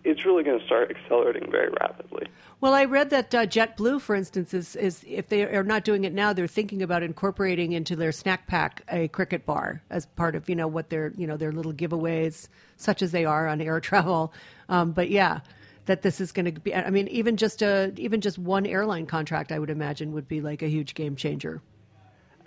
it's 0.05 0.24
really 0.24 0.45
going 0.45 0.61
to 0.61 0.64
start 0.64 0.89
accelerating 0.89 1.51
very 1.51 1.68
rapidly. 1.81 2.29
Well, 2.61 2.74
I 2.74 2.85
read 2.85 3.11
that 3.11 3.35
uh, 3.35 3.45
JetBlue, 3.45 4.01
for 4.01 4.14
instance, 4.14 4.55
is, 4.55 4.77
is 4.77 5.05
if 5.07 5.29
they 5.29 5.43
are 5.43 5.64
not 5.64 5.83
doing 5.83 6.05
it 6.05 6.14
now, 6.14 6.33
they're 6.33 6.47
thinking 6.47 6.81
about 6.81 7.03
incorporating 7.03 7.72
into 7.72 7.97
their 7.97 8.12
snack 8.12 8.47
pack 8.47 8.83
a 8.89 9.09
cricket 9.09 9.45
bar 9.45 9.83
as 9.91 10.07
part 10.07 10.37
of 10.37 10.49
you 10.49 10.55
know 10.55 10.68
what 10.68 10.89
their 10.91 11.12
you 11.16 11.27
know 11.27 11.37
their 11.37 11.51
little 11.53 11.72
giveaways, 11.72 12.49
such 12.77 13.03
as 13.03 13.11
they 13.11 13.24
are 13.24 13.49
on 13.49 13.61
air 13.61 13.81
travel. 13.91 14.33
Um, 14.68 14.93
but 14.93 15.11
yeah, 15.11 15.41
that 15.87 16.03
this 16.03 16.20
is 16.20 16.31
going 16.31 16.55
to 16.55 16.61
be. 16.61 16.72
I 16.74 16.91
mean, 16.91 17.09
even 17.09 17.37
just 17.37 17.61
a 17.62 17.93
even 17.97 18.20
just 18.20 18.39
one 18.39 18.64
airline 18.64 19.07
contract, 19.07 19.51
I 19.51 19.59
would 19.59 19.70
imagine, 19.70 20.12
would 20.12 20.29
be 20.29 20.41
like 20.41 20.62
a 20.62 20.68
huge 20.68 20.95
game 20.95 21.16
changer. 21.16 21.62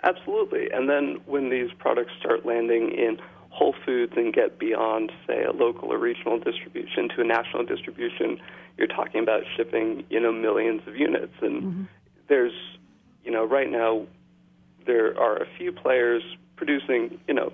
Absolutely. 0.02 0.70
And 0.72 0.88
then 0.88 1.20
when 1.26 1.50
these 1.50 1.70
products 1.78 2.12
start 2.18 2.46
landing 2.46 2.90
in 2.90 3.18
Whole 3.50 3.74
Foods 3.84 4.12
and 4.16 4.32
get 4.32 4.58
beyond, 4.58 5.12
say, 5.26 5.42
a 5.42 5.52
local 5.52 5.92
or 5.92 5.98
regional 5.98 6.38
distribution 6.38 7.08
to 7.10 7.20
a 7.20 7.24
national 7.24 7.64
distribution, 7.64 8.40
you're 8.78 8.86
talking 8.86 9.22
about 9.22 9.42
shipping, 9.56 10.04
you 10.08 10.20
know, 10.20 10.32
millions 10.32 10.82
of 10.86 10.96
units. 10.96 11.34
And 11.42 11.62
mm-hmm. 11.62 11.82
there's, 12.28 12.54
you 13.24 13.30
know, 13.30 13.44
right 13.44 13.70
now 13.70 14.06
there 14.86 15.18
are 15.20 15.36
a 15.36 15.46
few 15.58 15.72
players 15.72 16.22
producing, 16.56 17.20
you 17.28 17.34
know, 17.34 17.52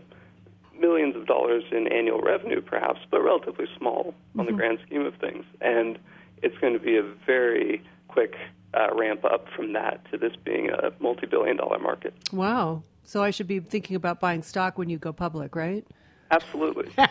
millions 0.79 1.17
of 1.17 1.27
dollars 1.27 1.65
in 1.73 1.89
annual 1.89 2.21
revenue, 2.21 2.61
perhaps, 2.61 3.01
but 3.11 3.23
relatively 3.23 3.67
small 3.79 4.15
on 4.39 4.45
the 4.45 4.53
mm-hmm. 4.53 4.59
grand 4.59 4.79
scheme 4.87 5.05
of 5.05 5.15
things. 5.17 5.45
And 5.61 5.99
it's 6.43 6.57
going 6.59 6.75
to 6.75 6.79
be 6.79 6.97
a 6.97 7.03
very 7.25 7.83
quick 8.09 8.35
uh, 8.77 8.95
ramp 8.95 9.25
up 9.25 9.47
from 9.55 9.73
that 9.73 10.05
to 10.11 10.19
this 10.19 10.33
being 10.45 10.71
a 10.71 10.91
multi-billion 11.01 11.57
dollar 11.57 11.79
market. 11.79 12.15
Wow. 12.33 12.83
So 13.05 13.23
I 13.23 13.31
should 13.31 13.47
be 13.47 13.61
thinking 13.61 13.97
about 13.97 14.21
buying 14.21 14.43
stock 14.43 14.79
when 14.79 14.91
you 14.91 14.99
go 14.99 15.13
public, 15.13 15.55
right? 15.55 15.87
Absolutely. 16.31 16.91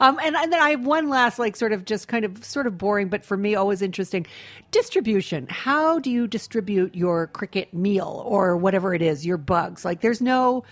Um, 0.00 0.18
and, 0.22 0.36
and 0.36 0.52
then 0.52 0.60
I 0.60 0.70
have 0.70 0.84
one 0.84 1.08
last, 1.08 1.38
like, 1.38 1.56
sort 1.56 1.72
of 1.72 1.84
just 1.84 2.08
kind 2.08 2.24
of 2.24 2.44
sort 2.44 2.66
of 2.66 2.78
boring, 2.78 3.08
but 3.08 3.24
for 3.24 3.36
me, 3.36 3.54
always 3.54 3.82
interesting 3.82 4.26
distribution. 4.70 5.46
How 5.48 5.98
do 5.98 6.10
you 6.10 6.26
distribute 6.26 6.94
your 6.94 7.26
cricket 7.28 7.72
meal 7.74 8.22
or 8.26 8.56
whatever 8.56 8.94
it 8.94 9.02
is, 9.02 9.26
your 9.26 9.36
bugs? 9.36 9.84
Like, 9.84 10.00
there's 10.00 10.20
no 10.20 10.64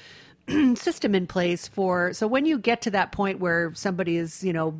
system 0.74 1.14
in 1.14 1.26
place 1.26 1.68
for. 1.68 2.12
So 2.12 2.26
when 2.26 2.46
you 2.46 2.58
get 2.58 2.82
to 2.82 2.90
that 2.92 3.12
point 3.12 3.40
where 3.40 3.72
somebody 3.74 4.16
is, 4.16 4.42
you 4.42 4.52
know, 4.52 4.78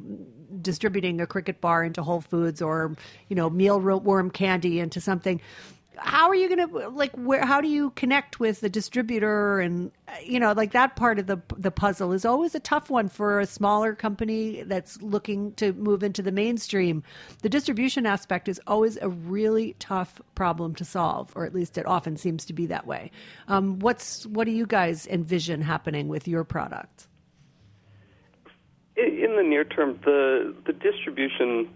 distributing 0.62 1.20
a 1.20 1.26
cricket 1.26 1.60
bar 1.60 1.84
into 1.84 2.02
Whole 2.02 2.20
Foods 2.20 2.60
or, 2.62 2.96
you 3.28 3.36
know, 3.36 3.50
mealworm 3.50 4.32
candy 4.32 4.80
into 4.80 5.00
something, 5.00 5.40
how 6.00 6.28
are 6.28 6.34
you 6.34 6.48
going 6.48 6.68
to 6.68 6.88
like 6.88 7.14
where 7.16 7.44
how 7.44 7.60
do 7.60 7.68
you 7.68 7.90
connect 7.90 8.40
with 8.40 8.60
the 8.60 8.70
distributor? 8.70 9.60
And 9.60 9.90
you 10.24 10.40
know 10.40 10.52
like 10.52 10.72
that 10.72 10.96
part 10.96 11.18
of 11.18 11.26
the 11.26 11.40
the 11.56 11.70
puzzle 11.70 12.12
is 12.12 12.24
always 12.24 12.54
a 12.54 12.60
tough 12.60 12.90
one 12.90 13.08
for 13.08 13.38
a 13.38 13.46
smaller 13.46 13.94
company 13.94 14.62
that's 14.62 15.00
looking 15.02 15.52
to 15.54 15.72
move 15.74 16.02
into 16.02 16.22
the 16.22 16.32
mainstream. 16.32 17.02
The 17.42 17.48
distribution 17.48 18.06
aspect 18.06 18.48
is 18.48 18.60
always 18.66 18.96
a 19.00 19.08
really 19.08 19.74
tough 19.78 20.20
problem 20.34 20.74
to 20.76 20.84
solve 20.84 21.32
or 21.36 21.44
at 21.44 21.54
least 21.54 21.76
it 21.76 21.86
often 21.86 22.16
seems 22.16 22.44
to 22.46 22.52
be 22.52 22.66
that 22.66 22.86
way. 22.86 23.10
Um, 23.48 23.78
what's 23.78 24.26
what 24.26 24.44
do 24.44 24.52
you 24.52 24.66
guys 24.66 25.06
envision 25.06 25.60
happening 25.60 26.08
with 26.08 26.26
your 26.26 26.44
product 26.44 27.08
in 29.06 29.36
the 29.36 29.42
near 29.42 29.64
term, 29.64 29.98
the 30.04 30.54
the 30.66 30.72
distribution 30.72 31.68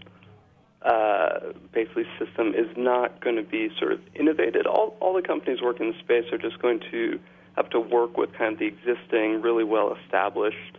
uh, 0.81 1.53
basically 1.73 2.05
system 2.19 2.53
is 2.53 2.67
not 2.77 3.19
going 3.21 3.35
to 3.35 3.43
be 3.43 3.69
sort 3.79 3.91
of 3.91 3.99
innovated. 4.13 4.67
All 4.67 4.95
all 4.99 5.13
the 5.13 5.21
companies 5.21 5.61
working 5.61 5.87
in 5.87 5.91
the 5.93 5.99
space 5.99 6.31
are 6.31 6.37
just 6.37 6.59
going 6.61 6.79
to 6.91 7.19
have 7.55 7.69
to 7.69 7.79
work 7.79 8.17
with 8.17 8.33
kind 8.33 8.53
of 8.53 8.59
the 8.59 8.65
existing, 8.65 9.41
really 9.41 9.63
well 9.63 9.95
established 10.03 10.77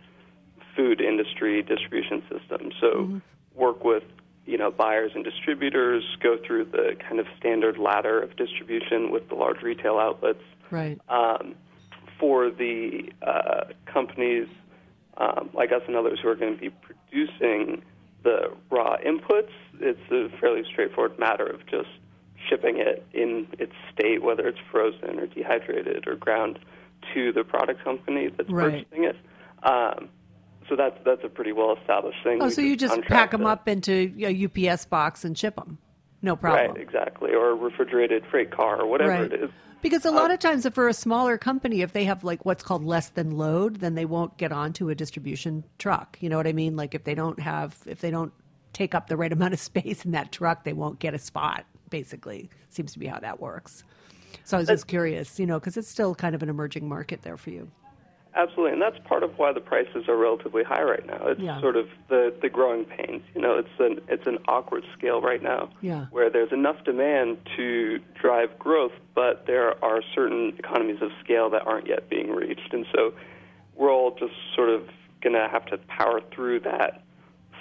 food 0.75 1.01
industry 1.01 1.63
distribution 1.63 2.23
system. 2.29 2.71
So 2.79 3.21
work 3.53 3.83
with 3.83 4.03
you 4.45 4.57
know 4.57 4.71
buyers 4.71 5.11
and 5.13 5.23
distributors, 5.23 6.03
go 6.21 6.37
through 6.45 6.65
the 6.65 6.95
kind 7.07 7.19
of 7.19 7.25
standard 7.37 7.77
ladder 7.77 8.21
of 8.21 8.35
distribution 8.37 9.11
with 9.11 9.27
the 9.29 9.35
large 9.35 9.61
retail 9.61 9.97
outlets 9.97 10.43
right 10.71 10.99
um, 11.09 11.55
for 12.19 12.49
the 12.49 13.11
uh, 13.21 13.65
companies 13.85 14.47
um, 15.17 15.49
like 15.53 15.71
us 15.71 15.81
and 15.87 15.95
others 15.95 16.19
who 16.21 16.29
are 16.29 16.35
going 16.35 16.53
to 16.55 16.59
be 16.59 16.69
producing 16.69 17.83
the 18.23 18.51
raw 18.69 18.97
inputs, 18.97 19.51
it's 19.79 19.99
a 20.11 20.29
fairly 20.39 20.63
straightforward 20.71 21.17
matter 21.19 21.45
of 21.45 21.65
just 21.67 21.89
shipping 22.49 22.77
it 22.77 23.05
in 23.13 23.47
its 23.59 23.73
state, 23.93 24.21
whether 24.23 24.47
it's 24.47 24.59
frozen 24.71 25.19
or 25.19 25.27
dehydrated 25.27 26.07
or 26.07 26.15
ground, 26.15 26.59
to 27.13 27.31
the 27.31 27.43
product 27.43 27.83
company 27.83 28.29
that's 28.35 28.49
Right. 28.49 28.85
purchasing 28.89 29.03
it. 29.05 29.15
Um, 29.63 30.09
so 30.69 30.75
that's 30.75 30.97
that's 31.05 31.23
a 31.23 31.29
pretty 31.29 31.51
well 31.53 31.75
established 31.79 32.17
thing. 32.23 32.41
oh 32.41 32.45
We 32.45 32.51
so 32.51 32.61
you 32.61 32.75
just 32.75 33.01
pack 33.03 33.31
them 33.31 33.41
it. 33.41 33.47
up 33.47 33.67
into 33.67 34.13
a 34.19 34.45
ups 34.45 34.85
box 34.85 35.23
and 35.23 35.37
ship 35.37 35.55
them 35.55 35.77
no 36.21 36.35
problem 36.35 36.71
Right, 36.71 36.81
exactly, 36.81 37.33
or 37.33 37.51
a 37.51 37.55
refrigerated 37.55 38.25
freight 38.29 38.51
car 38.51 38.81
or 38.81 38.87
whatever 38.87 39.11
Right. 39.11 39.31
it 39.31 39.43
is. 39.43 39.51
Because 39.81 40.05
a 40.05 40.11
lot 40.11 40.25
um, 40.25 40.31
of 40.31 40.39
times, 40.39 40.65
if 40.65 40.73
for 40.73 40.87
a 40.87 40.93
smaller 40.93 41.37
company, 41.37 41.81
if 41.81 41.93
they 41.93 42.05
have 42.05 42.23
like 42.23 42.45
what's 42.45 42.63
called 42.63 42.83
less 42.83 43.09
than 43.09 43.37
load, 43.37 43.77
then 43.77 43.93
they 43.93 44.05
won't 44.05 44.35
get 44.37 44.51
onto 44.51 44.89
a 44.89 44.95
distribution 44.95 45.63
truck. 45.77 46.17
You 46.19 46.29
know 46.29 46.37
what 46.37 46.47
I 46.47 46.53
mean? 46.53 46.75
Like 46.75 46.95
if 46.95 47.03
they 47.03 47.13
don't 47.13 47.39
have, 47.39 47.77
if 47.85 48.01
they 48.01 48.09
don't 48.09 48.33
take 48.73 48.95
up 48.95 49.07
the 49.07 49.15
right 49.15 49.31
amount 49.37 49.53
of 49.53 49.59
space 49.59 50.03
in 50.03 50.11
that 50.11 50.31
truck, 50.31 50.63
they 50.63 50.73
won't 50.73 50.99
get 50.99 51.13
a 51.13 51.19
spot. 51.19 51.65
Basically, 51.89 52.49
seems 52.69 52.91
to 52.93 52.99
be 52.99 53.05
how 53.05 53.19
that 53.19 53.39
works. 53.39 53.83
So 54.43 54.57
I 54.57 54.59
was 54.59 54.67
just 54.67 54.87
curious, 54.87 55.39
you 55.39 55.45
know, 55.45 55.59
because 55.59 55.77
it's 55.77 55.87
still 55.87 56.15
kind 56.15 56.35
of 56.35 56.43
an 56.43 56.49
emerging 56.49 56.89
market 56.89 57.21
there 57.21 57.37
for 57.37 57.49
you. 57.49 57.69
Absolutely, 58.37 58.73
and 58.73 58.81
that's 58.81 58.99
part 59.07 59.23
of 59.23 59.37
why 59.39 59.51
the 59.51 59.59
prices 59.59 60.07
are 60.07 60.15
relatively 60.15 60.63
high 60.63 60.83
right 60.83 61.05
now. 61.07 61.25
It's 61.25 61.39
Yeah. 61.41 61.59
sort 61.59 61.75
of 61.75 61.89
the 62.07 62.31
the 62.39 62.49
growing 62.49 62.85
pains. 62.85 63.23
You 63.33 63.41
know, 63.41 63.57
it's 63.57 63.79
an 63.79 63.99
it's 64.07 64.27
an 64.27 64.37
awkward 64.47 64.85
scale 64.95 65.19
right 65.21 65.41
now, 65.41 65.69
Yeah. 65.81 66.05
where 66.11 66.29
there's 66.29 66.51
enough 66.51 66.83
demand 66.83 67.39
to 67.55 67.99
drive 68.13 68.57
growth, 68.59 68.93
but 69.15 69.47
there 69.47 69.83
are 69.83 70.03
certain 70.13 70.53
economies 70.59 71.01
of 71.01 71.11
scale 71.23 71.49
that 71.49 71.65
aren't 71.65 71.87
yet 71.87 72.09
being 72.09 72.29
reached, 72.31 72.73
and 72.73 72.85
so 72.95 73.11
we're 73.75 73.91
all 73.91 74.11
just 74.11 74.35
sort 74.55 74.69
of 74.69 74.87
going 75.21 75.33
to 75.35 75.47
have 75.47 75.65
to 75.65 75.77
power 75.87 76.21
through 76.31 76.59
that 76.59 77.01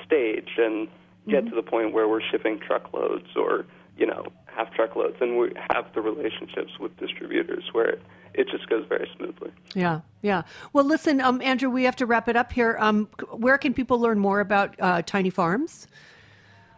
stage 0.05 0.51
and 0.59 0.89
get 1.27 1.41
Mm-hmm. 1.45 1.51
to 1.51 1.57
the 1.57 1.63
point 1.63 1.93
where 1.93 2.07
we're 2.07 2.21
shipping 2.21 2.59
truckloads 2.61 3.35
or 3.35 3.65
you 3.97 4.07
know 4.07 4.27
half 4.57 4.73
truckloads, 4.73 5.17
and 5.21 5.39
we 5.39 5.53
have 5.71 5.87
the 5.95 6.01
relationships 6.01 6.73
with 6.81 6.97
distributors 6.99 7.65
where 7.73 7.99
it, 8.35 8.49
just 8.51 8.69
goes 8.69 8.85
very 8.89 9.09
smoothly. 9.17 9.51
Yeah, 9.75 10.01
yeah. 10.23 10.43
Well, 10.73 10.85
listen, 10.85 11.21
um, 11.21 11.41
Andrew, 11.43 11.71
we 11.71 11.85
have 11.85 11.97
to 11.97 12.07
wrap 12.07 12.29
it 12.29 12.37
up 12.37 12.53
here. 12.53 12.77
Um, 12.81 13.09
where 13.31 13.59
can 13.59 13.75
people 13.75 14.01
learn 14.01 14.19
more 14.19 14.41
about 14.41 14.75
uh, 14.81 15.03
Tiny 15.03 15.31
Farms? 15.31 15.87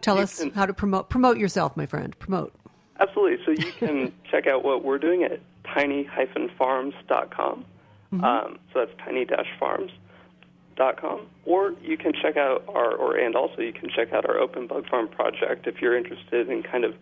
Tell 0.00 0.16
You 0.16 0.22
us 0.22 0.38
can- 0.40 0.50
how 0.52 0.66
to 0.66 0.74
promote 0.74 1.08
promote 1.08 1.38
yourself, 1.38 1.76
my 1.76 1.86
friend. 1.86 2.16
Promote. 2.18 2.52
Absolutely. 3.00 3.44
So 3.44 3.50
you 3.52 3.72
can 3.72 4.12
check 4.30 4.46
out 4.46 4.64
what 4.64 4.84
we're 4.84 4.98
doing 4.98 5.22
at 5.24 5.40
tiny-farms.com. 5.74 7.64
Um, 8.12 8.58
so 8.72 8.86
that's 8.86 8.90
tiny-farms.com. 9.04 11.26
Or 11.44 11.74
you 11.82 11.96
can 11.98 12.12
check 12.12 12.36
out 12.36 12.64
our, 12.68 12.94
or 12.94 13.16
and 13.16 13.34
also 13.36 13.60
you 13.60 13.72
can 13.72 13.90
check 13.90 14.12
out 14.12 14.24
our 14.28 14.38
Open 14.38 14.66
Bug 14.66 14.88
Farm 14.88 15.08
project 15.08 15.66
if 15.66 15.80
you're 15.82 15.96
interested 15.96 16.48
in 16.48 16.62
kind 16.62 16.84
of 16.84 16.94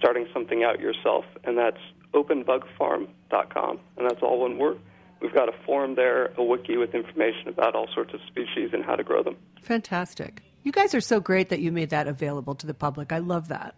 starting 0.00 0.26
something 0.32 0.64
out 0.64 0.80
yourself, 0.80 1.24
and 1.44 1.56
that's 1.56 1.78
openbugfarm.com, 2.14 3.80
and 3.96 4.10
that's 4.10 4.22
all 4.22 4.40
one 4.40 4.58
word. 4.58 4.80
We've 5.20 5.34
got 5.34 5.48
a 5.48 5.54
forum 5.64 5.94
there, 5.94 6.32
a 6.38 6.42
wiki 6.42 6.78
with 6.78 6.94
information 6.94 7.48
about 7.48 7.74
all 7.74 7.86
sorts 7.94 8.14
of 8.14 8.20
species 8.26 8.70
and 8.72 8.82
how 8.82 8.96
to 8.96 9.04
grow 9.04 9.22
them. 9.22 9.36
Fantastic. 9.62 10.42
You 10.62 10.72
guys 10.72 10.94
are 10.94 11.00
so 11.00 11.20
great 11.20 11.50
that 11.50 11.60
you 11.60 11.70
made 11.70 11.90
that 11.90 12.08
available 12.08 12.54
to 12.56 12.66
the 12.66 12.74
public. 12.74 13.12
I 13.12 13.18
love 13.18 13.48
that. 13.48 13.74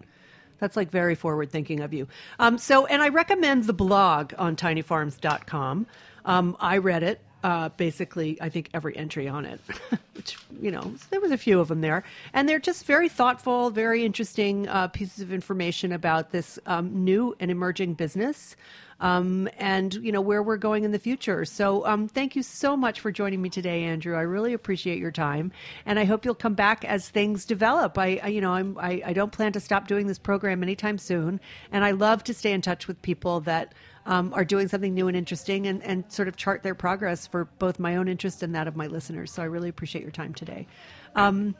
That's 0.58 0.76
like 0.76 0.90
very 0.90 1.16
forward 1.16 1.50
thinking 1.50 1.80
of 1.80 1.92
you. 1.92 2.06
Um, 2.38 2.56
so, 2.58 2.86
and 2.86 3.02
I 3.02 3.08
recommend 3.08 3.64
the 3.64 3.72
blog 3.72 4.32
on 4.38 4.54
tinyfarms.com. 4.54 5.86
Um, 6.24 6.56
I 6.60 6.78
read 6.78 7.02
it. 7.02 7.20
Uh, 7.42 7.70
basically, 7.70 8.40
I 8.40 8.48
think 8.48 8.70
every 8.72 8.96
entry 8.96 9.26
on 9.26 9.44
it, 9.44 9.60
which 10.14 10.36
you 10.60 10.70
know, 10.70 10.94
there 11.10 11.20
was 11.20 11.32
a 11.32 11.38
few 11.38 11.58
of 11.58 11.68
them 11.68 11.80
there, 11.80 12.04
and 12.32 12.48
they're 12.48 12.60
just 12.60 12.86
very 12.86 13.08
thoughtful, 13.08 13.70
very 13.70 14.04
interesting 14.04 14.68
uh, 14.68 14.88
pieces 14.88 15.20
of 15.20 15.32
information 15.32 15.92
about 15.92 16.30
this 16.30 16.58
um, 16.66 17.04
new 17.04 17.34
and 17.40 17.50
emerging 17.50 17.94
business 17.94 18.54
um, 19.02 19.48
and 19.58 19.92
you 19.94 20.12
know 20.12 20.20
where 20.20 20.42
we're 20.42 20.56
going 20.56 20.84
in 20.84 20.92
the 20.92 20.98
future. 20.98 21.44
So 21.44 21.84
um, 21.86 22.08
thank 22.08 22.34
you 22.36 22.42
so 22.42 22.76
much 22.76 23.00
for 23.00 23.10
joining 23.10 23.42
me 23.42 23.50
today, 23.50 23.82
Andrew. 23.82 24.16
I 24.16 24.22
really 24.22 24.54
appreciate 24.54 24.98
your 24.98 25.10
time, 25.10 25.52
and 25.84 25.98
I 25.98 26.04
hope 26.04 26.24
you'll 26.24 26.34
come 26.34 26.54
back 26.54 26.84
as 26.84 27.08
things 27.08 27.44
develop. 27.44 27.98
I, 27.98 28.20
I 28.22 28.28
you 28.28 28.40
know 28.40 28.52
I'm, 28.52 28.78
I, 28.78 29.02
I 29.04 29.12
don't 29.12 29.32
plan 29.32 29.52
to 29.52 29.60
stop 29.60 29.88
doing 29.88 30.06
this 30.06 30.18
program 30.18 30.62
anytime 30.62 30.98
soon, 30.98 31.40
and 31.72 31.84
I 31.84 31.90
love 31.90 32.24
to 32.24 32.34
stay 32.34 32.52
in 32.52 32.62
touch 32.62 32.88
with 32.88 33.02
people 33.02 33.40
that. 33.40 33.74
Um, 34.04 34.34
are 34.34 34.44
doing 34.44 34.66
something 34.66 34.94
new 34.94 35.06
and 35.06 35.16
interesting 35.16 35.68
and, 35.68 35.80
and 35.84 36.10
sort 36.10 36.26
of 36.26 36.34
chart 36.34 36.64
their 36.64 36.74
progress 36.74 37.28
for 37.28 37.44
both 37.60 37.78
my 37.78 37.94
own 37.94 38.08
interest 38.08 38.42
and 38.42 38.52
that 38.56 38.66
of 38.66 38.74
my 38.74 38.88
listeners. 38.88 39.30
So 39.30 39.42
I 39.42 39.44
really 39.44 39.68
appreciate 39.68 40.02
your 40.02 40.10
time 40.10 40.34
today. 40.34 40.66
Um, 41.14 41.54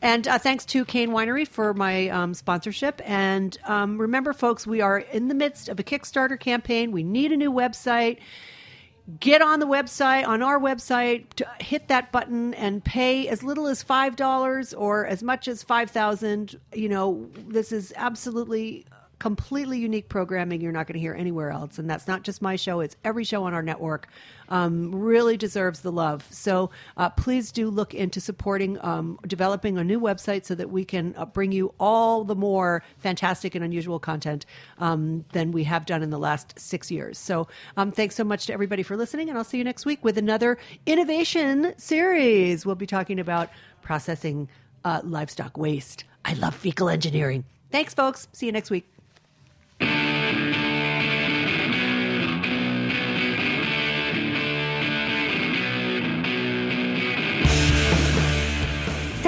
and 0.00 0.28
uh, 0.28 0.38
thanks 0.38 0.64
to 0.66 0.84
Cain 0.84 1.10
Winery 1.10 1.46
for 1.46 1.74
my 1.74 2.08
um, 2.08 2.34
sponsorship. 2.34 3.02
And 3.04 3.56
um, 3.64 4.00
remember, 4.00 4.32
folks, 4.32 4.66
we 4.66 4.80
are 4.80 4.98
in 4.98 5.28
the 5.28 5.34
midst 5.34 5.68
of 5.68 5.80
a 5.80 5.82
Kickstarter 5.82 6.38
campaign. 6.38 6.92
We 6.92 7.02
need 7.02 7.32
a 7.32 7.36
new 7.36 7.52
website. 7.52 8.18
Get 9.18 9.40
on 9.40 9.58
the 9.58 9.66
website, 9.66 10.28
on 10.28 10.42
our 10.42 10.60
website, 10.60 11.24
to 11.36 11.46
hit 11.60 11.88
that 11.88 12.12
button 12.12 12.52
and 12.54 12.84
pay 12.84 13.26
as 13.26 13.42
little 13.42 13.66
as 13.66 13.82
$5 13.82 14.74
or 14.76 15.06
as 15.06 15.22
much 15.22 15.48
as 15.48 15.62
5000 15.62 16.54
You 16.74 16.88
know, 16.88 17.28
this 17.48 17.72
is 17.72 17.92
absolutely 17.96 18.84
completely 19.18 19.78
unique 19.78 20.08
programming 20.08 20.60
you're 20.60 20.72
not 20.72 20.86
going 20.86 20.94
to 20.94 21.00
hear 21.00 21.14
anywhere 21.14 21.50
else. 21.50 21.78
And 21.78 21.90
that's 21.90 22.06
not 22.06 22.22
just 22.22 22.40
my 22.40 22.56
show, 22.56 22.80
it's 22.80 22.96
every 23.04 23.24
show 23.24 23.44
on 23.44 23.54
our 23.54 23.62
network. 23.62 24.08
Um, 24.50 24.94
really 24.94 25.36
deserves 25.36 25.80
the 25.80 25.92
love. 25.92 26.26
So 26.30 26.70
uh, 26.96 27.10
please 27.10 27.52
do 27.52 27.68
look 27.68 27.92
into 27.92 28.18
supporting 28.18 28.78
um, 28.82 29.18
developing 29.26 29.76
a 29.76 29.84
new 29.84 30.00
website 30.00 30.46
so 30.46 30.54
that 30.54 30.70
we 30.70 30.86
can 30.86 31.14
uh, 31.18 31.26
bring 31.26 31.52
you 31.52 31.74
all 31.78 32.24
the 32.24 32.34
more 32.34 32.82
fantastic 32.96 33.54
and 33.54 33.62
unusual 33.62 33.98
content 33.98 34.46
um, 34.78 35.24
than 35.32 35.52
we 35.52 35.64
have 35.64 35.84
done 35.84 36.02
in 36.02 36.08
the 36.08 36.18
last 36.18 36.58
six 36.58 36.90
years. 36.90 37.18
So 37.18 37.46
um, 37.76 37.92
thanks 37.92 38.14
so 38.14 38.24
much 38.24 38.46
to 38.46 38.54
everybody 38.54 38.82
for 38.82 38.96
listening, 38.96 39.28
and 39.28 39.36
I'll 39.36 39.44
see 39.44 39.58
you 39.58 39.64
next 39.64 39.84
week 39.84 40.02
with 40.02 40.16
another 40.16 40.56
innovation 40.86 41.74
series. 41.76 42.64
We'll 42.64 42.74
be 42.74 42.86
talking 42.86 43.20
about 43.20 43.50
processing 43.82 44.48
uh, 44.82 45.02
livestock 45.04 45.58
waste. 45.58 46.04
I 46.24 46.32
love 46.34 46.54
fecal 46.54 46.88
engineering. 46.88 47.44
Thanks, 47.70 47.92
folks. 47.92 48.28
See 48.32 48.46
you 48.46 48.52
next 48.52 48.70
week. 48.70 48.97